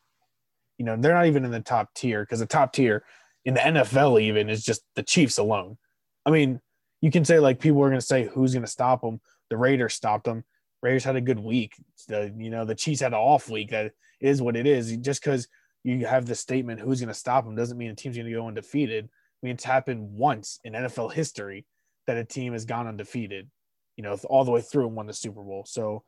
you 0.78 0.86
know, 0.86 0.96
they're 0.98 1.14
not 1.14 1.28
even 1.28 1.46
in 1.46 1.52
the 1.52 1.60
top 1.60 1.94
tier 1.94 2.24
because 2.24 2.40
the 2.40 2.46
top 2.46 2.74
tier 2.74 3.04
in 3.46 3.54
the 3.54 3.60
NFL 3.60 4.22
even 4.22 4.50
is 4.50 4.64
just 4.64 4.82
the 4.96 5.04
Chiefs 5.04 5.38
alone. 5.38 5.78
I 6.26 6.32
mean, 6.32 6.62
you 7.02 7.12
can 7.12 7.26
say 7.26 7.40
like 7.40 7.60
people 7.60 7.82
are 7.84 7.90
going 7.90 8.00
to 8.00 8.06
say 8.06 8.28
who's 8.28 8.54
going 8.54 8.66
to 8.66 8.72
stop 8.72 9.02
them. 9.02 9.22
The 9.50 9.58
Raiders 9.58 9.94
stopped 9.94 10.26
them. 10.26 10.44
Raiders 10.82 11.04
had 11.04 11.16
a 11.16 11.22
good 11.22 11.40
week. 11.40 11.76
The 12.08 12.34
you 12.38 12.50
know 12.50 12.66
the 12.66 12.76
Chiefs 12.76 13.02
had 13.02 13.14
an 13.14 13.20
off 13.20 13.50
week. 13.50 13.72
That 13.72 13.94
is 14.20 14.42
what 14.42 14.56
it 14.56 14.66
is. 14.66 14.96
Just 14.98 15.24
because 15.24 15.48
you 15.84 16.06
have 16.06 16.26
the 16.26 16.36
statement 16.36 16.80
who's 16.80 17.00
going 17.00 17.08
to 17.08 17.14
stop 17.14 17.46
them 17.46 17.56
doesn't 17.56 17.78
mean 17.78 17.90
the 17.90 17.96
team's 17.96 18.18
going 18.18 18.28
to 18.28 18.34
go 18.34 18.48
undefeated. 18.48 19.06
I 19.06 19.46
mean, 19.46 19.56
it's 19.56 19.64
happened 19.64 20.12
once 20.12 20.60
in 20.64 20.74
NFL 20.74 21.14
history 21.14 21.66
that 22.08 22.18
a 22.18 22.24
team 22.24 22.54
has 22.54 22.66
gone 22.66 22.88
undefeated, 22.88 23.50
you 23.96 24.04
know, 24.04 24.18
all 24.26 24.46
the 24.46 24.52
way 24.52 24.62
through 24.62 24.88
and 24.88 24.96
won 24.96 25.08
the 25.08 25.14
Super 25.14 25.42
Bowl. 25.42 25.66
So 25.66 26.04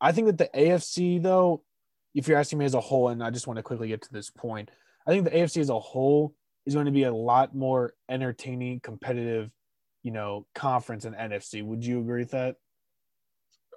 I 0.00 0.12
think 0.12 0.26
that 0.26 0.38
the 0.38 0.50
AFC, 0.54 1.22
though, 1.22 1.62
if 2.14 2.28
you're 2.28 2.38
asking 2.38 2.58
me 2.58 2.64
as 2.64 2.74
a 2.74 2.80
whole, 2.80 3.08
and 3.08 3.22
I 3.22 3.30
just 3.30 3.46
want 3.46 3.56
to 3.58 3.62
quickly 3.62 3.88
get 3.88 4.02
to 4.02 4.12
this 4.12 4.30
point, 4.30 4.70
I 5.06 5.10
think 5.10 5.24
the 5.24 5.30
AFC 5.30 5.58
as 5.58 5.70
a 5.70 5.78
whole 5.78 6.34
is 6.66 6.74
going 6.74 6.86
to 6.86 6.92
be 6.92 7.04
a 7.04 7.14
lot 7.14 7.54
more 7.54 7.94
entertaining, 8.08 8.80
competitive, 8.80 9.50
you 10.02 10.10
know, 10.10 10.46
conference 10.54 11.04
than 11.04 11.14
NFC. 11.14 11.64
Would 11.64 11.84
you 11.84 12.00
agree 12.00 12.20
with 12.20 12.32
that? 12.32 12.56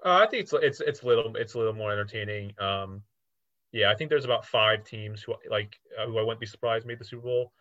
Uh, 0.06 0.24
I 0.24 0.28
think 0.28 0.44
it's 0.44 0.54
it's 0.54 0.82
it's 0.82 1.02
a 1.02 1.06
little 1.06 1.36
it's 1.36 1.54
a 1.54 1.58
little 1.58 1.74
more 1.74 1.92
entertaining. 1.92 2.54
Um, 2.60 3.02
yeah, 3.72 3.90
I 3.90 3.96
think 3.96 4.10
there's 4.10 4.26
about 4.26 4.46
five 4.46 4.84
teams 4.84 5.24
who 5.24 5.36
like 5.50 5.78
uh, 6.00 6.06
who 6.06 6.18
I 6.18 6.22
wouldn't 6.22 6.40
be 6.40 6.46
surprised 6.46 6.86
made 6.86 7.00
the 7.00 7.06
Super 7.06 7.24
Bowl 7.24 7.54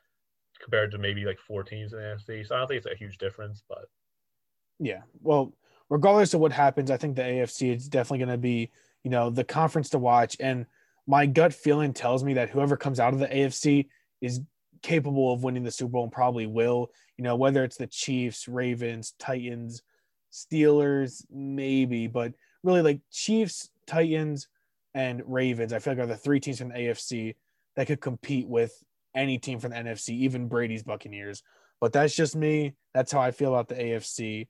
compared 0.61 0.91
to 0.93 0.99
maybe 0.99 1.25
like 1.25 1.39
four 1.39 1.63
teams 1.63 1.93
in 1.93 1.99
the 1.99 2.05
NFC. 2.05 2.47
So 2.47 2.55
I 2.55 2.59
don't 2.59 2.69
think 2.69 2.79
it's 2.79 2.93
a 2.93 2.97
huge 2.97 3.19
difference, 3.19 3.63
but 3.69 3.87
yeah. 4.79 5.03
Well, 5.21 5.55
regardless 5.89 6.35
of 6.35 6.41
what 6.41 6.53
happens, 6.53 6.91
I 6.91 6.97
think 6.97 7.17
the 7.17 7.23
AFC 7.23 7.75
is 7.75 7.89
definitely 7.89 8.19
going 8.19 8.29
to 8.31 8.39
be 8.39 8.71
you 9.05 9.11
know 9.11 9.31
the 9.31 9.45
conference 9.45 9.91
to 9.91 9.99
watch, 9.99 10.37
and 10.41 10.67
my 11.07 11.27
gut 11.27 11.55
feeling 11.55 11.93
tells 11.93 12.25
me 12.25 12.35
that 12.35 12.51
whoever 12.51 12.77
comes 12.77 12.99
out 12.99 13.13
of 13.13 13.21
the 13.21 13.29
AFC 13.29 13.89
is 14.21 14.41
capable 14.83 15.33
of 15.33 15.45
winning 15.45 15.63
the 15.63 15.71
Super 15.71 15.93
Bowl 15.93 16.05
and 16.05 16.13
probably 16.13 16.47
will. 16.47 16.91
You 17.17 17.25
know, 17.25 17.37
whether 17.37 17.63
it's 17.63 17.77
the 17.77 17.87
Chiefs, 17.87 18.49
Ravens, 18.49 19.15
Titans, 19.19 19.83
Steelers, 20.33 21.25
maybe, 21.31 22.07
but 22.07 22.33
really 22.63 22.83
like 22.83 23.01
Chiefs, 23.11 23.71
Titans, 23.87 24.49
and 24.95 25.23
Ravens, 25.27 25.73
I 25.73 25.79
feel 25.79 25.95
like 25.95 26.03
are 26.03 26.07
the 26.07 26.17
three 26.17 26.41
teams 26.41 26.59
from 26.59 26.69
the 26.69 26.75
AFC 26.75 27.35
that 27.77 27.87
could 27.87 28.01
compete 28.01 28.49
with 28.49 28.73
any 29.15 29.39
team 29.39 29.59
from 29.59 29.71
the 29.71 29.77
NFC, 29.77 30.11
even 30.11 30.49
Brady's 30.49 30.83
Buccaneers. 30.83 31.43
But 31.81 31.93
that's 31.93 32.15
just 32.15 32.37
me. 32.37 32.75
That's 32.95 33.13
how 33.13 33.21
I 33.21 33.31
feel 33.31 33.55
about 33.55 33.69
the 33.69 33.75
AFC. 33.75 34.49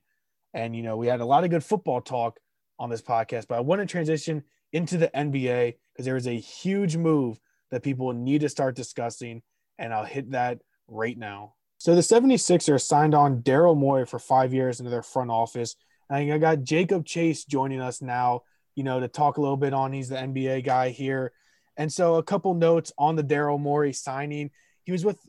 And, 0.53 0.75
you 0.75 0.83
know, 0.83 0.97
we 0.97 1.07
had 1.07 1.21
a 1.21 1.25
lot 1.25 1.43
of 1.43 1.49
good 1.49 1.63
football 1.63 2.01
talk 2.01 2.39
on 2.77 2.89
this 2.89 3.01
podcast, 3.01 3.47
but 3.47 3.57
I 3.57 3.61
want 3.61 3.81
to 3.81 3.85
transition 3.85 4.43
into 4.71 4.97
the 4.97 5.09
NBA 5.15 5.75
because 5.93 6.05
there 6.05 6.17
is 6.17 6.27
a 6.27 6.37
huge 6.37 6.97
move 6.97 7.39
that 7.71 7.83
people 7.83 8.11
need 8.13 8.41
to 8.41 8.49
start 8.49 8.75
discussing. 8.75 9.41
And 9.79 9.93
I'll 9.93 10.05
hit 10.05 10.31
that 10.31 10.59
right 10.87 11.17
now. 11.17 11.55
So 11.83 11.95
the 11.95 11.99
76ers 11.99 12.83
signed 12.83 13.13
on 13.13 13.41
Daryl 13.41 13.75
Morey 13.75 14.05
for 14.05 14.17
five 14.17 14.53
years 14.53 14.79
into 14.79 14.89
their 14.89 15.03
front 15.03 15.29
office. 15.29 15.75
And 16.09 16.31
I 16.31 16.37
got 16.37 16.63
Jacob 16.63 17.05
Chase 17.05 17.43
joining 17.43 17.81
us 17.81 18.01
now, 18.01 18.43
you 18.73 18.85
know, 18.85 19.01
to 19.01 19.09
talk 19.09 19.35
a 19.35 19.41
little 19.41 19.57
bit 19.57 19.73
on. 19.73 19.91
He's 19.91 20.07
the 20.07 20.15
NBA 20.15 20.63
guy 20.63 20.91
here. 20.91 21.33
And 21.75 21.91
so 21.91 22.15
a 22.15 22.23
couple 22.23 22.53
notes 22.53 22.93
on 22.97 23.17
the 23.17 23.21
Daryl 23.21 23.59
Morey 23.59 23.91
signing. 23.91 24.49
He 24.83 24.93
was 24.93 25.03
with 25.03 25.19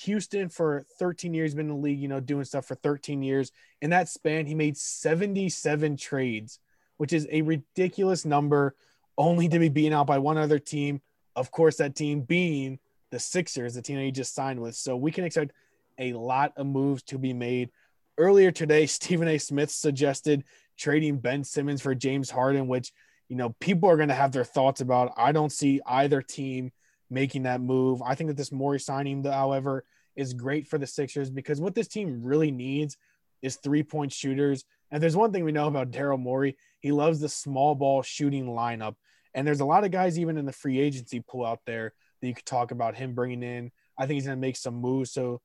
Houston 0.00 0.48
for 0.48 0.84
13 0.98 1.32
years, 1.32 1.54
been 1.54 1.66
in 1.66 1.76
the 1.76 1.80
league, 1.80 2.00
you 2.00 2.08
know, 2.08 2.18
doing 2.18 2.42
stuff 2.42 2.66
for 2.66 2.74
13 2.74 3.22
years. 3.22 3.52
In 3.80 3.90
that 3.90 4.08
span, 4.08 4.46
he 4.46 4.54
made 4.56 4.76
77 4.76 5.96
trades, 5.96 6.58
which 6.96 7.12
is 7.12 7.28
a 7.30 7.42
ridiculous 7.42 8.24
number, 8.24 8.74
only 9.16 9.48
to 9.48 9.60
be 9.60 9.68
beaten 9.68 9.92
out 9.92 10.08
by 10.08 10.18
one 10.18 10.38
other 10.38 10.58
team. 10.58 11.02
Of 11.36 11.52
course, 11.52 11.76
that 11.76 11.94
team 11.94 12.22
being 12.22 12.80
the 13.10 13.20
Sixers, 13.20 13.74
the 13.74 13.82
team 13.82 13.94
that 13.94 14.02
he 14.02 14.10
just 14.10 14.34
signed 14.34 14.58
with. 14.60 14.74
So 14.74 14.96
we 14.96 15.12
can 15.12 15.22
expect– 15.22 15.52
a 16.00 16.14
lot 16.14 16.52
of 16.56 16.66
moves 16.66 17.02
to 17.04 17.18
be 17.18 17.32
made. 17.32 17.70
Earlier 18.18 18.50
today, 18.50 18.86
Stephen 18.86 19.28
A. 19.28 19.38
Smith 19.38 19.70
suggested 19.70 20.44
trading 20.76 21.18
Ben 21.18 21.44
Simmons 21.44 21.82
for 21.82 21.94
James 21.94 22.30
Harden, 22.30 22.66
which, 22.66 22.92
you 23.28 23.36
know, 23.36 23.54
people 23.60 23.88
are 23.88 23.96
going 23.96 24.08
to 24.08 24.14
have 24.14 24.32
their 24.32 24.44
thoughts 24.44 24.80
about. 24.80 25.12
I 25.16 25.30
don't 25.30 25.52
see 25.52 25.80
either 25.86 26.22
team 26.22 26.72
making 27.10 27.42
that 27.42 27.60
move. 27.60 28.02
I 28.02 28.14
think 28.14 28.28
that 28.28 28.36
this 28.36 28.50
Morey 28.50 28.80
signing, 28.80 29.22
however, 29.22 29.84
is 30.16 30.34
great 30.34 30.66
for 30.66 30.78
the 30.78 30.86
Sixers 30.86 31.30
because 31.30 31.60
what 31.60 31.74
this 31.74 31.88
team 31.88 32.22
really 32.22 32.50
needs 32.50 32.96
is 33.42 33.56
three 33.56 33.82
point 33.82 34.12
shooters. 34.12 34.64
And 34.90 35.02
there's 35.02 35.16
one 35.16 35.32
thing 35.32 35.44
we 35.44 35.52
know 35.52 35.68
about 35.68 35.90
Daryl 35.90 36.18
Morey, 36.18 36.56
he 36.80 36.92
loves 36.92 37.20
the 37.20 37.28
small 37.28 37.74
ball 37.74 38.02
shooting 38.02 38.46
lineup. 38.46 38.96
And 39.34 39.46
there's 39.46 39.60
a 39.60 39.64
lot 39.64 39.84
of 39.84 39.92
guys, 39.92 40.18
even 40.18 40.36
in 40.36 40.46
the 40.46 40.52
free 40.52 40.80
agency 40.80 41.20
pool 41.20 41.46
out 41.46 41.60
there, 41.64 41.92
that 42.20 42.26
you 42.26 42.34
could 42.34 42.46
talk 42.46 42.72
about 42.72 42.96
him 42.96 43.14
bringing 43.14 43.42
in. 43.42 43.70
I 43.96 44.06
think 44.06 44.16
he's 44.16 44.26
going 44.26 44.36
to 44.36 44.40
make 44.40 44.56
some 44.56 44.74
moves. 44.74 45.12
So 45.12 45.40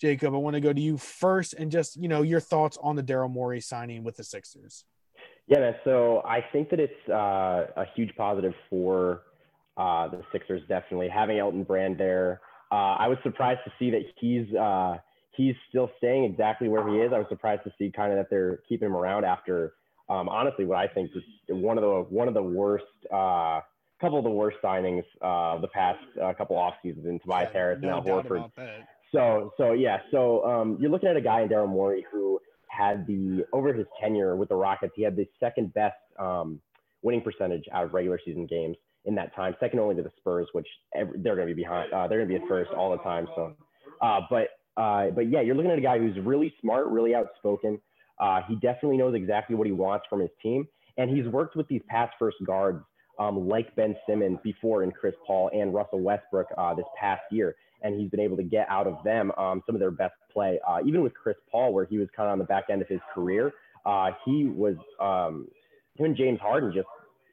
Jacob, 0.00 0.34
I 0.34 0.38
want 0.38 0.54
to 0.54 0.60
go 0.60 0.72
to 0.72 0.80
you 0.80 0.96
first 0.96 1.52
and 1.54 1.70
just, 1.70 1.96
you 1.96 2.08
know, 2.08 2.22
your 2.22 2.40
thoughts 2.40 2.78
on 2.82 2.96
the 2.96 3.02
Daryl 3.02 3.30
Morey 3.30 3.60
signing 3.60 4.02
with 4.02 4.16
the 4.16 4.24
Sixers. 4.24 4.84
Yeah, 5.46 5.58
man. 5.58 5.74
So 5.84 6.22
I 6.24 6.44
think 6.52 6.70
that 6.70 6.80
it's 6.80 7.08
uh, 7.08 7.66
a 7.76 7.84
huge 7.94 8.14
positive 8.16 8.54
for 8.70 9.22
uh, 9.76 10.08
the 10.08 10.22
Sixers, 10.32 10.62
definitely 10.68 11.08
having 11.08 11.38
Elton 11.38 11.64
Brand 11.64 11.98
there. 11.98 12.40
Uh, 12.72 12.96
I 12.98 13.08
was 13.08 13.18
surprised 13.22 13.60
to 13.64 13.72
see 13.78 13.90
that 13.90 14.02
he's 14.18 14.54
uh, 14.54 14.96
he's 15.36 15.54
still 15.68 15.90
staying 15.98 16.24
exactly 16.24 16.68
where 16.68 16.88
he 16.88 16.96
is. 16.96 17.12
I 17.12 17.18
was 17.18 17.26
surprised 17.28 17.64
to 17.64 17.72
see 17.78 17.90
kind 17.90 18.12
of 18.12 18.18
that 18.18 18.30
they're 18.30 18.60
keeping 18.68 18.86
him 18.86 18.96
around 18.96 19.24
after, 19.24 19.74
um, 20.08 20.28
honestly, 20.28 20.64
what 20.64 20.78
I 20.78 20.86
think 20.86 21.10
is 21.14 21.22
one 21.48 21.78
of 21.78 21.82
the 21.82 22.14
one 22.14 22.28
of 22.28 22.34
the 22.34 22.42
worst, 22.42 22.84
uh, 23.12 23.60
couple 24.00 24.18
of 24.18 24.24
the 24.24 24.30
worst 24.30 24.56
signings 24.62 25.04
uh, 25.20 25.56
of 25.56 25.60
the 25.60 25.68
past 25.68 25.98
uh, 26.22 26.32
couple 26.32 26.56
off 26.56 26.74
seasons 26.82 27.06
in 27.06 27.18
Tobias 27.20 27.48
yeah, 27.52 27.58
Harris 27.58 27.78
no 27.82 27.98
and 27.98 28.08
Al 28.08 28.22
Horford. 28.22 28.50
So, 29.12 29.52
so 29.56 29.72
yeah, 29.72 29.98
so 30.10 30.44
um, 30.44 30.76
you're 30.80 30.90
looking 30.90 31.08
at 31.08 31.16
a 31.16 31.20
guy 31.20 31.42
in 31.42 31.48
Daryl 31.48 31.68
Morey 31.68 32.06
who 32.12 32.40
had 32.68 33.06
the 33.06 33.44
over 33.52 33.72
his 33.72 33.86
tenure 34.00 34.36
with 34.36 34.48
the 34.48 34.54
Rockets, 34.54 34.92
he 34.94 35.02
had 35.02 35.16
the 35.16 35.26
second 35.40 35.74
best 35.74 35.96
um, 36.18 36.60
winning 37.02 37.20
percentage 37.20 37.64
out 37.72 37.84
of 37.84 37.94
regular 37.94 38.20
season 38.24 38.46
games 38.46 38.76
in 39.06 39.14
that 39.16 39.34
time, 39.34 39.54
second 39.58 39.80
only 39.80 39.96
to 39.96 40.02
the 40.02 40.12
Spurs, 40.18 40.46
which 40.52 40.66
every, 40.94 41.18
they're 41.18 41.34
going 41.34 41.48
to 41.48 41.54
be 41.54 41.62
behind. 41.62 41.92
Uh, 41.92 42.06
they're 42.06 42.18
going 42.18 42.28
to 42.28 42.38
be 42.38 42.42
at 42.42 42.48
first 42.48 42.70
all 42.72 42.90
the 42.90 43.02
time. 43.02 43.26
So, 43.34 43.54
uh, 44.00 44.20
but 44.30 44.48
uh, 44.80 45.10
but 45.10 45.28
yeah, 45.28 45.40
you're 45.40 45.54
looking 45.54 45.70
at 45.70 45.78
a 45.78 45.82
guy 45.82 45.98
who's 45.98 46.16
really 46.24 46.54
smart, 46.60 46.86
really 46.86 47.14
outspoken. 47.14 47.80
Uh, 48.20 48.40
he 48.46 48.54
definitely 48.56 48.98
knows 48.98 49.14
exactly 49.14 49.56
what 49.56 49.66
he 49.66 49.72
wants 49.72 50.06
from 50.08 50.20
his 50.20 50.30
team, 50.42 50.68
and 50.98 51.10
he's 51.10 51.26
worked 51.26 51.56
with 51.56 51.66
these 51.68 51.82
pass 51.88 52.10
first 52.18 52.36
guards 52.46 52.84
um, 53.18 53.48
like 53.48 53.74
Ben 53.74 53.96
Simmons 54.08 54.38
before 54.44 54.82
and 54.82 54.94
Chris 54.94 55.14
Paul 55.26 55.50
and 55.52 55.74
Russell 55.74 56.00
Westbrook 56.00 56.46
uh, 56.56 56.74
this 56.74 56.86
past 56.98 57.22
year 57.30 57.56
and 57.82 58.00
he's 58.00 58.10
been 58.10 58.20
able 58.20 58.36
to 58.36 58.42
get 58.42 58.66
out 58.68 58.86
of 58.86 59.02
them 59.04 59.32
um, 59.38 59.62
some 59.66 59.74
of 59.74 59.80
their 59.80 59.90
best 59.90 60.14
play. 60.32 60.58
Uh, 60.66 60.78
even 60.86 61.02
with 61.02 61.14
Chris 61.14 61.36
Paul, 61.50 61.72
where 61.72 61.84
he 61.84 61.98
was 61.98 62.08
kind 62.16 62.28
of 62.28 62.32
on 62.32 62.38
the 62.38 62.44
back 62.44 62.64
end 62.70 62.82
of 62.82 62.88
his 62.88 63.00
career, 63.14 63.52
uh, 63.86 64.10
he 64.24 64.44
was 64.46 64.76
um, 65.00 65.48
him 65.96 66.06
and 66.06 66.16
James 66.16 66.40
Harden 66.40 66.72
just 66.74 66.88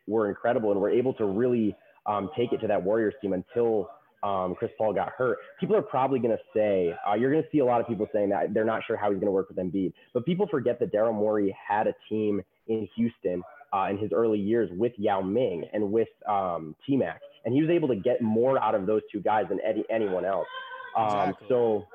were 0.08 0.30
incredible 0.30 0.72
and 0.72 0.80
were 0.80 0.90
able 0.90 1.14
to 1.16 1.26
really 1.26 1.76
um, 2.06 2.30
take 2.38 2.54
it 2.54 2.58
to 2.62 2.68
that 2.68 2.82
Warriors 2.82 3.14
team 3.22 3.34
until 3.34 3.90
um, 4.24 4.56
Chris 4.58 4.72
Paul 4.78 4.94
got 4.94 5.10
hurt. 5.10 5.38
People 5.60 5.76
are 5.76 5.82
probably 5.82 6.20
going 6.20 6.36
to 6.36 6.44
say 6.54 6.94
uh, 7.08 7.14
you're 7.14 7.32
going 7.32 7.44
to 7.44 7.50
see 7.52 7.60
a 7.60 7.66
lot 7.66 7.82
of 7.82 7.88
people 7.88 8.08
saying 8.14 8.30
that 8.30 8.54
they're 8.54 8.66
not 8.66 8.82
sure 8.88 8.98
how 8.98 9.10
he's 9.10 9.20
going 9.20 9.28
to 9.28 9.32
work 9.32 9.50
with 9.50 9.58
Embiid, 9.58 9.94
but 10.14 10.26
people 10.26 10.48
forget 10.50 10.80
that 10.80 10.92
Daryl 10.92 11.14
Morey 11.14 11.56
had 11.68 11.88
a 11.88 11.94
team 12.10 12.42
in 12.68 12.88
Houston 12.96 13.44
uh, 13.74 13.88
in 13.90 13.98
his 13.98 14.12
early 14.14 14.40
years 14.40 14.70
with 14.74 14.94
Yao 14.98 15.22
Ming 15.22 15.66
and 15.74 15.92
with 15.92 16.08
um, 16.28 16.76
T 16.86 16.96
Mac 16.96 17.22
and 17.48 17.56
he 17.56 17.62
was 17.62 17.72
able 17.72 17.88
to 17.88 17.96
get 17.96 18.22
more 18.22 18.62
out 18.62 18.76
of 18.76 18.86
those 18.86 19.02
two 19.10 19.22
guys 19.22 19.46
than 19.48 19.58
any, 19.62 19.86
anyone 19.90 20.26
else. 20.26 20.48
Um, 20.98 21.06
exactly. 21.06 21.48
So, 21.48 21.88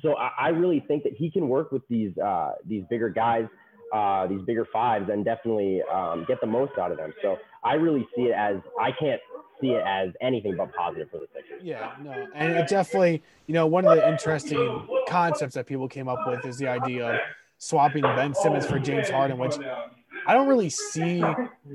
so 0.00 0.16
I, 0.16 0.30
I, 0.38 0.48
really 0.48 0.82
think 0.88 1.02
that 1.02 1.12
he 1.12 1.30
can 1.30 1.50
work 1.50 1.70
with 1.70 1.86
these 1.88 2.16
uh, 2.16 2.52
these 2.66 2.84
bigger 2.88 3.10
guys, 3.10 3.44
uh, 3.92 4.26
these 4.26 4.40
bigger 4.46 4.66
fives, 4.72 5.10
and 5.10 5.22
definitely 5.22 5.82
um, 5.92 6.24
get 6.26 6.40
the 6.40 6.46
most 6.46 6.78
out 6.78 6.92
of 6.92 6.96
them. 6.96 7.12
So 7.20 7.36
I 7.62 7.74
really 7.74 8.08
see 8.16 8.22
it 8.22 8.32
as 8.32 8.56
I 8.80 8.90
can't 8.98 9.20
see 9.60 9.72
it 9.72 9.82
as 9.86 10.12
anything 10.22 10.56
but 10.56 10.74
positive 10.74 11.10
for 11.10 11.18
the 11.18 11.26
Sixers. 11.34 11.60
Yeah, 11.62 11.92
no, 12.02 12.28
and 12.34 12.54
it 12.54 12.66
definitely, 12.66 13.22
you 13.48 13.52
know, 13.52 13.66
one 13.66 13.86
of 13.86 13.94
the 13.94 14.08
interesting 14.08 14.88
concepts 15.08 15.56
that 15.56 15.66
people 15.66 15.88
came 15.88 16.08
up 16.08 16.26
with 16.26 16.46
is 16.46 16.56
the 16.56 16.68
idea 16.68 17.16
of 17.16 17.20
swapping 17.58 18.00
Ben 18.00 18.34
Simmons 18.34 18.64
for 18.64 18.78
James 18.78 19.10
Harden, 19.10 19.36
which 19.36 19.56
I 20.26 20.32
don't 20.32 20.48
really 20.48 20.70
see 20.70 21.22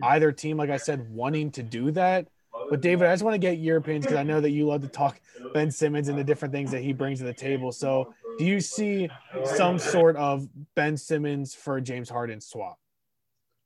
either 0.01 0.31
team, 0.31 0.57
like 0.57 0.71
I 0.71 0.77
said, 0.77 1.13
wanting 1.13 1.51
to 1.51 1.61
do 1.61 1.91
that. 1.91 2.29
But 2.69 2.81
David, 2.81 3.07
I 3.07 3.13
just 3.13 3.23
want 3.23 3.35
to 3.35 3.39
get 3.39 3.57
your 3.57 3.77
opinions 3.77 4.05
because 4.05 4.17
I 4.17 4.23
know 4.23 4.41
that 4.41 4.51
you 4.51 4.65
love 4.65 4.81
to 4.81 4.87
talk 4.87 5.19
Ben 5.53 5.71
Simmons 5.71 6.07
and 6.07 6.17
the 6.17 6.23
different 6.23 6.53
things 6.53 6.71
that 6.71 6.81
he 6.81 6.93
brings 6.93 7.19
to 7.19 7.25
the 7.25 7.33
table. 7.33 7.71
So 7.71 8.13
Do 8.37 8.45
you 8.45 8.59
see 8.59 9.09
some 9.43 9.79
sort 9.79 10.15
of 10.17 10.47
Ben 10.75 10.97
Simmons 10.97 11.53
for 11.53 11.79
James 11.79 12.09
Harden 12.09 12.41
swap? 12.41 12.79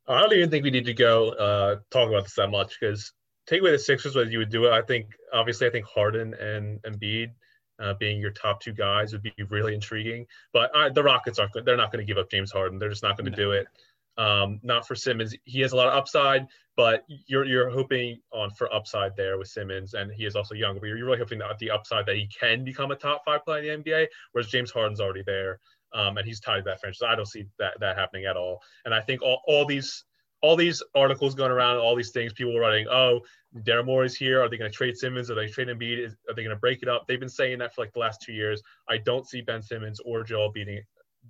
I 0.07 0.21
don't 0.21 0.33
even 0.33 0.49
think 0.49 0.63
we 0.63 0.71
need 0.71 0.85
to 0.85 0.93
go 0.93 1.29
uh, 1.29 1.75
talk 1.91 2.09
about 2.09 2.23
this 2.23 2.33
that 2.35 2.49
much 2.49 2.77
because 2.79 3.13
take 3.47 3.61
away 3.61 3.71
the 3.71 3.79
Sixers, 3.79 4.15
whether 4.15 4.29
you 4.29 4.39
would 4.39 4.49
do 4.49 4.65
it. 4.65 4.71
I 4.71 4.81
think 4.81 5.07
obviously 5.33 5.67
I 5.67 5.69
think 5.69 5.85
Harden 5.85 6.33
and 6.35 6.81
Embiid 6.81 7.31
uh, 7.79 7.93
being 7.93 8.19
your 8.19 8.31
top 8.31 8.59
two 8.61 8.73
guys 8.73 9.11
would 9.13 9.23
be 9.23 9.33
really 9.49 9.73
intriguing. 9.73 10.25
But 10.51 10.71
uh, 10.75 10.89
the 10.89 11.03
Rockets 11.03 11.39
aren't. 11.39 11.53
They're 11.65 11.77
not 11.77 11.91
going 11.91 12.05
to 12.05 12.07
give 12.07 12.17
up 12.17 12.29
James 12.29 12.51
Harden. 12.51 12.79
They're 12.79 12.89
just 12.89 13.03
not 13.03 13.17
going 13.17 13.25
to 13.25 13.31
no. 13.31 13.37
do 13.37 13.51
it. 13.51 13.67
Um, 14.19 14.59
not 14.63 14.85
for 14.85 14.95
Simmons. 14.95 15.33
He 15.45 15.61
has 15.61 15.71
a 15.71 15.77
lot 15.77 15.87
of 15.87 15.93
upside, 15.93 16.45
but 16.75 17.05
you're 17.07 17.45
you're 17.45 17.69
hoping 17.69 18.19
on 18.33 18.51
for 18.51 18.71
upside 18.73 19.15
there 19.15 19.37
with 19.37 19.47
Simmons, 19.47 19.93
and 19.93 20.11
he 20.11 20.25
is 20.25 20.35
also 20.35 20.55
young. 20.55 20.77
But 20.77 20.87
you're 20.87 21.05
really 21.05 21.17
hoping 21.17 21.39
that 21.39 21.57
the 21.57 21.71
upside 21.71 22.05
that 22.05 22.17
he 22.17 22.27
can 22.27 22.65
become 22.65 22.91
a 22.91 22.97
top 22.97 23.23
five 23.23 23.45
player 23.45 23.71
in 23.71 23.81
the 23.81 23.91
NBA, 23.91 24.07
whereas 24.33 24.49
James 24.49 24.71
Harden's 24.71 24.99
already 24.99 25.23
there, 25.25 25.61
um, 25.93 26.17
and 26.17 26.27
he's 26.27 26.41
tied 26.41 26.57
to 26.57 26.63
that 26.65 26.81
franchise. 26.81 27.07
I 27.07 27.15
don't 27.15 27.29
see 27.29 27.45
that 27.59 27.79
that 27.79 27.97
happening 27.97 28.25
at 28.25 28.35
all. 28.35 28.61
And 28.83 28.93
I 28.93 28.99
think 28.99 29.21
all, 29.21 29.41
all 29.47 29.65
these 29.65 30.03
all 30.41 30.57
these 30.57 30.83
articles 30.95 31.33
going 31.33 31.51
around, 31.51 31.77
all 31.77 31.95
these 31.95 32.11
things, 32.11 32.33
people 32.33 32.59
writing, 32.59 32.87
oh, 32.89 33.21
Daryl 33.59 33.85
Morey's 33.85 34.15
here. 34.15 34.41
Are 34.41 34.49
they 34.49 34.57
going 34.57 34.71
to 34.71 34.77
trade 34.77 34.97
Simmons? 34.97 35.31
Are 35.31 35.35
they 35.35 35.47
trade 35.47 35.67
Embiid? 35.67 36.13
Are 36.29 36.35
they 36.35 36.43
going 36.43 36.55
to 36.55 36.59
break 36.59 36.81
it 36.81 36.89
up? 36.89 37.07
They've 37.07 37.19
been 37.19 37.29
saying 37.29 37.59
that 37.59 37.73
for 37.73 37.81
like 37.81 37.93
the 37.93 37.99
last 37.99 38.21
two 38.21 38.33
years. 38.33 38.61
I 38.89 38.97
don't 38.97 39.27
see 39.27 39.41
Ben 39.41 39.61
Simmons 39.61 39.99
or 40.05 40.23
Joel 40.23 40.51
beating 40.51 40.81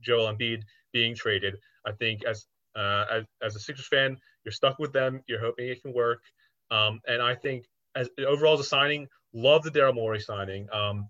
Joel 0.02 0.34
Embiid 0.34 0.64
being 0.92 1.16
traded. 1.16 1.56
I 1.86 1.92
think 1.94 2.26
as 2.26 2.46
uh, 2.76 3.06
as, 3.12 3.24
as 3.42 3.56
a 3.56 3.60
Sixers 3.60 3.88
fan, 3.88 4.18
you're 4.44 4.52
stuck 4.52 4.80
with 4.80 4.94
them. 4.94 5.22
You're 5.28 5.42
hoping 5.42 5.68
it 5.68 5.82
can 5.82 5.94
work. 5.94 6.22
Um, 6.72 7.00
and 7.08 7.22
I 7.22 7.36
think 7.36 7.66
as 7.96 8.10
overall 8.28 8.54
as 8.54 8.60
a 8.62 8.64
signing, 8.64 9.08
love 9.34 9.64
the 9.64 9.72
Daryl 9.72 9.96
Morey 9.96 10.20
signing. 10.20 10.68
Um, 10.72 11.10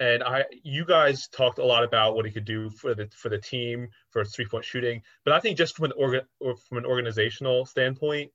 and 0.00 0.22
I, 0.22 0.44
you 0.64 0.84
guys 0.84 1.28
talked 1.28 1.58
a 1.58 1.64
lot 1.64 1.84
about 1.84 2.16
what 2.16 2.24
he 2.24 2.32
could 2.32 2.44
do 2.44 2.70
for 2.70 2.94
the 2.94 3.08
for 3.16 3.28
the 3.28 3.38
team 3.38 3.88
for 4.10 4.24
three 4.24 4.46
point 4.46 4.64
shooting. 4.64 5.02
But 5.24 5.34
I 5.34 5.40
think 5.40 5.56
just 5.56 5.76
from 5.76 5.86
an 5.86 5.92
organ 5.96 6.22
or 6.40 6.56
from 6.56 6.78
an 6.78 6.84
organizational 6.84 7.66
standpoint, 7.66 8.30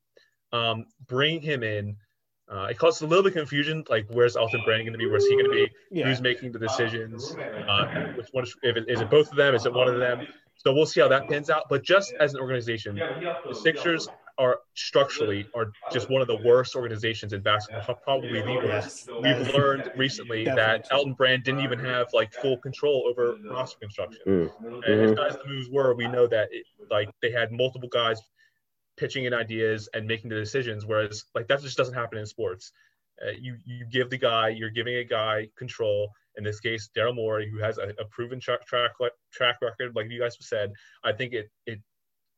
um, 0.54 0.86
bringing 1.08 1.42
him 1.42 1.64
in, 1.64 1.98
uh, 2.50 2.68
it 2.70 2.78
causes 2.78 3.02
a 3.02 3.08
little 3.08 3.24
bit 3.24 3.34
of 3.34 3.38
confusion. 3.38 3.84
Like, 3.90 4.06
where's 4.10 4.38
Elton 4.38 4.62
Brand 4.64 4.84
going 4.84 4.94
to 4.94 4.98
be? 4.98 5.10
Where's 5.10 5.26
he 5.26 5.36
going 5.36 5.46
to 5.46 5.52
be? 5.52 5.70
Yeah. 5.92 6.06
Who's 6.06 6.22
making 6.22 6.54
the 6.54 6.60
decisions? 6.60 7.36
Uh, 7.36 8.14
which 8.16 8.28
one? 8.32 8.46
Is, 8.46 8.56
if 8.64 8.78
it, 8.78 8.86
is 8.88 9.02
it 9.02 9.10
both 9.10 9.30
of 9.30 9.36
them? 9.36 9.54
Is 9.54 9.66
it 9.66 9.74
one 9.74 9.90
of 9.90 10.00
them? 10.00 10.26
So 10.58 10.74
we'll 10.74 10.86
see 10.86 11.02
how 11.02 11.08
that 11.08 11.30
pans 11.30 11.50
out. 11.50 11.64
But 11.70 11.84
just 11.84 12.14
as 12.20 12.34
an 12.34 12.40
organization, 12.40 12.96
the 12.96 13.54
Sixers 13.54 14.08
are 14.40 14.60
structurally 14.76 15.48
are 15.56 15.72
just 15.92 16.10
one 16.10 16.22
of 16.22 16.28
the 16.28 16.38
worst 16.46 16.76
organizations 16.76 17.34
in 17.34 17.42
basketball, 17.42 17.96
probably 17.96 18.42
the 18.42 18.54
worst. 18.54 19.10
We've 19.22 19.54
learned 19.54 19.92
recently 19.96 20.46
that 20.46 20.88
Elton 20.92 21.14
Brand 21.14 21.44
didn't 21.44 21.62
even 21.62 21.80
have 21.80 22.08
like 22.14 22.34
full 22.34 22.58
control 22.58 23.08
over 23.10 23.38
roster 23.50 23.80
construction. 23.80 24.22
Mm-hmm. 24.28 24.80
And 24.86 25.02
as 25.02 25.12
guys 25.14 25.38
the 25.44 25.50
moves 25.50 25.70
were, 25.70 25.96
we 25.96 26.08
know 26.08 26.28
that 26.28 26.50
it, 26.52 26.66
like 26.92 27.10
they 27.22 27.32
had 27.32 27.52
multiple 27.52 27.90
guys 27.90 28.22
pitching 28.96 29.26
in 29.26 29.34
ideas 29.34 29.90
and 29.94 30.06
making 30.06 30.30
the 30.30 30.36
decisions, 30.36 30.86
whereas 30.86 31.26
like 31.34 31.48
that 31.48 31.62
just 31.62 31.78
doesn't 31.78 31.96
happen 31.96 32.20
in 32.20 32.26
sports. 32.26 32.72
Uh, 33.26 33.32
you 33.40 33.58
you 33.66 33.86
give 33.86 34.10
the 34.10 34.18
guy, 34.18 34.50
you're 34.50 34.70
giving 34.70 34.96
a 34.96 35.04
guy 35.04 35.50
control. 35.58 36.12
In 36.36 36.44
this 36.44 36.60
case, 36.60 36.90
Daryl 36.96 37.16
Morey, 37.16 37.50
who 37.50 37.58
has 37.60 37.80
a, 37.80 37.90
a 38.00 38.06
proven 38.06 38.40
track 38.40 38.66
track 38.68 38.92
track 39.32 39.58
record, 39.62 39.96
like 39.96 40.10
you 40.10 40.20
guys 40.20 40.36
have 40.36 40.46
said, 40.46 40.74
I 41.04 41.14
think 41.14 41.34
it 41.34 41.50
it 41.66 41.80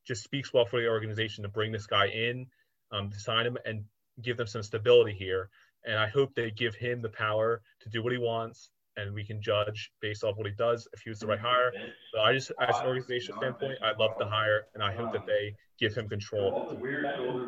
just 0.08 0.24
speaks 0.24 0.54
well 0.54 0.66
for 0.66 0.80
the 0.80 0.88
organization 0.88 1.44
to 1.44 1.50
bring 1.50 1.72
this 1.72 1.86
guy 1.86 2.08
in, 2.08 2.48
um, 2.92 3.10
to 3.10 3.20
sign 3.20 3.46
him 3.46 3.58
and 3.66 3.84
give 4.22 4.38
them 4.38 4.48
some 4.48 4.64
stability 4.64 5.14
here. 5.14 5.50
And 5.86 5.98
I 5.98 6.08
hope 6.08 6.34
they 6.34 6.52
give 6.52 6.76
him 6.76 7.02
the 7.02 7.10
power 7.10 7.62
to 7.82 7.90
do 7.90 8.04
what 8.04 8.12
he 8.12 8.18
wants, 8.18 8.70
and 9.00 9.14
we 9.14 9.24
can 9.24 9.42
judge 9.42 9.92
based 10.02 10.24
off 10.24 10.38
what 10.38 10.46
he 10.46 10.54
does 10.54 10.88
if 10.94 11.02
he 11.02 11.10
was 11.10 11.20
the 11.20 11.28
right 11.28 11.40
hire. 11.40 11.72
So 12.14 12.22
I 12.22 12.34
just, 12.34 12.52
as 12.60 12.78
an 12.80 12.88
organization 12.88 13.36
standpoint, 13.38 13.78
I'd 13.84 13.98
love 13.98 14.18
to 14.20 14.26
hire, 14.26 14.66
and 14.74 14.84
I 14.84 14.94
hope 14.94 15.14
that 15.14 15.26
they 15.26 15.56
give 15.80 15.96
him 15.96 16.10
control. 16.10 16.78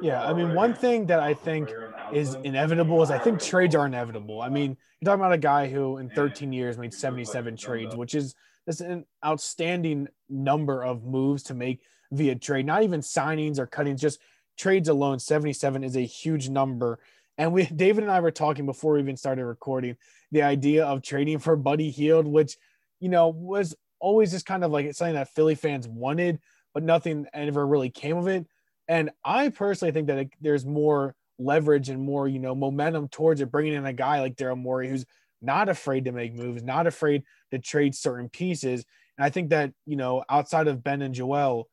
Yeah, 0.01 0.23
I 0.23 0.33
mean, 0.33 0.53
one 0.53 0.73
thing 0.73 1.05
that 1.07 1.19
I 1.19 1.33
think 1.33 1.71
is 2.13 2.35
inevitable 2.43 3.01
is 3.03 3.11
I 3.11 3.17
think 3.17 3.41
trades 3.41 3.75
are 3.75 3.85
inevitable. 3.85 4.41
I 4.41 4.49
mean, 4.49 4.77
you're 4.99 5.05
talking 5.05 5.21
about 5.21 5.33
a 5.33 5.37
guy 5.37 5.69
who 5.69 5.97
in 5.97 6.09
13 6.09 6.53
years 6.53 6.77
made 6.77 6.93
77 6.93 7.57
trades, 7.57 7.95
which 7.95 8.15
is 8.15 8.35
that's 8.65 8.81
an 8.81 9.05
outstanding 9.25 10.07
number 10.29 10.83
of 10.83 11.03
moves 11.03 11.43
to 11.43 11.53
make 11.53 11.81
via 12.11 12.35
trade, 12.35 12.65
not 12.65 12.83
even 12.83 13.01
signings 13.01 13.57
or 13.57 13.65
cuttings, 13.65 14.01
just 14.01 14.19
trades 14.57 14.89
alone. 14.89 15.19
77 15.19 15.83
is 15.83 15.95
a 15.95 16.01
huge 16.01 16.49
number. 16.49 16.99
And 17.37 17.53
we, 17.53 17.65
David 17.75 18.03
and 18.03 18.11
I 18.11 18.19
were 18.19 18.31
talking 18.31 18.65
before 18.65 18.93
we 18.93 18.99
even 18.99 19.17
started 19.17 19.45
recording 19.45 19.97
the 20.31 20.43
idea 20.43 20.85
of 20.85 21.01
trading 21.01 21.39
for 21.39 21.55
Buddy 21.55 21.89
Hield, 21.89 22.27
which, 22.27 22.57
you 22.99 23.09
know, 23.09 23.29
was 23.29 23.75
always 23.99 24.31
just 24.31 24.45
kind 24.45 24.63
of 24.63 24.71
like 24.71 24.93
something 24.93 25.15
that 25.15 25.33
Philly 25.33 25.55
fans 25.55 25.87
wanted, 25.87 26.39
but 26.73 26.83
nothing 26.83 27.27
ever 27.33 27.65
really 27.65 27.89
came 27.89 28.17
of 28.17 28.27
it. 28.27 28.45
And 28.87 29.11
I 29.23 29.49
personally 29.49 29.91
think 29.91 30.07
that 30.07 30.17
it, 30.17 30.33
there's 30.41 30.65
more 30.65 31.15
leverage 31.37 31.89
and 31.89 32.01
more, 32.01 32.27
you 32.27 32.39
know, 32.39 32.55
momentum 32.55 33.07
towards 33.09 33.41
it, 33.41 33.51
bringing 33.51 33.73
in 33.73 33.85
a 33.85 33.93
guy 33.93 34.19
like 34.21 34.35
Daryl 34.35 34.57
Morey, 34.57 34.89
who's 34.89 35.05
not 35.41 35.69
afraid 35.69 36.05
to 36.05 36.11
make 36.11 36.33
moves, 36.33 36.63
not 36.63 36.87
afraid 36.87 37.23
to 37.51 37.59
trade 37.59 37.95
certain 37.95 38.29
pieces. 38.29 38.85
And 39.17 39.25
I 39.25 39.29
think 39.29 39.49
that, 39.49 39.73
you 39.85 39.95
know, 39.95 40.23
outside 40.29 40.67
of 40.67 40.83
Ben 40.83 41.01
and 41.01 41.13
Joel, 41.13 41.67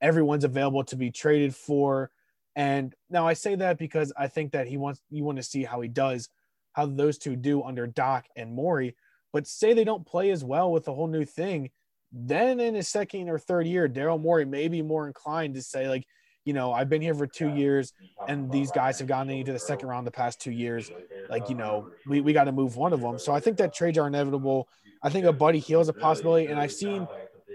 everyone's 0.00 0.44
available 0.44 0.84
to 0.84 0.96
be 0.96 1.10
traded 1.10 1.54
for. 1.54 2.10
And 2.56 2.94
now 3.08 3.26
I 3.26 3.34
say 3.34 3.54
that 3.54 3.78
because 3.78 4.12
I 4.16 4.28
think 4.28 4.52
that 4.52 4.66
he 4.66 4.76
wants 4.76 5.00
you 5.10 5.24
want 5.24 5.38
to 5.38 5.42
see 5.42 5.62
how 5.62 5.80
he 5.80 5.88
does, 5.88 6.28
how 6.72 6.86
those 6.86 7.18
two 7.18 7.36
do 7.36 7.62
under 7.62 7.86
Doc 7.86 8.26
and 8.36 8.54
Morey. 8.54 8.96
But 9.32 9.46
say 9.46 9.72
they 9.72 9.84
don't 9.84 10.06
play 10.06 10.30
as 10.30 10.44
well 10.44 10.70
with 10.70 10.84
the 10.84 10.92
whole 10.92 11.08
new 11.08 11.24
thing, 11.24 11.70
then 12.12 12.60
in 12.60 12.74
his 12.74 12.88
second 12.88 13.28
or 13.28 13.38
third 13.38 13.66
year, 13.66 13.88
Daryl 13.88 14.20
Morey 14.20 14.44
may 14.44 14.68
be 14.68 14.82
more 14.82 15.06
inclined 15.06 15.54
to 15.54 15.62
say, 15.62 15.88
like, 15.88 16.04
you 16.44 16.52
know, 16.52 16.72
I've 16.72 16.88
been 16.88 17.00
here 17.00 17.14
for 17.14 17.26
two 17.26 17.54
years 17.54 17.92
and 18.26 18.50
these 18.50 18.70
guys 18.72 18.98
have 18.98 19.08
gotten 19.08 19.30
into 19.30 19.52
the 19.52 19.58
second 19.58 19.88
round 19.88 20.06
the 20.06 20.10
past 20.10 20.40
two 20.40 20.50
years. 20.50 20.90
Like, 21.30 21.48
you 21.48 21.54
know, 21.54 21.90
we, 22.06 22.20
we 22.20 22.32
got 22.32 22.44
to 22.44 22.52
move 22.52 22.76
one 22.76 22.92
of 22.92 23.00
them. 23.00 23.18
So 23.18 23.32
I 23.32 23.40
think 23.40 23.56
that 23.58 23.72
trades 23.72 23.96
are 23.96 24.08
inevitable. 24.08 24.68
I 25.02 25.08
think 25.08 25.24
a 25.24 25.32
Buddy 25.32 25.60
Hield 25.60 25.82
is 25.82 25.88
a 25.88 25.92
possibility. 25.92 26.46
And 26.46 26.58
I've 26.58 26.72
seen 26.72 27.06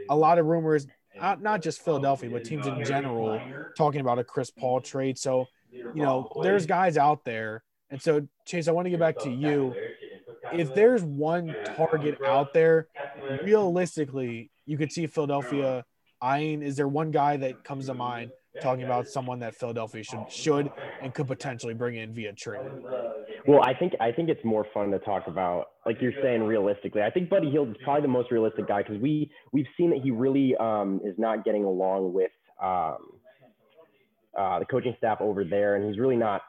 a 0.10 0.16
lot 0.16 0.40
of 0.40 0.46
rumors 0.46 0.88
not, 1.20 1.42
not 1.42 1.62
just 1.62 1.84
Philadelphia, 1.84 2.30
but 2.30 2.44
teams 2.44 2.66
in 2.68 2.84
general 2.86 3.42
talking 3.76 4.02
about 4.02 4.20
a 4.20 4.24
Chris 4.24 4.52
Paul 4.52 4.82
trade. 4.82 5.18
So, 5.18 5.48
you 5.72 5.92
know, 5.96 6.32
there's 6.42 6.66
guys 6.66 6.98
out 6.98 7.26
there. 7.26 7.64
And 7.90 8.02
so, 8.02 8.28
Chase, 8.46 8.68
I 8.68 8.72
want 8.72 8.86
to 8.86 8.90
get 8.90 9.00
back 9.00 9.18
to 9.20 9.30
you. 9.30 9.74
If 10.54 10.74
there's 10.74 11.04
one 11.04 11.56
target 11.76 12.20
out 12.26 12.54
there, 12.54 12.88
realistically, 13.44 14.52
you 14.66 14.78
could 14.78 14.92
see 14.92 15.08
Philadelphia 15.08 15.86
eyeing. 16.22 16.62
Is 16.62 16.76
there 16.76 16.88
one 16.88 17.12
guy 17.12 17.38
that 17.38 17.64
comes 17.64 17.88
to 17.88 17.94
mind 17.94 18.32
talking 18.62 18.84
about 18.84 19.08
someone 19.08 19.40
that 19.40 19.56
Philadelphia 19.56 20.04
should 20.04 20.26
should 20.30 20.72
and 21.02 21.14
could 21.14 21.28
potentially 21.28 21.74
bring 21.74 21.96
in 21.96 22.14
via 22.14 22.34
trade? 22.34 22.70
Well, 23.48 23.62
I 23.64 23.74
think 23.74 23.94
I 24.00 24.12
think 24.12 24.30
it's 24.30 24.44
more 24.44 24.66
fun 24.74 24.92
to 24.92 25.00
talk 25.00 25.28
about, 25.28 25.68
like 25.86 26.02
you're 26.02 26.14
saying, 26.22 26.44
realistically. 26.44 27.02
I 27.02 27.10
think 27.10 27.30
Buddy 27.30 27.50
Hield 27.50 27.70
is 27.70 27.76
probably 27.84 28.02
the 28.02 28.08
most 28.08 28.32
realistic 28.32 28.68
guy 28.68 28.84
because 28.84 29.00
we 29.02 29.32
we've 29.54 29.68
seen 29.78 29.92
that 29.92 30.02
he 30.02 30.12
really 30.12 30.56
um, 30.58 31.00
is 31.04 31.16
not 31.18 31.46
getting 31.46 31.64
along 31.64 32.14
with 32.14 32.32
um, 32.62 32.98
uh, 34.38 34.60
the 34.60 34.66
coaching 34.66 34.96
staff 34.98 35.20
over 35.22 35.44
there, 35.44 35.76
and 35.76 35.88
he's 35.88 36.00
really 36.00 36.18
not. 36.18 36.42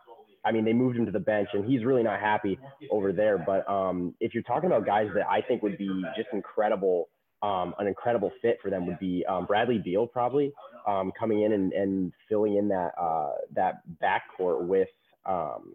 I 0.44 0.52
mean, 0.52 0.64
they 0.64 0.72
moved 0.72 0.96
him 0.96 1.06
to 1.06 1.12
the 1.12 1.20
bench, 1.20 1.48
and 1.52 1.64
he's 1.64 1.84
really 1.84 2.02
not 2.02 2.20
happy 2.20 2.58
over 2.90 3.12
there. 3.12 3.38
But 3.38 3.68
um, 3.68 4.14
if 4.20 4.34
you're 4.34 4.42
talking 4.42 4.68
about 4.68 4.86
guys 4.86 5.08
that 5.14 5.26
I 5.28 5.40
think 5.42 5.62
would 5.62 5.78
be 5.78 5.88
just 6.16 6.28
incredible 6.32 7.08
um, 7.42 7.74
an 7.78 7.86
incredible 7.86 8.32
fit 8.42 8.58
for 8.60 8.70
them 8.70 8.86
would 8.86 8.98
be 8.98 9.24
um, 9.28 9.46
Bradley 9.46 9.78
Beal 9.78 10.06
probably 10.06 10.52
um, 10.86 11.12
coming 11.18 11.42
in 11.42 11.52
and, 11.52 11.72
and 11.72 12.12
filling 12.28 12.56
in 12.56 12.68
that 12.68 12.92
uh, 13.00 13.32
that 13.54 13.82
backcourt 14.02 14.66
with 14.66 14.88
um, 15.24 15.74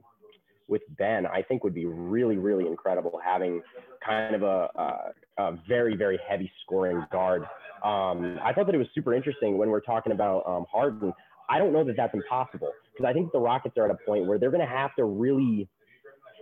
with 0.68 0.82
Ben. 0.98 1.26
I 1.26 1.42
think 1.42 1.64
would 1.64 1.74
be 1.74 1.86
really 1.86 2.38
really 2.38 2.68
incredible 2.68 3.20
having 3.24 3.62
kind 4.06 4.36
of 4.36 4.44
a, 4.44 4.70
a, 4.76 5.44
a 5.44 5.60
very 5.68 5.96
very 5.96 6.20
heavy 6.28 6.52
scoring 6.64 7.06
guard. 7.12 7.44
Um, 7.84 8.40
I 8.44 8.52
thought 8.54 8.66
that 8.66 8.76
it 8.76 8.80
was 8.80 8.88
super 8.94 9.14
interesting 9.14 9.58
when 9.58 9.70
we're 9.70 9.82
talking 9.82 10.12
about 10.12 10.44
Harden. 10.72 11.14
I 11.50 11.60
don't 11.60 11.74
know 11.74 11.84
that 11.84 11.96
that's 11.96 12.14
impossible 12.14 12.72
because 12.94 13.10
I 13.10 13.14
think 13.14 13.32
the 13.32 13.40
Rockets 13.40 13.78
are 13.78 13.86
at 13.86 13.92
a 13.92 13.98
point 14.06 14.26
where 14.26 14.38
they're 14.38 14.52
going 14.52 14.66
to 14.66 14.74
have 14.74 14.96
to 14.96 15.06
really 15.06 15.68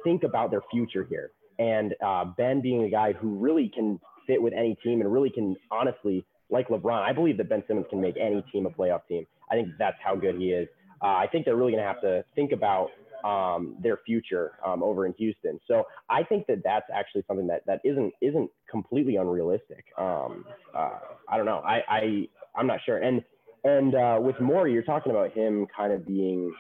think 0.04 0.24
about 0.24 0.52
their 0.52 0.62
future 0.72 1.06
here. 1.10 1.32
And 1.60 1.96
uh, 2.04 2.26
Ben 2.26 2.62
being 2.62 2.84
a 2.84 2.90
guy 2.90 3.14
who 3.14 3.38
really 3.38 3.72
can 3.74 4.00
fit 4.28 4.42
with 4.42 4.54
any 4.54 4.76
team 4.84 5.02
and 5.02 5.12
really 5.12 5.30
can 5.30 5.56
honestly, 5.70 6.26
like 6.50 6.68
LeBron, 6.70 7.02
I 7.02 7.14
believe 7.14 7.38
that 7.38 7.50
Ben 7.50 7.64
Simmons 7.68 7.88
can 7.90 8.02
make 8.02 8.16
any 8.18 8.44
team 8.52 8.66
a 8.66 8.70
playoff 8.70 9.02
team. 9.08 9.26
I 9.52 9.56
think 9.56 9.70
that's 9.78 9.98
how 10.04 10.16
good 10.16 10.36
he 10.36 10.52
is. 10.52 10.68
Uh, 11.02 11.08
I 11.08 11.28
think 11.32 11.46
they're 11.46 11.56
really 11.56 11.72
going 11.72 11.84
to 11.84 11.88
have 11.88 12.02
to 12.02 12.24
think 12.36 12.52
about 12.52 12.90
um, 13.24 13.76
their 13.82 13.98
future 14.06 14.54
um, 14.66 14.84
over 14.84 15.06
in 15.06 15.14
Houston. 15.14 15.60
So 15.68 15.84
I 16.10 16.24
think 16.24 16.48
that 16.48 16.62
that's 16.64 16.88
actually 16.94 17.24
something 17.28 17.48
that 17.48 17.64
that 17.66 17.82
isn't 17.84 18.14
isn't 18.22 18.50
completely 18.70 19.18
unrealistic. 19.18 19.86
Um, 19.98 20.46
uh, 20.76 21.00
I 21.30 21.38
don't 21.38 21.46
know. 21.46 21.62
I, 21.66 21.82
I 21.88 22.28
I'm 22.56 22.68
not 22.68 22.80
sure. 22.86 22.98
And 22.98 23.24
and 23.64 23.96
uh, 23.96 24.18
with 24.22 24.40
Morey, 24.40 24.74
you're 24.74 24.84
talking 24.84 25.12
about 25.12 25.34
him 25.34 25.68
kind 25.76 25.94
of 25.94 26.06
being 26.06 26.54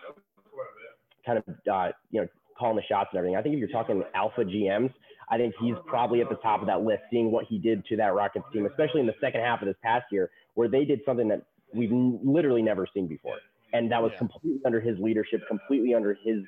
kind 1.25 1.37
of 1.39 1.43
uh, 1.71 1.91
you 2.11 2.21
know 2.21 2.27
calling 2.57 2.75
the 2.75 2.83
shots 2.83 3.09
and 3.11 3.17
everything. 3.17 3.35
I 3.35 3.41
think 3.41 3.53
if 3.53 3.59
you're 3.59 3.69
talking 3.69 4.03
alpha 4.13 4.43
GMs, 4.43 4.93
I 5.29 5.37
think 5.37 5.55
he's 5.59 5.75
probably 5.87 6.21
at 6.21 6.29
the 6.29 6.35
top 6.35 6.61
of 6.61 6.67
that 6.67 6.81
list, 6.81 7.01
seeing 7.09 7.31
what 7.31 7.45
he 7.45 7.57
did 7.57 7.85
to 7.85 7.97
that 7.97 8.13
Rockets 8.13 8.45
team, 8.53 8.65
especially 8.65 9.01
in 9.01 9.07
the 9.07 9.15
second 9.21 9.41
half 9.41 9.61
of 9.61 9.67
this 9.67 9.77
past 9.83 10.05
year, 10.11 10.29
where 10.53 10.67
they 10.67 10.85
did 10.85 11.01
something 11.05 11.27
that 11.29 11.43
we've 11.73 11.91
literally 11.91 12.61
never 12.61 12.85
seen 12.93 13.07
before, 13.07 13.37
and 13.73 13.91
that 13.91 14.01
was 14.01 14.11
yeah. 14.13 14.19
completely 14.19 14.61
under 14.65 14.79
his 14.79 14.99
leadership, 14.99 15.41
completely 15.47 15.93
under 15.93 16.17
his 16.23 16.43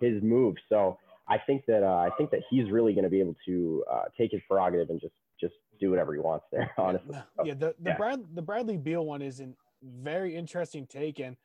his 0.00 0.22
move. 0.22 0.56
So 0.68 0.98
I 1.28 1.38
think 1.38 1.66
that 1.66 1.82
uh, 1.82 1.96
I 1.96 2.10
think 2.16 2.30
that 2.30 2.40
he's 2.48 2.70
really 2.70 2.94
going 2.94 3.04
to 3.04 3.10
be 3.10 3.20
able 3.20 3.36
to 3.46 3.84
uh, 3.90 4.02
take 4.16 4.32
his 4.32 4.40
prerogative 4.48 4.88
and 4.90 5.00
just 5.00 5.14
just 5.40 5.54
do 5.78 5.90
whatever 5.90 6.14
he 6.14 6.20
wants 6.20 6.46
there. 6.50 6.70
Honestly, 6.78 7.16
yeah. 7.44 7.54
The 7.54 7.74
the 7.80 7.90
yeah. 7.90 7.96
Brad 7.96 8.24
the 8.34 8.42
Bradley 8.42 8.76
Beal 8.76 9.04
one 9.04 9.20
is 9.20 9.40
a 9.40 9.48
very 9.82 10.34
interesting 10.34 10.86
take, 10.86 11.18
and 11.20 11.36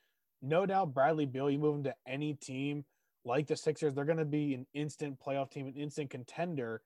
no 0.42 0.66
doubt 0.66 0.94
Bradley 0.94 1.26
Beal, 1.26 1.50
you 1.50 1.60
move 1.60 1.76
him 1.76 1.84
to 1.86 1.96
any 2.08 2.34
team 2.34 2.86
like 3.26 3.48
the 3.48 3.56
Sixers, 3.56 3.94
they're 3.94 4.06
going 4.06 4.18
to 4.18 4.26
be 4.26 4.54
an 4.54 4.66
instant 4.74 5.18
playoff 5.20 5.50
team, 5.50 5.68
an 5.68 5.74
instant 5.76 6.10
contender. 6.10 6.82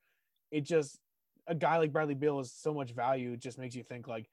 It 0.51 0.61
just 0.61 0.99
a 1.47 1.55
guy 1.55 1.77
like 1.77 1.91
Bradley 1.91 2.15
Beal 2.15 2.39
is 2.39 2.51
so 2.51 2.73
much 2.73 2.91
value. 2.91 3.33
It 3.33 3.39
just 3.39 3.57
makes 3.57 3.75
you 3.75 3.83
think 3.83 4.07
like, 4.07 4.29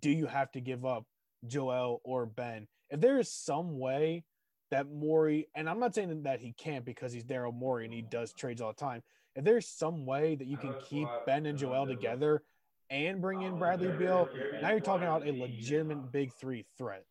do 0.00 0.10
you 0.10 0.26
have 0.26 0.50
to 0.52 0.60
give 0.60 0.84
up 0.84 1.04
Joel 1.46 2.00
or 2.04 2.26
Ben? 2.26 2.66
If 2.90 3.00
there 3.00 3.18
is 3.18 3.30
some 3.30 3.78
way 3.78 4.24
that 4.70 4.90
Morey, 4.90 5.48
and 5.54 5.68
I'm 5.68 5.78
not 5.78 5.94
saying 5.94 6.24
that 6.24 6.40
he 6.40 6.52
can't 6.52 6.84
because 6.84 7.12
he's 7.12 7.24
Daryl 7.24 7.54
Morey 7.54 7.84
and 7.84 7.94
he 7.94 8.02
does 8.02 8.32
trades 8.32 8.60
all 8.60 8.72
the 8.72 8.80
time. 8.80 9.02
If 9.34 9.44
there's 9.44 9.68
some 9.68 10.06
way 10.06 10.34
that 10.34 10.46
you 10.46 10.56
can 10.56 10.74
keep 10.88 11.08
Ben 11.24 11.46
and 11.46 11.58
Joel 11.58 11.86
together 11.86 12.42
and 12.90 13.20
bring 13.20 13.42
in 13.42 13.58
Bradley 13.58 13.88
Beal, 13.88 14.28
now 14.62 14.70
you're 14.70 14.80
talking 14.80 15.06
about 15.06 15.26
a 15.26 15.32
legitimate 15.32 16.12
big 16.12 16.32
three 16.34 16.64
threat. 16.78 17.04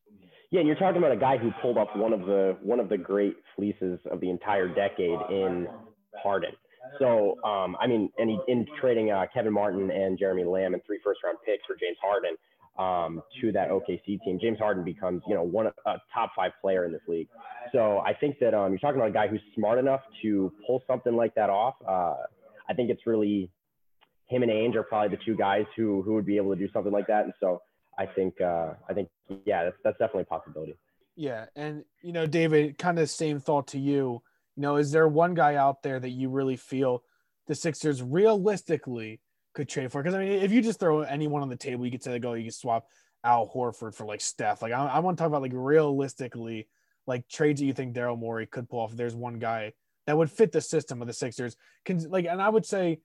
Yeah, 0.51 0.59
and 0.59 0.67
you're 0.67 0.77
talking 0.77 0.97
about 0.97 1.11
a 1.11 1.17
guy 1.17 1.37
who 1.37 1.51
pulled 1.61 1.77
up 1.77 1.95
one 1.95 2.13
of 2.13 2.21
the 2.21 2.57
one 2.61 2.79
of 2.79 2.89
the 2.89 2.97
great 2.97 3.35
fleeces 3.55 3.99
of 4.11 4.19
the 4.21 4.29
entire 4.29 4.67
decade 4.67 5.19
in 5.29 5.67
Harden. 6.21 6.51
So, 6.99 7.35
um, 7.43 7.75
I 7.79 7.87
mean, 7.87 8.11
and 8.17 8.29
he, 8.29 8.39
in 8.47 8.65
trading 8.79 9.11
uh, 9.11 9.25
Kevin 9.33 9.53
Martin 9.53 9.89
and 9.91 10.17
Jeremy 10.17 10.43
Lamb 10.43 10.73
and 10.73 10.83
three 10.85 10.99
first 11.03 11.19
round 11.23 11.37
picks 11.45 11.65
for 11.65 11.75
James 11.75 11.97
Harden 12.01 12.35
um, 12.77 13.23
to 13.41 13.51
that 13.53 13.69
OKC 13.69 14.21
team, 14.21 14.39
James 14.41 14.59
Harden 14.59 14.83
becomes, 14.83 15.23
you 15.27 15.33
know, 15.33 15.43
one 15.43 15.67
of 15.67 15.73
a 15.85 15.95
top 16.13 16.31
five 16.35 16.51
player 16.61 16.85
in 16.85 16.91
this 16.91 17.01
league. 17.07 17.27
So 17.71 17.99
I 17.99 18.13
think 18.13 18.37
that 18.39 18.53
um, 18.53 18.71
you're 18.71 18.79
talking 18.79 18.97
about 18.97 19.09
a 19.09 19.13
guy 19.13 19.27
who's 19.27 19.41
smart 19.55 19.79
enough 19.79 20.01
to 20.21 20.53
pull 20.67 20.83
something 20.87 21.15
like 21.15 21.33
that 21.35 21.49
off. 21.49 21.75
Uh, 21.87 22.15
I 22.69 22.73
think 22.75 22.89
it's 22.89 23.05
really 23.05 23.49
him 24.27 24.43
and 24.43 24.51
Ainge 24.51 24.75
are 24.75 24.83
probably 24.83 25.15
the 25.15 25.23
two 25.23 25.35
guys 25.35 25.65
who 25.75 26.01
who 26.01 26.13
would 26.13 26.25
be 26.25 26.37
able 26.37 26.53
to 26.53 26.59
do 26.59 26.71
something 26.71 26.91
like 26.91 27.07
that. 27.07 27.25
And 27.25 27.33
so 27.39 27.61
I 27.97 28.05
think 28.05 28.41
uh, 28.41 28.73
I 28.89 28.93
think 28.93 29.09
yeah, 29.45 29.65
that's 29.65 29.77
that's 29.83 29.97
definitely 29.97 30.23
a 30.23 30.25
possibility. 30.25 30.75
Yeah, 31.15 31.45
and 31.55 31.83
you 32.01 32.11
know, 32.11 32.25
David, 32.25 32.77
kind 32.77 32.99
of 32.99 33.09
same 33.09 33.39
thought 33.39 33.67
to 33.67 33.79
you. 33.79 34.21
You 34.55 34.61
know, 34.61 34.77
is 34.77 34.91
there 34.91 35.07
one 35.07 35.33
guy 35.33 35.55
out 35.55 35.83
there 35.83 35.99
that 35.99 36.09
you 36.09 36.29
really 36.29 36.57
feel 36.57 37.03
the 37.47 37.55
Sixers 37.55 38.01
realistically 38.01 39.21
could 39.53 39.69
trade 39.69 39.91
for? 39.91 40.01
Because 40.01 40.15
I 40.15 40.19
mean, 40.19 40.31
if 40.31 40.51
you 40.51 40.61
just 40.61 40.79
throw 40.79 41.01
anyone 41.01 41.41
on 41.41 41.49
the 41.49 41.55
table, 41.55 41.85
you 41.85 41.91
could 41.91 42.03
say, 42.03 42.19
"Go, 42.19 42.33
you 42.33 42.43
can 42.43 42.51
swap 42.51 42.87
Al 43.23 43.47
Horford 43.47 43.95
for 43.95 44.05
like 44.05 44.21
Steph." 44.21 44.61
Like, 44.61 44.73
I, 44.73 44.85
I 44.85 44.99
want 44.99 45.17
to 45.17 45.21
talk 45.21 45.29
about 45.29 45.41
like 45.41 45.53
realistically, 45.53 46.67
like 47.07 47.27
trades 47.29 47.59
that 47.59 47.65
you 47.65 47.73
think 47.73 47.95
Daryl 47.95 48.19
Morey 48.19 48.47
could 48.47 48.69
pull 48.69 48.79
off. 48.79 48.91
If 48.91 48.97
there's 48.97 49.15
one 49.15 49.39
guy 49.39 49.73
that 50.07 50.17
would 50.17 50.31
fit 50.31 50.51
the 50.51 50.61
system 50.61 51.01
of 51.01 51.07
the 51.07 51.13
Sixers, 51.13 51.55
can 51.85 51.99
like, 52.09 52.25
and 52.25 52.41
I 52.41 52.49
would 52.49 52.65
say 52.65 52.99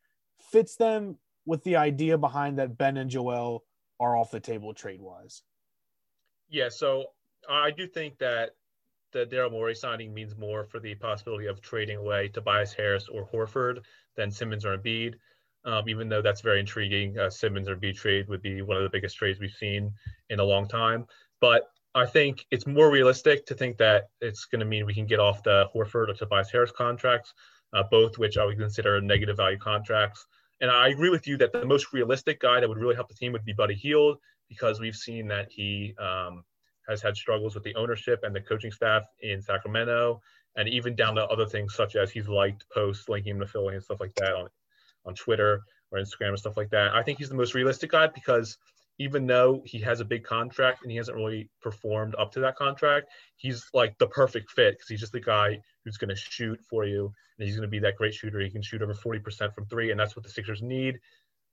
fits 0.50 0.76
them 0.76 1.16
with 1.46 1.62
the 1.64 1.76
idea 1.76 2.18
behind 2.18 2.58
that 2.58 2.76
Ben 2.76 2.96
and 2.96 3.10
Joel 3.10 3.64
are 3.98 4.16
off 4.16 4.30
the 4.30 4.40
table 4.40 4.74
trade 4.74 5.00
wise. 5.00 5.42
Yeah, 6.48 6.68
so 6.68 7.06
I 7.48 7.70
do 7.70 7.86
think 7.86 8.18
that 8.18 8.50
the 9.12 9.26
Daryl 9.26 9.50
Morey 9.50 9.74
signing 9.74 10.14
means 10.14 10.36
more 10.36 10.64
for 10.64 10.80
the 10.80 10.94
possibility 10.94 11.46
of 11.46 11.60
trading 11.60 11.98
away 11.98 12.28
Tobias 12.28 12.72
Harris 12.72 13.08
or 13.08 13.28
Horford 13.28 13.80
than 14.16 14.30
Simmons 14.30 14.64
or 14.64 14.76
Embiid. 14.76 15.14
Um, 15.64 15.88
even 15.88 16.08
though 16.08 16.22
that's 16.22 16.40
very 16.40 16.58
intriguing, 16.58 17.18
uh, 17.18 17.28
Simmons 17.28 17.68
or 17.68 17.76
Embiid 17.76 17.96
trade 17.96 18.28
would 18.28 18.40
be 18.40 18.62
one 18.62 18.78
of 18.78 18.82
the 18.82 18.88
biggest 18.88 19.16
trades 19.16 19.38
we've 19.40 19.50
seen 19.52 19.92
in 20.30 20.40
a 20.40 20.44
long 20.44 20.66
time. 20.66 21.06
But 21.40 21.64
I 21.94 22.06
think 22.06 22.46
it's 22.50 22.66
more 22.66 22.90
realistic 22.90 23.44
to 23.46 23.54
think 23.54 23.76
that 23.78 24.08
it's 24.20 24.46
going 24.46 24.60
to 24.60 24.66
mean 24.66 24.86
we 24.86 24.94
can 24.94 25.06
get 25.06 25.18
off 25.18 25.42
the 25.42 25.66
Horford 25.74 26.08
or 26.08 26.14
Tobias 26.14 26.50
Harris 26.50 26.72
contracts, 26.72 27.34
uh, 27.74 27.82
both 27.90 28.16
which 28.16 28.38
I 28.38 28.44
would 28.44 28.58
consider 28.58 29.00
negative 29.00 29.36
value 29.36 29.58
contracts. 29.58 30.24
And 30.60 30.70
I 30.70 30.88
agree 30.88 31.10
with 31.10 31.26
you 31.26 31.36
that 31.38 31.52
the 31.52 31.64
most 31.64 31.92
realistic 31.92 32.40
guy 32.40 32.60
that 32.60 32.68
would 32.68 32.78
really 32.78 32.94
help 32.94 33.08
the 33.08 33.14
team 33.14 33.32
would 33.32 33.44
be 33.44 33.52
Buddy 33.52 33.74
Hield 33.74 34.18
because 34.48 34.80
we've 34.80 34.96
seen 34.96 35.28
that 35.28 35.50
he 35.50 35.94
um, 35.98 36.44
has 36.88 37.00
had 37.00 37.16
struggles 37.16 37.54
with 37.54 37.64
the 37.64 37.74
ownership 37.76 38.20
and 38.22 38.34
the 38.34 38.40
coaching 38.40 38.72
staff 38.72 39.04
in 39.20 39.40
Sacramento, 39.40 40.20
and 40.56 40.68
even 40.68 40.94
down 40.94 41.14
to 41.14 41.24
other 41.26 41.46
things 41.46 41.74
such 41.74 41.96
as 41.96 42.10
he's 42.10 42.28
liked 42.28 42.66
posts 42.74 43.08
linking 43.08 43.36
him 43.36 43.40
to 43.40 43.46
Philly 43.46 43.74
and 43.74 43.82
stuff 43.82 44.00
like 44.00 44.14
that 44.16 44.34
on 44.34 44.48
on 45.06 45.14
Twitter 45.14 45.62
or 45.90 45.98
Instagram 45.98 46.28
and 46.28 46.38
stuff 46.38 46.56
like 46.56 46.70
that. 46.70 46.94
I 46.94 47.02
think 47.02 47.18
he's 47.18 47.30
the 47.30 47.34
most 47.34 47.54
realistic 47.54 47.92
guy 47.92 48.08
because 48.08 48.58
even 49.00 49.26
though 49.26 49.62
he 49.64 49.78
has 49.78 50.00
a 50.00 50.04
big 50.04 50.22
contract 50.22 50.82
and 50.82 50.90
he 50.90 50.98
hasn't 50.98 51.16
really 51.16 51.48
performed 51.62 52.14
up 52.18 52.30
to 52.32 52.40
that 52.40 52.54
contract, 52.54 53.08
he's 53.36 53.64
like 53.72 53.96
the 53.96 54.06
perfect 54.06 54.50
fit 54.50 54.74
because 54.74 54.88
he's 54.88 55.00
just 55.00 55.12
the 55.12 55.20
guy 55.20 55.58
who's 55.82 55.96
going 55.96 56.10
to 56.10 56.14
shoot 56.14 56.60
for 56.68 56.84
you 56.84 57.10
and 57.38 57.48
he's 57.48 57.56
going 57.56 57.66
to 57.66 57.70
be 57.70 57.78
that 57.78 57.96
great 57.96 58.12
shooter. 58.12 58.38
He 58.40 58.50
can 58.50 58.60
shoot 58.60 58.82
over 58.82 58.92
40% 58.92 59.54
from 59.54 59.64
three, 59.64 59.90
and 59.90 59.98
that's 59.98 60.14
what 60.14 60.22
the 60.22 60.30
Sixers 60.30 60.60
need. 60.60 60.98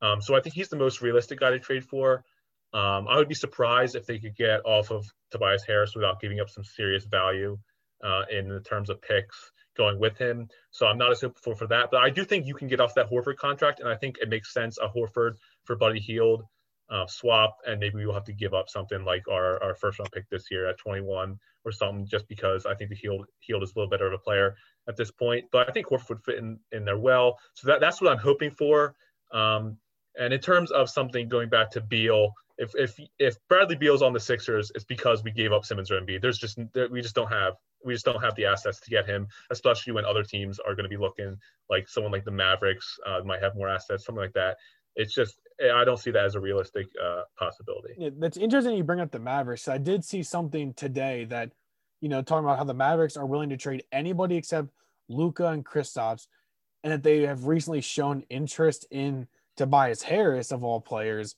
Um, 0.02 0.22
so 0.22 0.36
I 0.36 0.42
think 0.42 0.56
he's 0.56 0.68
the 0.68 0.76
most 0.76 1.02
realistic 1.02 1.40
guy 1.40 1.52
to 1.52 1.60
trade 1.60 1.86
for. 1.86 2.26
Um, 2.74 3.08
I 3.08 3.16
would 3.16 3.30
be 3.30 3.34
surprised 3.34 3.96
if 3.96 4.06
they 4.06 4.20
could 4.20 4.36
get 4.36 4.60
off 4.66 4.92
of 4.92 5.06
Tobias 5.32 5.64
Harris 5.66 5.96
without 5.96 6.20
giving 6.20 6.42
up 6.42 6.50
some 6.50 6.66
serious 6.66 7.06
value 7.06 7.58
uh, 8.04 8.24
in 8.30 8.50
the 8.50 8.60
terms 8.60 8.90
of 8.90 9.02
picks 9.02 9.54
going 9.78 10.00
with 10.00 10.18
him. 10.18 10.50
So 10.72 10.86
I'm 10.86 10.98
not 10.98 11.12
as 11.12 11.22
hopeful 11.22 11.56
for 11.56 11.68
that. 11.68 11.92
But 11.92 12.02
I 12.02 12.10
do 12.10 12.26
think 12.26 12.46
you 12.46 12.56
can 12.56 12.68
get 12.68 12.82
off 12.82 12.96
that 12.96 13.10
Horford 13.10 13.38
contract, 13.38 13.80
and 13.80 13.88
I 13.88 13.96
think 13.96 14.18
it 14.18 14.28
makes 14.28 14.54
sense 14.54 14.78
a 14.80 14.90
Horford 14.90 15.36
for 15.64 15.78
Buddy 15.78 16.02
Hield 16.02 16.44
uh, 16.90 17.06
swap, 17.08 17.58
and 17.66 17.80
maybe 17.80 17.96
we'll 17.98 18.14
have 18.14 18.24
to 18.26 18.34
give 18.34 18.54
up 18.54 18.70
something 18.70 19.04
like 19.04 19.28
our, 19.28 19.62
our 19.62 19.76
first 19.76 20.00
round 20.00 20.12
pick 20.12 20.30
this 20.30 20.50
year 20.50 20.68
at 20.68 20.78
21 20.78 21.38
or 21.66 21.72
something, 21.72 22.06
just 22.08 22.28
because 22.28 22.66
I 22.66 22.76
think 22.76 22.90
the 22.90 22.96
Hield 22.96 23.26
Hield 23.40 23.64
is 23.64 23.74
a 23.76 23.80
little 23.80 23.90
better 23.90 24.08
of 24.08 24.14
a 24.14 24.18
player 24.18 24.56
at 24.88 24.96
this 24.96 25.12
point. 25.12 25.46
But 25.52 25.70
I 25.70 25.72
think 25.72 25.88
Horford 25.88 26.10
would 26.10 26.24
fit 26.24 26.38
in, 26.38 26.60
in 26.72 26.86
there 26.86 26.98
well. 26.98 27.38
So 27.56 27.68
that, 27.68 27.82
that's 27.82 28.02
what 28.02 28.12
I'm 28.12 28.18
hoping 28.18 28.52
for. 28.52 28.96
Um, 29.32 29.78
and 30.18 30.34
in 30.34 30.40
terms 30.40 30.72
of 30.72 30.90
something 30.90 31.28
going 31.28 31.50
back 31.50 31.70
to 31.72 31.82
Beal, 31.82 32.34
if 32.58 32.72
if 32.76 33.00
if 33.20 33.36
Bradley 33.50 33.76
Beal's 33.76 34.02
on 34.02 34.14
the 34.14 34.20
Sixers, 34.20 34.72
it's 34.74 34.86
because 34.86 35.24
we 35.24 35.32
gave 35.32 35.54
up 35.54 35.66
Simmons 35.66 35.92
or 35.92 36.00
Embiid. 36.00 36.22
There's 36.22 36.40
just 36.40 36.58
we 36.90 37.02
just 37.02 37.16
don't 37.16 37.32
have 37.32 37.54
we 37.86 37.94
just 37.94 38.06
don't 38.06 38.22
have 38.22 38.36
the 38.36 38.46
assets 38.46 38.80
to 38.80 38.90
get 38.90 39.06
him, 39.06 39.28
especially 39.52 39.94
when 39.94 40.06
other 40.06 40.24
teams 40.24 40.60
are 40.60 40.74
going 40.74 40.84
to 40.84 40.90
be 40.90 40.98
looking 40.98 41.38
like 41.70 41.88
someone 41.88 42.12
like 42.12 42.26
the 42.26 42.32
Mavericks 42.32 43.00
uh, 43.06 43.22
might 43.24 43.42
have 43.42 43.56
more 43.56 43.70
assets, 43.70 44.06
something 44.06 44.24
like 44.24 44.34
that. 44.34 44.58
It's 44.98 45.14
just 45.14 45.40
I 45.74 45.86
don't 45.86 45.98
see 45.98 46.12
that 46.12 46.26
as 46.26 46.36
a 46.36 46.40
realistic 46.40 46.88
uh, 47.02 47.22
possibility. 47.38 47.94
Yeah, 47.98 48.10
that's 48.18 48.38
interesting. 48.38 48.76
You 48.76 48.84
bring 48.84 49.00
up 49.00 49.12
the 49.12 49.20
Mavericks. 49.20 49.68
I 49.68 49.78
did 49.78 50.04
see 50.04 50.22
something 50.22 50.74
today 50.74 51.26
that, 51.26 51.52
you 52.02 52.10
know, 52.10 52.22
talking 52.22 52.46
about 52.46 52.58
how 52.58 52.64
the 52.64 52.74
Mavericks 52.74 53.18
are 53.18 53.26
willing 53.26 53.50
to 53.50 53.58
trade 53.58 53.84
anybody 53.92 54.36
except 54.36 54.70
Luka 55.08 55.48
and 55.48 55.66
Kristaps, 55.66 56.28
and 56.84 56.94
that 56.94 57.04
they 57.04 57.22
have 57.22 57.46
recently 57.46 57.82
shown 57.82 58.24
interest 58.30 58.86
in 58.92 59.28
Tobias 59.56 60.04
Harris 60.04 60.52
of 60.52 60.64
all 60.64 60.82
players. 60.82 61.36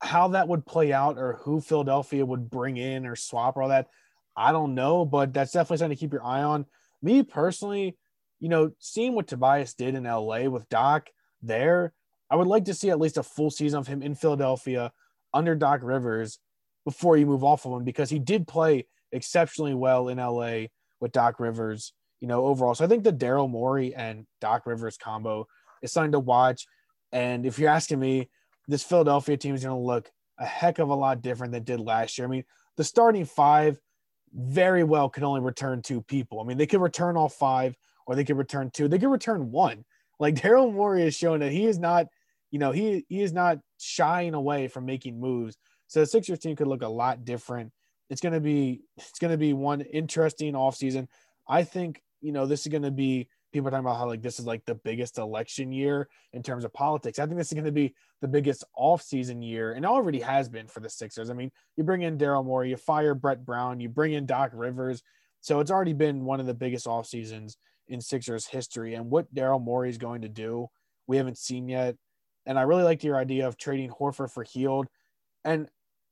How 0.00 0.28
that 0.28 0.48
would 0.48 0.66
play 0.66 0.92
out, 0.92 1.18
or 1.18 1.34
who 1.42 1.60
Philadelphia 1.60 2.24
would 2.24 2.50
bring 2.50 2.76
in 2.76 3.06
or 3.06 3.16
swap 3.16 3.56
or 3.56 3.62
all 3.62 3.68
that, 3.70 3.88
I 4.36 4.52
don't 4.52 4.74
know. 4.74 5.04
But 5.04 5.32
that's 5.32 5.52
definitely 5.52 5.78
something 5.78 5.96
to 5.96 6.00
keep 6.00 6.12
your 6.12 6.24
eye 6.24 6.42
on. 6.42 6.66
Me 7.02 7.22
personally, 7.22 7.96
you 8.40 8.48
know, 8.48 8.72
seeing 8.78 9.14
what 9.14 9.26
Tobias 9.26 9.74
did 9.74 9.94
in 9.94 10.04
LA 10.04 10.44
with 10.44 10.68
Doc 10.68 11.08
there 11.42 11.92
I 12.30 12.36
would 12.36 12.46
like 12.46 12.64
to 12.66 12.74
see 12.74 12.90
at 12.90 13.00
least 13.00 13.16
a 13.16 13.22
full 13.22 13.50
season 13.50 13.78
of 13.78 13.86
him 13.86 14.02
in 14.02 14.14
Philadelphia 14.14 14.92
under 15.32 15.54
Doc 15.54 15.80
Rivers 15.82 16.38
before 16.84 17.16
you 17.16 17.26
move 17.26 17.44
off 17.44 17.66
of 17.66 17.72
him 17.72 17.84
because 17.84 18.10
he 18.10 18.18
did 18.18 18.46
play 18.46 18.86
exceptionally 19.12 19.74
well 19.74 20.08
in 20.08 20.18
LA 20.18 20.66
with 21.00 21.12
Doc 21.12 21.40
Rivers, 21.40 21.92
you 22.20 22.28
know, 22.28 22.44
overall. 22.44 22.74
So 22.74 22.84
I 22.84 22.88
think 22.88 23.04
the 23.04 23.12
Daryl 23.12 23.48
Morey 23.48 23.94
and 23.94 24.26
Doc 24.40 24.66
Rivers 24.66 24.96
combo 24.96 25.46
is 25.82 25.92
something 25.92 26.12
to 26.12 26.18
watch. 26.18 26.66
And 27.12 27.46
if 27.46 27.58
you're 27.58 27.70
asking 27.70 28.00
me, 28.00 28.28
this 28.66 28.82
Philadelphia 28.82 29.36
team 29.36 29.54
is 29.54 29.64
going 29.64 29.74
to 29.74 29.86
look 29.86 30.10
a 30.38 30.46
heck 30.46 30.78
of 30.78 30.90
a 30.90 30.94
lot 30.94 31.22
different 31.22 31.52
than 31.52 31.64
did 31.64 31.80
last 31.80 32.18
year. 32.18 32.26
I 32.26 32.30
mean, 32.30 32.44
the 32.76 32.84
starting 32.84 33.24
five 33.24 33.78
very 34.32 34.84
well 34.84 35.08
could 35.08 35.24
only 35.24 35.40
return 35.40 35.82
two 35.82 36.02
people. 36.02 36.40
I 36.40 36.44
mean, 36.44 36.58
they 36.58 36.66
could 36.66 36.80
return 36.80 37.16
all 37.16 37.28
five 37.28 37.76
or 38.06 38.14
they 38.14 38.24
could 38.24 38.36
return 38.36 38.70
two. 38.70 38.88
They 38.88 38.98
could 38.98 39.10
return 39.10 39.50
one. 39.50 39.84
Like 40.20 40.34
Daryl 40.42 40.72
Morey 40.72 41.02
has 41.02 41.14
shown 41.14 41.40
that 41.40 41.52
he 41.52 41.66
is 41.66 41.78
not 41.78 42.06
you 42.50 42.58
know, 42.58 42.72
he 42.72 43.04
he 43.08 43.22
is 43.22 43.32
not 43.32 43.58
shying 43.78 44.34
away 44.34 44.68
from 44.68 44.84
making 44.84 45.20
moves. 45.20 45.56
So 45.86 46.00
the 46.00 46.06
Sixers 46.06 46.38
team 46.38 46.56
could 46.56 46.66
look 46.66 46.82
a 46.82 46.88
lot 46.88 47.24
different. 47.24 47.72
It's 48.10 48.20
gonna 48.20 48.40
be 48.40 48.82
it's 48.96 49.18
gonna 49.18 49.36
be 49.36 49.52
one 49.52 49.80
interesting 49.80 50.54
offseason. 50.54 51.08
I 51.48 51.64
think, 51.64 52.02
you 52.20 52.32
know, 52.32 52.46
this 52.46 52.62
is 52.62 52.72
gonna 52.72 52.90
be 52.90 53.28
people 53.52 53.68
are 53.68 53.70
talking 53.70 53.86
about 53.86 53.98
how 53.98 54.06
like 54.06 54.22
this 54.22 54.38
is 54.38 54.46
like 54.46 54.64
the 54.66 54.74
biggest 54.74 55.18
election 55.18 55.72
year 55.72 56.08
in 56.32 56.42
terms 56.42 56.64
of 56.64 56.72
politics. 56.72 57.18
I 57.18 57.26
think 57.26 57.38
this 57.38 57.48
is 57.48 57.56
gonna 57.56 57.72
be 57.72 57.94
the 58.20 58.28
biggest 58.28 58.64
offseason 58.78 59.46
year, 59.46 59.72
and 59.72 59.84
already 59.86 60.20
has 60.20 60.48
been 60.48 60.68
for 60.68 60.80
the 60.80 60.90
Sixers. 60.90 61.30
I 61.30 61.34
mean, 61.34 61.50
you 61.76 61.84
bring 61.84 62.02
in 62.02 62.18
Daryl 62.18 62.44
Morey, 62.44 62.70
you 62.70 62.76
fire 62.76 63.14
Brett 63.14 63.44
Brown, 63.44 63.80
you 63.80 63.88
bring 63.88 64.12
in 64.12 64.26
Doc 64.26 64.50
Rivers. 64.54 65.02
So 65.40 65.60
it's 65.60 65.70
already 65.70 65.92
been 65.92 66.24
one 66.24 66.40
of 66.40 66.46
the 66.46 66.54
biggest 66.54 66.86
off 66.86 67.06
seasons 67.06 67.56
in 67.86 68.00
Sixers 68.00 68.46
history. 68.46 68.94
And 68.94 69.08
what 69.08 69.32
Daryl 69.32 69.62
Morey 69.62 69.88
is 69.88 69.96
going 69.96 70.22
to 70.22 70.28
do 70.28 70.68
we 71.08 71.16
haven't 71.16 71.38
seen 71.38 71.68
yet. 71.68 71.96
And 72.48 72.58
I 72.58 72.62
really 72.62 72.82
liked 72.82 73.04
your 73.04 73.18
idea 73.18 73.46
of 73.46 73.58
trading 73.58 73.90
Horford 73.90 74.32
for 74.32 74.42
Hield. 74.42 74.86
And 75.44 75.68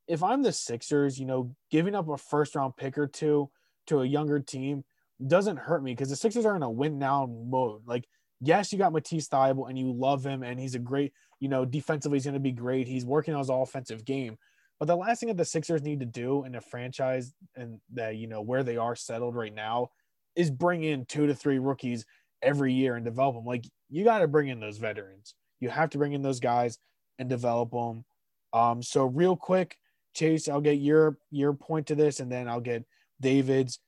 if 0.06 0.22
I'm 0.22 0.42
the 0.42 0.52
Sixers, 0.52 1.18
you 1.18 1.24
know, 1.24 1.56
giving 1.70 1.94
up 1.94 2.08
a 2.10 2.18
first 2.18 2.54
round 2.54 2.76
pick 2.76 2.98
or 2.98 3.06
two 3.06 3.50
to 3.86 4.00
a 4.00 4.06
younger 4.06 4.38
team 4.38 4.84
doesn't 5.26 5.56
hurt 5.56 5.82
me 5.82 5.92
because 5.92 6.10
the 6.10 6.16
Sixers 6.16 6.44
are 6.44 6.54
in 6.54 6.62
a 6.62 6.70
win 6.70 6.98
now 6.98 7.26
mode. 7.26 7.86
Like, 7.86 8.06
yes, 8.40 8.70
you 8.70 8.78
got 8.78 8.92
Matisse 8.92 9.28
Thybulle 9.28 9.68
and 9.70 9.78
you 9.78 9.90
love 9.92 10.24
him 10.24 10.42
and 10.42 10.60
he's 10.60 10.74
a 10.74 10.78
great, 10.78 11.14
you 11.40 11.48
know, 11.48 11.64
defensively 11.64 12.16
he's 12.16 12.24
going 12.24 12.34
to 12.34 12.40
be 12.40 12.52
great. 12.52 12.86
He's 12.86 13.06
working 13.06 13.32
on 13.32 13.40
his 13.40 13.48
offensive 13.48 14.04
game. 14.04 14.36
But 14.78 14.86
the 14.86 14.96
last 14.96 15.20
thing 15.20 15.28
that 15.28 15.38
the 15.38 15.44
Sixers 15.46 15.82
need 15.82 16.00
to 16.00 16.06
do 16.06 16.44
in 16.44 16.54
a 16.54 16.60
franchise 16.60 17.32
and 17.56 17.80
that, 17.94 18.16
you 18.16 18.26
know, 18.26 18.42
where 18.42 18.62
they 18.62 18.76
are 18.76 18.94
settled 18.94 19.34
right 19.34 19.54
now 19.54 19.88
is 20.34 20.50
bring 20.50 20.84
in 20.84 21.06
two 21.06 21.26
to 21.26 21.34
three 21.34 21.58
rookies 21.58 22.04
every 22.42 22.74
year 22.74 22.94
and 22.94 23.06
develop 23.06 23.36
them. 23.36 23.46
Like, 23.46 23.64
you 23.88 24.04
got 24.04 24.18
to 24.18 24.28
bring 24.28 24.48
in 24.48 24.60
those 24.60 24.76
veterans. 24.76 25.34
You 25.60 25.68
have 25.68 25.90
to 25.90 25.98
bring 25.98 26.12
in 26.12 26.22
those 26.22 26.40
guys 26.40 26.78
and 27.18 27.28
develop 27.28 27.70
them. 27.70 28.04
Um, 28.52 28.82
so 28.82 29.06
real 29.06 29.36
quick, 29.36 29.78
Chase, 30.14 30.48
I'll 30.48 30.60
get 30.60 30.78
your 30.78 31.18
your 31.30 31.52
point 31.52 31.88
to 31.88 31.94
this, 31.94 32.20
and 32.20 32.30
then 32.30 32.48
I'll 32.48 32.60
get 32.60 32.84
David's. 33.20 33.78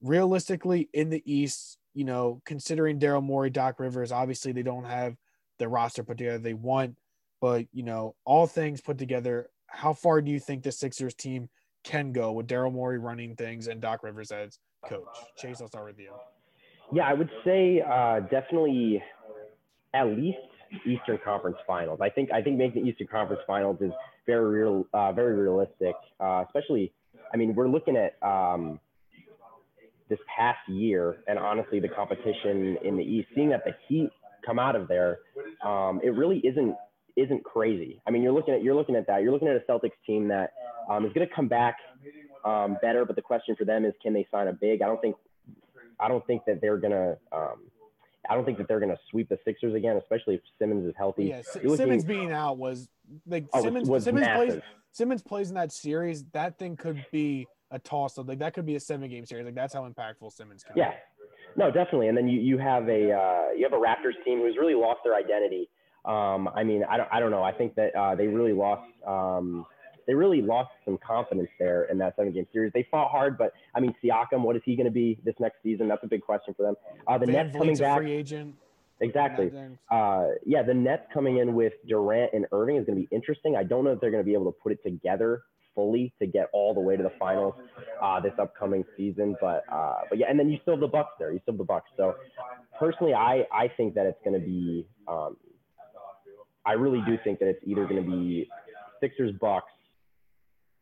Realistically, 0.00 0.88
in 0.92 1.10
the 1.10 1.22
East, 1.24 1.76
you 1.92 2.04
know, 2.04 2.40
considering 2.44 3.00
Daryl 3.00 3.22
Morey, 3.22 3.50
Doc 3.50 3.80
Rivers, 3.80 4.12
obviously 4.12 4.52
they 4.52 4.62
don't 4.62 4.84
have 4.84 5.16
the 5.58 5.66
roster 5.66 6.04
put 6.04 6.18
together 6.18 6.38
they 6.38 6.54
want, 6.54 6.96
but 7.40 7.66
you 7.72 7.82
know, 7.82 8.14
all 8.24 8.46
things 8.46 8.80
put 8.80 8.98
together, 8.98 9.48
how 9.66 9.92
far 9.92 10.20
do 10.20 10.30
you 10.30 10.38
think 10.38 10.62
the 10.62 10.70
Sixers 10.70 11.14
team 11.14 11.48
can 11.82 12.12
go 12.12 12.32
with 12.32 12.46
Daryl 12.46 12.72
Morey 12.72 12.98
running 12.98 13.34
things 13.34 13.66
and 13.66 13.80
Doc 13.80 14.04
Rivers 14.04 14.30
as 14.30 14.58
coach? 14.88 15.02
Chase, 15.36 15.60
I'll 15.60 15.68
start 15.68 15.86
with 15.86 15.98
you. 15.98 16.12
Yeah, 16.92 17.08
I 17.08 17.14
would 17.14 17.30
say 17.44 17.82
uh, 17.82 18.20
definitely 18.20 19.02
at 19.94 20.06
least 20.06 20.38
Eastern 20.86 21.18
Conference 21.24 21.56
Finals. 21.66 22.00
I 22.02 22.10
think 22.10 22.30
I 22.32 22.42
think 22.42 22.58
making 22.58 22.84
the 22.84 22.90
Eastern 22.90 23.06
Conference 23.06 23.42
Finals 23.46 23.78
is 23.80 23.92
very 24.26 24.60
real, 24.60 24.86
uh, 24.92 25.12
very 25.12 25.34
realistic. 25.34 25.94
Uh, 26.20 26.44
especially, 26.46 26.92
I 27.32 27.36
mean, 27.36 27.54
we're 27.54 27.68
looking 27.68 27.96
at 27.96 28.16
um, 28.26 28.80
this 30.08 30.18
past 30.36 30.58
year, 30.68 31.18
and 31.26 31.38
honestly, 31.38 31.80
the 31.80 31.88
competition 31.88 32.76
in 32.84 32.96
the 32.96 33.02
East. 33.02 33.28
Seeing 33.34 33.50
that 33.50 33.64
the 33.64 33.72
Heat 33.88 34.10
come 34.44 34.58
out 34.58 34.76
of 34.76 34.88
there, 34.88 35.18
um, 35.64 36.00
it 36.02 36.10
really 36.10 36.38
isn't 36.38 36.76
isn't 37.16 37.44
crazy. 37.44 38.00
I 38.06 38.10
mean, 38.10 38.22
you're 38.22 38.32
looking 38.32 38.54
at 38.54 38.62
you're 38.62 38.74
looking 38.74 38.96
at 38.96 39.06
that. 39.06 39.22
You're 39.22 39.32
looking 39.32 39.48
at 39.48 39.56
a 39.56 39.70
Celtics 39.70 39.92
team 40.06 40.28
that 40.28 40.52
um, 40.90 41.04
is 41.04 41.12
going 41.12 41.26
to 41.26 41.34
come 41.34 41.48
back 41.48 41.76
um, 42.44 42.76
better, 42.80 43.04
but 43.04 43.16
the 43.16 43.22
question 43.22 43.56
for 43.56 43.64
them 43.64 43.84
is, 43.84 43.92
can 44.02 44.12
they 44.12 44.26
sign 44.30 44.48
a 44.48 44.52
big? 44.52 44.82
I 44.82 44.86
don't 44.86 45.00
think 45.00 45.16
I 46.00 46.08
don't 46.08 46.26
think 46.26 46.42
that 46.46 46.60
they're 46.60 46.78
going 46.78 46.92
to. 46.92 47.18
Um, 47.32 47.70
I 48.28 48.34
don't 48.34 48.44
think 48.44 48.58
that 48.58 48.68
they're 48.68 48.80
going 48.80 48.90
to 48.90 48.98
sweep 49.10 49.28
the 49.28 49.38
Sixers 49.44 49.74
again, 49.74 49.96
especially 49.96 50.36
if 50.36 50.40
Simmons 50.58 50.86
is 50.86 50.94
healthy. 50.96 51.26
Yeah, 51.26 51.42
looking, 51.54 51.76
Simmons 51.76 52.04
being 52.04 52.32
out 52.32 52.58
was 52.58 52.88
like 53.26 53.46
oh, 53.52 53.62
Simmons. 53.62 53.88
Was 53.88 54.04
Simmons 54.04 54.26
plays. 54.26 54.60
Simmons 54.92 55.22
plays 55.22 55.48
in 55.48 55.54
that 55.54 55.72
series. 55.72 56.24
That 56.32 56.58
thing 56.58 56.76
could 56.76 57.04
be 57.10 57.46
a 57.70 57.78
toss 57.78 58.18
up. 58.18 58.28
Like 58.28 58.38
that 58.40 58.54
could 58.54 58.66
be 58.66 58.76
a 58.76 58.80
seven 58.80 59.08
game 59.08 59.24
series. 59.24 59.44
Like 59.44 59.54
that's 59.54 59.74
how 59.74 59.88
impactful 59.88 60.32
Simmons 60.32 60.62
can. 60.64 60.76
Yeah, 60.76 60.90
be. 60.90 60.96
no, 61.56 61.70
definitely. 61.70 62.08
And 62.08 62.16
then 62.16 62.28
you 62.28 62.40
you 62.40 62.58
have 62.58 62.88
a 62.88 63.12
uh, 63.12 63.52
you 63.56 63.62
have 63.64 63.72
a 63.72 63.82
Raptors 63.82 64.22
team 64.24 64.40
who's 64.40 64.56
really 64.58 64.74
lost 64.74 65.00
their 65.04 65.14
identity. 65.14 65.68
Um, 66.04 66.48
I 66.54 66.64
mean, 66.64 66.84
I 66.88 66.96
don't 66.96 67.08
I 67.12 67.20
don't 67.20 67.30
know. 67.30 67.42
I 67.42 67.52
think 67.52 67.74
that 67.76 67.94
uh, 67.94 68.14
they 68.14 68.26
really 68.26 68.52
lost. 68.52 68.82
Um, 69.06 69.66
they 70.08 70.14
really 70.14 70.40
lost 70.40 70.70
some 70.86 70.98
confidence 71.06 71.50
there 71.58 71.84
in 71.84 71.98
that 71.98 72.16
seven 72.16 72.32
game 72.32 72.46
series. 72.50 72.72
They 72.72 72.88
fought 72.90 73.10
hard, 73.10 73.36
but 73.36 73.52
I 73.74 73.80
mean, 73.80 73.94
Siakam, 74.02 74.40
what 74.40 74.56
is 74.56 74.62
he 74.64 74.74
going 74.74 74.86
to 74.86 74.90
be 74.90 75.18
this 75.22 75.34
next 75.38 75.62
season? 75.62 75.86
That's 75.86 76.02
a 76.02 76.08
big 76.08 76.22
question 76.22 76.54
for 76.54 76.62
them. 76.62 76.74
Uh, 77.06 77.18
the 77.18 77.26
Van 77.26 77.46
Nets 77.48 77.56
coming 77.56 77.76
back. 77.76 77.98
Free 77.98 78.12
agent. 78.12 78.54
Exactly. 79.00 79.52
Uh, 79.90 80.28
yeah, 80.44 80.62
the 80.62 80.74
Nets 80.74 81.04
coming 81.12 81.38
in 81.38 81.54
with 81.54 81.74
Durant 81.86 82.32
and 82.32 82.46
Irving 82.52 82.76
is 82.76 82.86
going 82.86 82.98
to 82.98 83.06
be 83.06 83.14
interesting. 83.14 83.54
I 83.54 83.62
don't 83.62 83.84
know 83.84 83.92
if 83.92 84.00
they're 84.00 84.10
going 84.10 84.22
to 84.22 84.26
be 84.26 84.32
able 84.32 84.50
to 84.50 84.58
put 84.60 84.72
it 84.72 84.82
together 84.82 85.42
fully 85.74 86.12
to 86.20 86.26
get 86.26 86.48
all 86.54 86.74
the 86.74 86.80
way 86.80 86.96
to 86.96 87.02
the 87.02 87.12
finals 87.20 87.54
uh, 88.02 88.18
this 88.18 88.32
upcoming 88.40 88.84
season. 88.96 89.36
But 89.42 89.62
uh, 89.70 90.00
but 90.08 90.18
yeah, 90.18 90.26
and 90.30 90.40
then 90.40 90.48
you 90.48 90.58
still 90.62 90.72
have 90.74 90.80
the 90.80 90.88
Bucks 90.88 91.12
there. 91.18 91.32
You 91.32 91.38
still 91.42 91.52
have 91.52 91.58
the 91.58 91.64
Bucks. 91.64 91.90
So 91.98 92.16
personally, 92.80 93.12
I 93.12 93.46
I 93.52 93.68
think 93.76 93.94
that 93.94 94.06
it's 94.06 94.18
going 94.24 94.40
to 94.40 94.44
be. 94.44 94.86
Um, 95.06 95.36
I 96.64 96.72
really 96.72 97.02
do 97.06 97.18
think 97.22 97.38
that 97.40 97.48
it's 97.48 97.62
either 97.64 97.84
going 97.84 98.02
to 98.02 98.10
be 98.10 98.48
Sixers 99.00 99.32
Bucks 99.40 99.70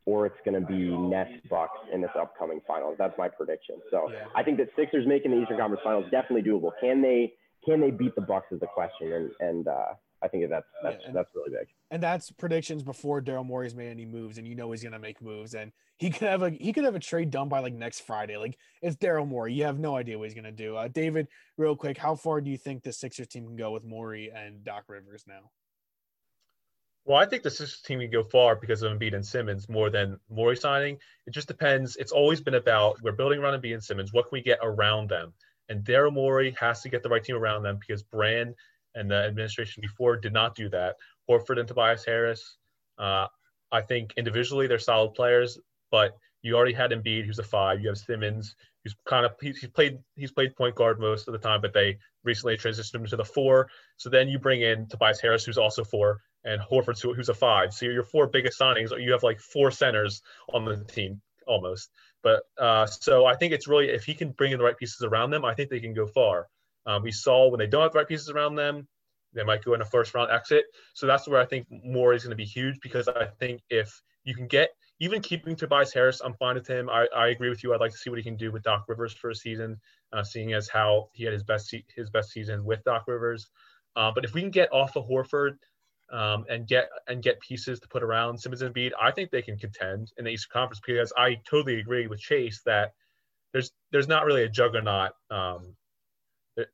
or 0.07 0.25
it's 0.25 0.37
going 0.45 0.59
to 0.59 0.67
be 0.67 0.97
Nets 0.97 1.33
Bucks 1.51 1.79
in 1.93 2.01
this 2.01 2.11
upcoming 2.19 2.61
finals. 2.67 2.95
That's 2.97 3.17
my 3.19 3.29
prediction. 3.29 3.77
So 3.91 4.09
yeah. 4.11 4.25
I 4.35 4.43
think 4.43 4.57
that 4.59 4.69
Sixers 4.77 5.07
making 5.07 5.33
the 5.33 5.43
Eastern 5.43 5.59
Conference 5.59 5.83
Finals 5.85 6.07
definitely 6.11 6.49
doable. 6.49 6.71
Can 6.81 7.03
they 7.03 7.35
can 7.65 7.81
they 7.81 7.91
beat 7.91 8.15
the 8.15 8.21
Bucks 8.21 8.47
is 8.53 8.61
the 8.61 8.67
question, 8.67 9.13
and 9.13 9.31
and 9.41 9.69
uh, 9.69 9.95
I 10.23 10.29
think 10.29 10.49
that's 10.49 10.67
that's 10.83 10.97
yeah, 11.01 11.09
and, 11.09 11.17
that's 11.17 11.29
really 11.35 11.51
big. 11.51 11.69
And 11.91 12.03
that's 12.03 12.31
predictions 12.31 12.83
before 12.83 13.21
Daryl 13.21 13.45
Morey's 13.45 13.75
made 13.75 13.91
any 13.91 14.07
moves, 14.07 14.39
and 14.39 14.47
you 14.47 14.55
know 14.55 14.71
he's 14.71 14.85
gonna 14.85 15.01
make 15.01 15.21
moves, 15.21 15.55
and 15.55 15.73
he 15.99 16.11
could 16.11 16.29
have 16.29 16.43
a 16.43 16.51
he 16.51 16.73
could 16.73 16.85
have 16.85 16.95
a 16.95 17.01
trade 17.01 17.31
done 17.31 17.49
by 17.49 17.59
like 17.59 17.75
next 17.75 18.01
Friday. 18.01 18.37
Like 18.37 18.57
it's 18.83 18.97
Daryl 18.97 19.27
Morey, 19.27 19.55
you 19.55 19.65
have 19.65 19.81
no 19.81 19.97
idea 19.97 20.17
what 20.19 20.25
he's 20.25 20.35
gonna 20.35 20.53
do. 20.53 20.77
Uh, 20.77 20.87
David, 20.87 21.27
real 21.59 21.75
quick, 21.75 21.99
how 21.99 22.15
far 22.15 22.41
do 22.41 22.51
you 22.51 22.57
think 22.57 22.85
the 22.85 22.93
Sixers 22.93 23.27
team 23.27 23.47
can 23.47 23.57
go 23.57 23.73
with 23.73 23.85
Morey 23.85 24.31
and 24.35 24.63
Doc 24.63 24.85
Rivers 24.89 25.25
now? 25.27 25.51
Well, 27.07 27.19
I 27.19 27.25
think 27.25 27.45
the 27.45 27.51
Sixers 27.51 27.81
team 27.83 28.01
can 28.01 28.11
go 28.11 28.25
far 28.25 28.57
because 28.57 28.83
of 28.83 28.91
Embiid 28.91 29.15
and 29.15 29.25
Simmons 29.25 29.69
more 29.69 29.91
than 29.91 30.19
Morey 30.29 30.57
signing. 30.57 30.99
It 31.29 31.31
just 31.31 31.47
depends. 31.47 31.95
It's 31.97 32.11
always 32.11 32.41
been 32.41 32.55
about 32.55 33.01
we're 33.01 33.13
building 33.13 33.39
around 33.39 33.63
Embiid 33.63 33.75
and 33.75 33.85
Simmons. 33.85 34.13
What 34.13 34.25
can 34.25 34.31
we 34.33 34.43
get 34.43 34.59
around 34.61 35.09
them? 35.09 35.33
And 35.69 35.85
Daryl 35.85 36.13
Morey 36.13 36.57
has 36.59 36.83
to 36.83 36.89
get 36.89 37.05
the 37.05 37.09
right 37.09 37.23
team 37.23 37.37
around 37.37 37.63
them 37.63 37.79
because 37.79 38.03
Brand 38.03 38.57
and 38.97 39.09
the 39.09 39.25
administration 39.25 39.83
before 39.83 40.17
did 40.17 40.33
not 40.33 40.57
do 40.57 40.69
that. 40.71 40.97
Horford 41.31 41.61
and 41.61 41.69
Tobias 41.69 42.05
Harris, 42.05 42.57
uh, 42.99 43.29
I 43.71 43.83
think 43.83 44.15
individually 44.17 44.67
they're 44.67 44.81
solid 44.81 45.15
players, 45.15 45.61
but 45.93 46.17
you 46.47 46.57
already 46.57 46.73
had 46.73 46.93
Embiid, 46.93 47.27
who's 47.27 47.39
a 47.39 47.45
five. 47.45 47.81
You 47.81 47.89
have 47.89 47.99
Simmons, 47.99 48.55
who's 48.85 48.95
kind 49.05 49.27
of 49.27 49.33
he's, 49.41 49.59
he's 49.59 49.71
played 49.71 49.99
he's 50.15 50.31
played 50.31 50.55
point 50.55 50.77
guard 50.77 51.01
most 51.01 51.27
of 51.27 51.33
the 51.33 51.39
time, 51.39 51.61
but 51.61 51.75
they 51.75 51.99
recently 52.25 52.57
transitioned 52.57 52.95
him 52.95 53.07
to 53.07 53.17
the 53.17 53.25
four. 53.25 53.69
So 53.97 54.11
then 54.11 54.29
you 54.29 54.39
bring 54.39 54.63
in 54.63 54.87
Tobias 54.89 55.21
Harris, 55.21 55.45
who's 55.45 55.59
also 55.59 55.83
four, 55.83 56.21
and 56.45 56.61
Horford, 56.61 57.01
who's 57.01 57.29
a 57.29 57.35
five. 57.35 57.75
So 57.75 57.87
your 57.87 58.05
four 58.05 58.29
biggest 58.29 58.61
signings, 58.61 58.91
you 59.03 59.13
have 59.13 59.25
like 59.25 59.41
four 59.41 59.73
centers 59.73 60.23
on 60.53 60.65
the 60.65 60.85
team 60.85 61.21
almost. 61.49 61.91
But 62.23 62.45
uh, 62.59 62.87
so 62.87 63.27
I 63.27 63.35
think 63.35 63.53
it's 63.53 63.67
really 63.67 63.89
if 63.89 64.05
he 64.05 64.15
can 64.15 64.31
bring 64.31 64.53
in 64.53 64.59
the 64.59 64.65
right 64.65 64.79
pieces 64.79 65.03
around 65.03 65.31
them, 65.31 65.45
I 65.45 65.55
think 65.55 65.69
they 65.69 65.81
can 65.81 65.95
go 65.95 66.07
far. 66.07 66.47
Um, 66.87 67.03
we 67.03 67.11
saw 67.11 67.51
when 67.51 67.59
they 67.59 67.67
don't 67.67 67.83
have 67.83 67.93
the 67.93 67.99
right 67.99 68.09
pieces 68.09 68.31
around 68.31 68.55
them, 68.55 68.87
they 69.33 69.43
might 69.43 69.65
go 69.65 69.75
in 69.75 69.83
a 69.83 69.85
first 69.85 70.15
round 70.15 70.31
exit. 70.31 70.65
So 70.95 71.07
that's 71.07 71.27
where 71.27 71.41
I 71.41 71.45
think 71.45 71.67
more 71.71 72.15
is 72.15 72.23
going 72.23 72.31
to 72.31 72.37
be 72.37 72.45
huge 72.45 72.79
because 72.81 73.09
I 73.09 73.27
think 73.41 73.63
if 73.69 74.01
you 74.25 74.35
can 74.35 74.47
get 74.47 74.71
even 74.99 75.21
keeping 75.21 75.57
Tobias 75.57 75.93
Harris, 75.93 76.21
I'm 76.25 76.35
fine 76.35 76.55
with 76.55 76.67
him. 76.67 76.89
I, 76.89 77.07
I 77.15 77.29
agree 77.29 77.51
with 77.51 77.63
you. 77.63 77.75
I'd 77.75 77.81
like 77.81 77.93
to 77.93 77.99
see 77.99 78.09
what 78.09 78.19
he 78.19 78.23
can 78.23 78.37
do 78.37 78.51
with 78.51 78.63
Doc 78.63 78.85
Rivers 78.89 79.13
for 79.13 79.31
a 79.31 79.35
season, 79.35 79.79
uh, 80.13 80.23
seeing 80.23 80.55
as 80.55 80.69
how 80.69 81.11
he 81.13 81.25
had 81.25 81.33
his 81.33 81.43
best 81.43 81.75
his 81.95 82.11
best 82.11 82.31
season 82.31 82.65
with 82.65 82.83
Doc 82.85 83.05
Rivers. 83.07 83.49
Uh, 83.95 84.11
but 84.15 84.25
if 84.25 84.33
we 84.35 84.41
can 84.41 84.51
get 84.51 84.73
off 84.73 84.97
of 84.97 85.07
Horford 85.07 85.59
um, 86.11 86.45
and 86.49 86.67
get 86.67 86.89
and 87.09 87.23
get 87.23 87.41
pieces 87.41 87.79
to 87.81 87.89
put 87.89 88.03
around 88.03 88.39
Simmons 88.39 88.63
and 88.63 88.75
Embiid, 88.75 88.93
I 89.01 89.11
think 89.11 89.31
they 89.31 89.43
can 89.43 89.59
contend 89.59 90.13
in 90.17 90.25
the 90.25 90.31
Eastern 90.31 90.53
Conference 90.53 90.81
because 90.87 91.13
I 91.17 91.41
totally 91.49 91.79
agree 91.79 92.07
with 92.07 92.21
Chase 92.21 92.63
that 92.65 92.95
there's 93.53 93.73
there's 93.93 94.09
not 94.09 94.25
really 94.25 94.45
a 94.45 94.49
juggernaut. 94.49 95.13
Um, 95.31 95.77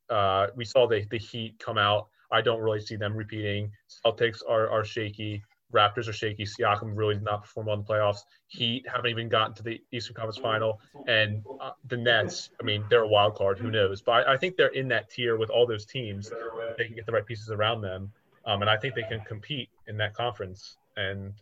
uh, 0.09 0.47
we 0.55 0.63
saw 0.63 0.87
the 0.87 1.05
the 1.09 1.17
Heat 1.17 1.59
come 1.59 1.77
out. 1.77 2.07
I 2.31 2.41
don't 2.41 2.61
really 2.61 2.79
see 2.79 2.95
them 2.95 3.15
repeating. 3.15 3.71
Celtics 4.05 4.39
are 4.47 4.69
are 4.69 4.85
shaky. 4.85 5.43
Raptors 5.73 6.07
are 6.07 6.13
shaky. 6.13 6.45
Siakam 6.45 6.95
really 6.95 7.15
did 7.15 7.23
not 7.23 7.41
perform 7.41 7.67
well 7.67 7.75
in 7.75 7.83
the 7.83 7.93
playoffs. 7.93 8.19
Heat 8.47 8.85
haven't 8.87 9.09
even 9.09 9.29
gotten 9.29 9.53
to 9.55 9.63
the 9.63 9.81
Eastern 9.91 10.15
Conference 10.15 10.37
Final, 10.37 10.79
and 11.07 11.43
uh, 11.59 11.71
the 11.87 11.97
Nets. 11.97 12.49
I 12.59 12.63
mean, 12.63 12.83
they're 12.89 13.03
a 13.03 13.07
wild 13.07 13.35
card. 13.35 13.59
Who 13.59 13.71
knows? 13.71 14.01
But 14.01 14.27
I, 14.27 14.33
I, 14.33 14.37
think 14.37 14.55
they're 14.55 14.67
in 14.67 14.87
that 14.89 15.09
tier 15.09 15.37
with 15.37 15.49
all 15.49 15.65
those 15.65 15.85
teams. 15.85 16.31
They 16.77 16.85
can 16.85 16.95
get 16.95 17.05
the 17.05 17.11
right 17.11 17.25
pieces 17.25 17.49
around 17.49 17.81
them. 17.81 18.11
Um, 18.45 18.61
and 18.61 18.69
I 18.69 18.77
think 18.77 18.95
they 18.95 19.03
can 19.03 19.21
compete 19.21 19.69
in 19.87 19.97
that 19.97 20.13
conference. 20.13 20.77
And 20.97 21.33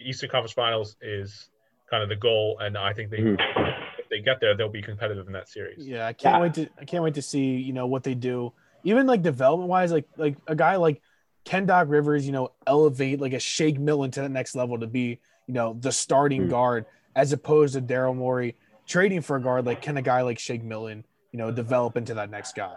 Eastern 0.00 0.30
Conference 0.30 0.52
Finals 0.52 0.96
is 1.00 1.50
kind 1.90 2.02
of 2.02 2.08
the 2.08 2.16
goal, 2.16 2.58
and 2.60 2.76
I 2.76 2.92
think 2.92 3.10
they 3.10 3.18
mm-hmm. 3.18 3.80
if 3.98 4.08
they 4.08 4.20
get 4.20 4.40
there, 4.40 4.56
they'll 4.56 4.68
be 4.68 4.82
competitive 4.82 5.26
in 5.26 5.32
that 5.32 5.48
series. 5.48 5.86
Yeah, 5.86 6.06
I 6.06 6.12
can't 6.12 6.36
yeah. 6.36 6.40
wait 6.40 6.54
to 6.54 6.68
I 6.80 6.84
can't 6.84 7.04
wait 7.04 7.14
to 7.14 7.22
see 7.22 7.56
you 7.56 7.72
know 7.72 7.86
what 7.86 8.02
they 8.02 8.14
do, 8.14 8.52
even 8.84 9.06
like 9.06 9.22
development 9.22 9.68
wise, 9.68 9.92
like 9.92 10.08
like 10.16 10.36
a 10.46 10.54
guy 10.54 10.76
like 10.76 11.00
Ken 11.46 11.64
Doc 11.64 11.86
Rivers, 11.88 12.26
you 12.26 12.32
know, 12.32 12.52
elevate 12.66 13.20
like 13.20 13.32
a 13.32 13.38
Shake 13.38 13.78
Milton 13.78 14.10
to 14.10 14.20
the 14.20 14.28
next 14.28 14.54
level 14.54 14.78
to 14.78 14.86
be 14.86 15.20
you 15.46 15.54
know 15.54 15.78
the 15.80 15.92
starting 15.92 16.42
mm-hmm. 16.42 16.50
guard 16.50 16.86
as 17.14 17.32
opposed 17.32 17.74
to 17.74 17.80
Daryl 17.80 18.14
Morey 18.14 18.56
trading 18.86 19.22
for 19.22 19.36
a 19.36 19.40
guard 19.40 19.64
like 19.64 19.80
can 19.80 19.96
a 19.96 20.02
guy 20.02 20.20
like 20.20 20.38
Shake 20.38 20.62
Milton, 20.62 21.04
you 21.32 21.38
know, 21.38 21.50
develop 21.50 21.96
into 21.96 22.14
that 22.14 22.30
next 22.30 22.54
guy. 22.54 22.74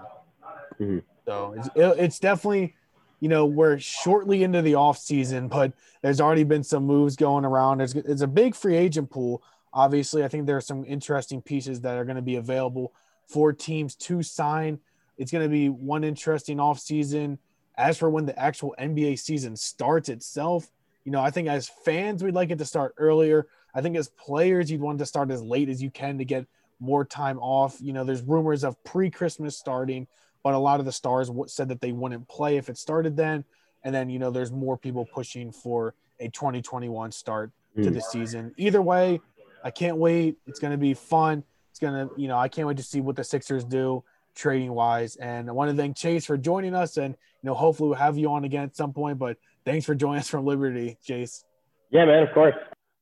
Mm-hmm. 0.79 0.99
So 1.25 1.55
it's, 1.57 1.69
it's 1.75 2.19
definitely 2.19 2.75
you 3.19 3.27
know, 3.27 3.45
we're 3.45 3.77
shortly 3.79 4.43
into 4.43 4.61
the 4.61 4.75
off 4.75 4.97
season, 4.97 5.47
but 5.49 5.73
there's 6.01 6.21
already 6.21 6.45
been 6.45 6.63
some 6.63 6.85
moves 6.85 7.15
going 7.15 7.43
around. 7.43 7.79
There's, 7.79 7.93
it's 7.93 8.21
a 8.21 8.27
big 8.27 8.55
free 8.55 8.77
agent 8.77 9.09
pool. 9.09 9.43
Obviously, 9.73 10.23
I 10.23 10.29
think 10.29 10.45
there 10.45 10.55
are 10.55 10.61
some 10.61 10.85
interesting 10.85 11.41
pieces 11.41 11.81
that 11.81 11.97
are 11.97 12.05
going 12.05 12.15
to 12.15 12.21
be 12.21 12.37
available 12.37 12.93
for 13.27 13.51
teams 13.51 13.95
to 13.95 14.23
sign. 14.23 14.79
It's 15.17 15.31
going 15.31 15.43
to 15.43 15.49
be 15.49 15.67
one 15.67 16.05
interesting 16.05 16.59
off 16.59 16.79
season 16.79 17.39
As 17.79 17.97
for 17.97 18.09
when 18.09 18.25
the 18.25 18.37
actual 18.37 18.75
NBA 18.77 19.17
season 19.17 19.55
starts 19.55 20.09
itself, 20.09 20.69
you 21.05 21.13
know, 21.13 21.21
I 21.21 21.31
think 21.31 21.47
as 21.47 21.71
fans, 21.85 22.21
we'd 22.21 22.35
like 22.35 22.51
it 22.51 22.57
to 22.57 22.65
start 22.65 22.93
earlier. 22.97 23.47
I 23.73 23.81
think 23.81 23.95
as 23.95 24.09
players, 24.09 24.69
you'd 24.69 24.81
want 24.81 24.99
to 24.99 25.05
start 25.05 25.31
as 25.31 25.41
late 25.41 25.69
as 25.69 25.81
you 25.81 25.89
can 25.89 26.17
to 26.17 26.25
get 26.25 26.45
more 26.81 27.05
time 27.05 27.39
off. 27.39 27.77
You 27.79 27.93
know, 27.93 28.03
there's 28.03 28.21
rumors 28.21 28.65
of 28.65 28.81
pre 28.83 29.09
Christmas 29.09 29.57
starting, 29.57 30.07
but 30.43 30.53
a 30.53 30.57
lot 30.57 30.81
of 30.81 30.85
the 30.85 30.91
stars 30.91 31.31
said 31.47 31.69
that 31.69 31.79
they 31.79 31.93
wouldn't 31.93 32.27
play 32.27 32.57
if 32.57 32.67
it 32.67 32.77
started 32.77 33.15
then. 33.15 33.45
And 33.83 33.95
then, 33.95 34.09
you 34.09 34.19
know, 34.19 34.29
there's 34.29 34.51
more 34.51 34.77
people 34.77 35.05
pushing 35.05 35.51
for 35.51 35.95
a 36.19 36.27
2021 36.27 37.13
start 37.13 37.49
mm. 37.77 37.83
to 37.83 37.91
the 37.91 38.01
season. 38.01 38.53
Either 38.57 38.81
way, 38.81 39.21
I 39.63 39.71
can't 39.71 39.95
wait. 39.95 40.35
It's 40.47 40.59
going 40.59 40.71
to 40.71 40.77
be 40.77 40.93
fun. 40.93 41.45
It's 41.71 41.79
going 41.79 42.09
to, 42.09 42.13
you 42.19 42.27
know, 42.27 42.37
I 42.37 42.49
can't 42.49 42.67
wait 42.67 42.75
to 42.77 42.83
see 42.83 42.99
what 42.99 43.15
the 43.15 43.23
Sixers 43.23 43.63
do 43.63 44.03
trading 44.39 44.73
wise. 44.73 45.15
And 45.17 45.49
I 45.49 45.51
want 45.51 45.69
to 45.69 45.77
thank 45.77 45.97
Chase 45.97 46.25
for 46.25 46.37
joining 46.37 46.73
us. 46.73 46.97
And, 46.97 47.13
you 47.13 47.47
know, 47.47 47.53
hopefully 47.53 47.89
we'll 47.89 47.99
have 47.99 48.17
you 48.17 48.31
on 48.31 48.45
again 48.45 48.63
at 48.63 48.75
some 48.75 48.93
point. 48.93 49.19
But 49.19 49.37
thanks 49.65 49.85
for 49.85 49.93
joining 49.93 50.19
us 50.19 50.29
from 50.29 50.45
Liberty, 50.45 50.97
Chase. 51.03 51.43
Yeah, 51.91 52.05
man, 52.05 52.23
of 52.23 52.33
course. 52.33 52.55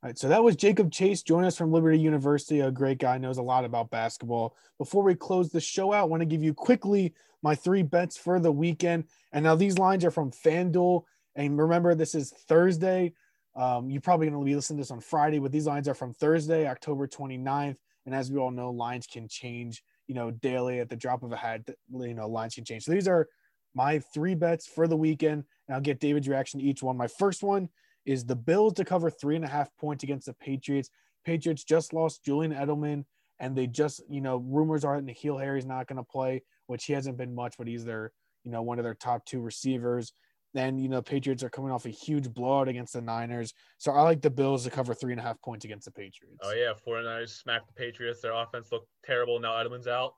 All 0.04 0.10
right, 0.10 0.18
so 0.18 0.28
that 0.30 0.44
was 0.44 0.56
Jacob 0.56 0.92
Chase 0.92 1.24
joining 1.24 1.48
us 1.48 1.58
from 1.58 1.72
Liberty 1.72 2.00
University, 2.00 2.60
a 2.60 2.70
great 2.70 3.00
guy, 3.00 3.18
knows 3.18 3.40
a 3.40 3.44
lot 3.44 3.66
about 3.66 3.90
basketball. 3.90 4.56
Before 4.78 5.04
we 5.04 5.16
close 5.16 5.50
the 5.50 5.60
show 5.60 5.92
out, 5.92 6.02
I 6.02 6.06
want 6.06 6.22
to 6.22 6.26
give 6.26 6.44
you 6.44 6.54
quickly 6.54 7.14
my 7.42 7.56
three 7.56 7.82
bets 7.84 8.18
for 8.18 8.40
the 8.40 8.52
weekend. 8.52 9.06
And 9.32 9.44
now 9.44 9.56
these 9.56 9.78
lines 9.78 10.06
are 10.06 10.12
from 10.12 10.32
FanDuel. 10.32 11.04
And 11.36 11.58
remember, 11.58 11.96
this 11.96 12.16
is 12.16 12.32
Thursday. 12.48 13.14
Um, 13.56 13.90
you're 13.90 14.02
probably 14.02 14.28
going 14.28 14.40
to 14.40 14.46
be 14.46 14.56
listening 14.56 14.78
to 14.78 14.82
this 14.82 14.92
on 14.92 15.00
Friday, 15.00 15.40
but 15.40 15.52
these 15.52 15.66
lines 15.66 15.88
are 15.88 15.96
from 15.96 16.14
Thursday, 16.14 16.68
October 16.68 17.08
29th. 17.08 17.78
And 18.06 18.14
as 18.14 18.32
we 18.32 18.38
all 18.38 18.52
know, 18.52 18.70
lines 18.70 19.08
can 19.08 19.28
change, 19.28 19.84
you 20.08 20.16
know, 20.16 20.32
daily 20.32 20.80
at 20.80 20.90
the 20.90 20.96
drop 20.96 21.24
of 21.24 21.32
a 21.32 21.38
hat. 21.38 21.62
You 21.92 22.14
know, 22.14 22.28
lines 22.28 22.56
can 22.56 22.66
change. 22.66 22.84
So 22.84 22.92
these 22.92 23.08
are 23.08 23.28
my 23.76 24.00
three 24.14 24.36
bets 24.36 24.66
for 24.68 24.88
the 24.88 24.98
weekend. 24.98 25.44
And 25.68 25.76
I'll 25.76 25.82
get 25.82 26.00
David's 26.00 26.28
reaction 26.28 26.60
to 26.60 26.66
each 26.66 26.82
one. 26.82 26.98
My 26.98 27.08
first 27.08 27.44
one 27.44 27.70
is 28.06 28.26
the 28.26 28.36
Bills 28.36 28.74
to 28.74 28.86
cover 28.86 29.10
three 29.10 29.36
and 29.36 29.46
a 29.46 29.50
half 29.50 29.70
points 29.78 30.04
against 30.04 30.28
the 30.28 30.34
Patriots. 30.34 30.90
Patriots 31.26 31.64
just 31.64 31.94
lost 31.94 32.24
Julian 32.24 32.54
Edelman, 32.54 33.04
and 33.40 33.56
they 33.56 33.68
just, 33.68 34.02
you 34.10 34.22
know, 34.22 34.38
rumors 34.38 34.86
are 34.86 35.00
that 35.00 35.06
N'Keal 35.06 35.42
Harry's 35.42 35.66
not 35.66 35.88
going 35.88 35.98
to 35.98 36.04
play, 36.04 36.42
which 36.68 36.86
he 36.86 36.94
hasn't 36.94 37.18
been 37.18 37.36
much, 37.36 37.56
but 37.58 37.68
he's 37.68 37.84
their, 37.84 38.14
you 38.46 38.52
know, 38.52 38.62
one 38.62 38.80
of 38.80 38.86
their 38.86 38.96
top 38.96 39.26
two 39.26 39.42
receivers. 39.42 40.14
Then, 40.54 40.80
you 40.80 40.90
know, 40.90 41.02
Patriots 41.02 41.44
are 41.44 41.50
coming 41.50 41.72
off 41.72 41.86
a 41.86 41.90
huge 41.90 42.34
blowout 42.34 42.68
against 42.68 42.94
the 42.94 43.02
Niners. 43.02 43.54
So 43.78 43.92
I 43.92 44.02
like 44.02 44.22
the 44.22 44.30
Bills 44.30 44.64
to 44.64 44.70
cover 44.70 44.94
three 44.94 45.14
and 45.14 45.20
a 45.20 45.24
half 45.24 45.40
points 45.42 45.66
against 45.66 45.86
the 45.86 45.92
Patriots. 45.92 46.40
Oh, 46.42 46.54
yeah. 46.54 46.74
49ers 46.88 47.30
smacked 47.30 47.68
the 47.68 47.74
Patriots. 47.74 48.22
Their 48.22 48.34
offense 48.34 48.72
looked 48.72 48.88
terrible. 49.06 49.40
Now 49.40 49.54
Edelman's 49.54 49.88
out. 49.88 50.14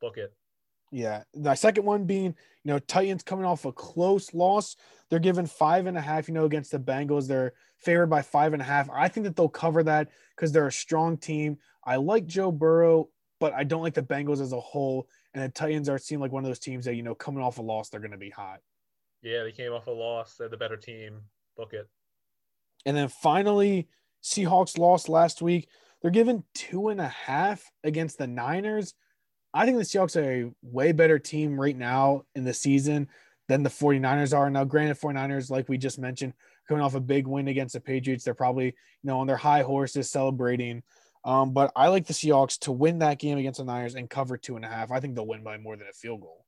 Book 0.00 0.16
it. 0.16 0.32
Yeah. 0.90 1.24
The 1.34 1.54
second 1.54 1.84
one 1.84 2.04
being, 2.04 2.26
you 2.26 2.72
know, 2.72 2.78
Titans 2.78 3.22
coming 3.22 3.44
off 3.44 3.64
a 3.64 3.72
close 3.72 4.32
loss. 4.34 4.76
They're 5.08 5.18
given 5.18 5.46
five 5.46 5.86
and 5.86 5.96
a 5.96 6.00
half, 6.00 6.28
you 6.28 6.34
know, 6.34 6.44
against 6.44 6.70
the 6.70 6.78
Bengals. 6.78 7.26
They're 7.26 7.54
favored 7.78 8.08
by 8.08 8.22
five 8.22 8.52
and 8.52 8.62
a 8.62 8.64
half. 8.64 8.88
I 8.90 9.08
think 9.08 9.24
that 9.24 9.34
they'll 9.34 9.48
cover 9.48 9.82
that 9.82 10.08
because 10.36 10.52
they're 10.52 10.66
a 10.66 10.72
strong 10.72 11.16
team. 11.16 11.58
I 11.84 11.96
like 11.96 12.26
Joe 12.26 12.52
Burrow, 12.52 13.08
but 13.40 13.52
I 13.52 13.64
don't 13.64 13.82
like 13.82 13.94
the 13.94 14.02
Bengals 14.02 14.40
as 14.40 14.52
a 14.52 14.60
whole. 14.60 15.08
And 15.34 15.42
the 15.42 15.48
Titans 15.48 15.88
are 15.88 15.98
seem 15.98 16.20
like 16.20 16.30
one 16.30 16.44
of 16.44 16.48
those 16.48 16.58
teams 16.58 16.84
that, 16.84 16.94
you 16.94 17.02
know, 17.02 17.14
coming 17.14 17.42
off 17.42 17.58
a 17.58 17.62
loss, 17.62 17.88
they're 17.88 18.00
going 18.00 18.12
to 18.12 18.18
be 18.18 18.30
hot. 18.30 18.60
Yeah, 19.22 19.44
they 19.44 19.52
came 19.52 19.72
off 19.72 19.86
a 19.86 19.90
loss. 19.90 20.34
They're 20.36 20.48
the 20.48 20.56
better 20.56 20.76
team. 20.76 21.20
Book 21.56 21.72
it. 21.72 21.88
And 22.84 22.96
then 22.96 23.08
finally, 23.08 23.88
Seahawks 24.22 24.78
lost 24.78 25.08
last 25.08 25.42
week. 25.42 25.68
They're 26.00 26.10
given 26.10 26.44
two 26.54 26.88
and 26.88 27.00
a 27.00 27.08
half 27.08 27.70
against 27.84 28.18
the 28.18 28.26
Niners. 28.26 28.94
I 29.54 29.64
think 29.64 29.78
the 29.78 29.84
Seahawks 29.84 30.16
are 30.16 30.46
a 30.46 30.52
way 30.62 30.92
better 30.92 31.18
team 31.18 31.60
right 31.60 31.76
now 31.76 32.22
in 32.34 32.44
the 32.44 32.54
season 32.54 33.08
than 33.48 33.62
the 33.62 33.70
49ers 33.70 34.36
are. 34.36 34.50
Now, 34.50 34.64
granted, 34.64 34.98
49ers, 34.98 35.50
like 35.50 35.68
we 35.68 35.78
just 35.78 35.98
mentioned, 35.98 36.32
coming 36.66 36.82
off 36.82 36.94
a 36.94 37.00
big 37.00 37.26
win 37.26 37.48
against 37.48 37.74
the 37.74 37.80
Patriots, 37.80 38.24
they're 38.24 38.34
probably, 38.34 38.66
you 38.66 38.72
know, 39.04 39.20
on 39.20 39.26
their 39.26 39.36
high 39.36 39.62
horses 39.62 40.10
celebrating. 40.10 40.82
Um, 41.24 41.52
but 41.52 41.70
I 41.76 41.88
like 41.88 42.06
the 42.06 42.14
Seahawks 42.14 42.58
to 42.60 42.72
win 42.72 42.98
that 43.00 43.20
game 43.20 43.38
against 43.38 43.58
the 43.58 43.64
Niners 43.64 43.94
and 43.94 44.10
cover 44.10 44.36
two 44.36 44.56
and 44.56 44.64
a 44.64 44.68
half. 44.68 44.90
I 44.90 44.98
think 44.98 45.14
they'll 45.14 45.26
win 45.26 45.44
by 45.44 45.58
more 45.58 45.76
than 45.76 45.86
a 45.86 45.92
field 45.92 46.22
goal. 46.22 46.41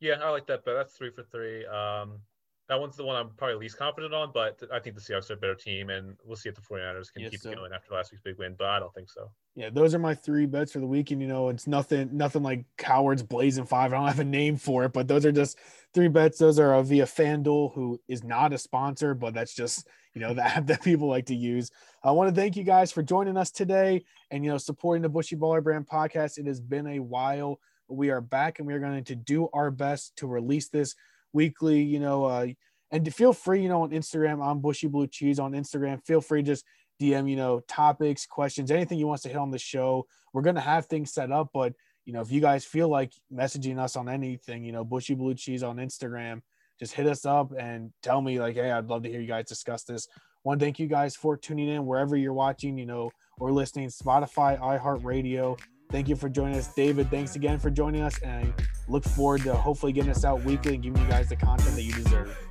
Yeah, 0.00 0.14
I 0.22 0.30
like 0.30 0.46
that, 0.46 0.64
but 0.64 0.74
that's 0.74 0.94
three 0.94 1.10
for 1.10 1.22
three. 1.22 1.64
Um, 1.66 2.20
that 2.68 2.80
one's 2.80 2.96
the 2.96 3.04
one 3.04 3.14
I'm 3.14 3.30
probably 3.36 3.56
least 3.56 3.78
confident 3.78 4.12
on, 4.12 4.32
but 4.34 4.60
I 4.72 4.80
think 4.80 4.96
the 4.96 5.00
Seahawks 5.00 5.30
are 5.30 5.34
a 5.34 5.36
better 5.36 5.54
team, 5.54 5.88
and 5.90 6.16
we'll 6.24 6.36
see 6.36 6.48
if 6.48 6.56
the 6.56 6.60
49ers 6.60 7.12
can 7.12 7.22
yes, 7.22 7.30
keep 7.30 7.40
so. 7.40 7.54
going 7.54 7.72
after 7.72 7.94
last 7.94 8.10
week's 8.10 8.22
big 8.22 8.38
win, 8.38 8.56
but 8.58 8.66
I 8.66 8.80
don't 8.80 8.92
think 8.92 9.08
so. 9.08 9.30
Yeah, 9.54 9.70
those 9.70 9.94
are 9.94 10.00
my 10.00 10.14
three 10.14 10.46
bets 10.46 10.72
for 10.72 10.80
the 10.80 10.86
weekend. 10.86 11.22
You 11.22 11.28
know, 11.28 11.48
it's 11.48 11.68
nothing 11.68 12.10
nothing 12.12 12.42
like 12.42 12.64
Cowherd's 12.76 13.22
Blazing 13.22 13.66
Five. 13.66 13.92
I 13.92 13.96
don't 13.96 14.08
have 14.08 14.18
a 14.18 14.24
name 14.24 14.56
for 14.56 14.84
it, 14.84 14.92
but 14.92 15.06
those 15.06 15.24
are 15.24 15.32
just 15.32 15.58
three 15.94 16.08
bets. 16.08 16.38
Those 16.38 16.58
are 16.58 16.74
uh, 16.74 16.82
via 16.82 17.04
FanDuel, 17.04 17.72
who 17.72 18.00
is 18.08 18.24
not 18.24 18.52
a 18.52 18.58
sponsor, 18.58 19.14
but 19.14 19.32
that's 19.32 19.54
just, 19.54 19.86
you 20.14 20.20
know, 20.20 20.34
the 20.34 20.44
app 20.44 20.66
that 20.66 20.82
people 20.82 21.08
like 21.08 21.26
to 21.26 21.36
use. 21.36 21.70
I 22.02 22.10
want 22.10 22.34
to 22.34 22.40
thank 22.40 22.56
you 22.56 22.64
guys 22.64 22.90
for 22.90 23.02
joining 23.02 23.36
us 23.36 23.52
today 23.52 24.04
and, 24.30 24.44
you 24.44 24.50
know, 24.50 24.58
supporting 24.58 25.02
the 25.02 25.08
Bushy 25.08 25.36
Baller 25.36 25.62
Brand 25.62 25.86
podcast. 25.86 26.36
It 26.36 26.46
has 26.46 26.60
been 26.60 26.86
a 26.88 26.98
while. 26.98 27.60
We 27.88 28.10
are 28.10 28.20
back 28.20 28.58
and 28.58 28.66
we 28.66 28.74
are 28.74 28.80
going 28.80 29.04
to 29.04 29.14
do 29.14 29.48
our 29.52 29.70
best 29.70 30.16
to 30.16 30.26
release 30.26 30.68
this 30.68 30.94
weekly, 31.32 31.82
you 31.82 32.00
know, 32.00 32.24
uh, 32.24 32.46
and 32.90 33.14
feel 33.14 33.32
free, 33.32 33.62
you 33.62 33.68
know, 33.68 33.82
on 33.82 33.90
Instagram, 33.90 34.44
I'm 34.44 34.60
Bushy 34.60 34.86
Blue 34.86 35.06
Cheese 35.06 35.38
on 35.38 35.52
Instagram. 35.52 36.04
Feel 36.04 36.20
free 36.20 36.42
just 36.42 36.64
DM, 37.00 37.28
you 37.28 37.36
know, 37.36 37.60
topics, 37.68 38.26
questions, 38.26 38.70
anything 38.70 38.98
you 38.98 39.06
want 39.06 39.22
to 39.22 39.28
hit 39.28 39.36
on 39.36 39.50
the 39.50 39.58
show. 39.58 40.06
We're 40.32 40.42
gonna 40.42 40.60
have 40.60 40.86
things 40.86 41.12
set 41.12 41.32
up, 41.32 41.50
but 41.52 41.74
you 42.04 42.12
know, 42.12 42.20
if 42.20 42.30
you 42.30 42.40
guys 42.40 42.64
feel 42.64 42.88
like 42.88 43.12
messaging 43.32 43.78
us 43.78 43.96
on 43.96 44.08
anything, 44.08 44.64
you 44.64 44.72
know, 44.72 44.84
Bushy 44.84 45.14
Blue 45.14 45.34
Cheese 45.34 45.62
on 45.62 45.76
Instagram, 45.76 46.40
just 46.78 46.94
hit 46.94 47.06
us 47.06 47.26
up 47.26 47.52
and 47.58 47.90
tell 48.02 48.20
me 48.20 48.38
like, 48.38 48.54
hey, 48.54 48.70
I'd 48.70 48.86
love 48.86 49.02
to 49.02 49.10
hear 49.10 49.20
you 49.20 49.26
guys 49.26 49.46
discuss 49.46 49.82
this. 49.82 50.06
One, 50.42 50.58
thank 50.58 50.78
you 50.78 50.86
guys 50.86 51.16
for 51.16 51.36
tuning 51.36 51.68
in 51.68 51.84
wherever 51.84 52.16
you're 52.16 52.32
watching, 52.32 52.78
you 52.78 52.86
know, 52.86 53.10
or 53.38 53.50
listening, 53.50 53.88
Spotify, 53.88 54.58
iHeartRadio. 54.60 55.58
Thank 55.90 56.08
you 56.08 56.16
for 56.16 56.28
joining 56.28 56.56
us, 56.56 56.72
David. 56.74 57.10
Thanks 57.10 57.36
again 57.36 57.58
for 57.58 57.70
joining 57.70 58.02
us, 58.02 58.18
and 58.18 58.46
I 58.46 58.64
look 58.88 59.04
forward 59.04 59.42
to 59.42 59.54
hopefully 59.54 59.92
getting 59.92 60.10
us 60.10 60.24
out 60.24 60.42
weekly 60.42 60.74
and 60.74 60.82
giving 60.82 61.00
you 61.00 61.08
guys 61.08 61.28
the 61.28 61.36
content 61.36 61.74
that 61.76 61.82
you 61.82 61.92
deserve. 61.92 62.45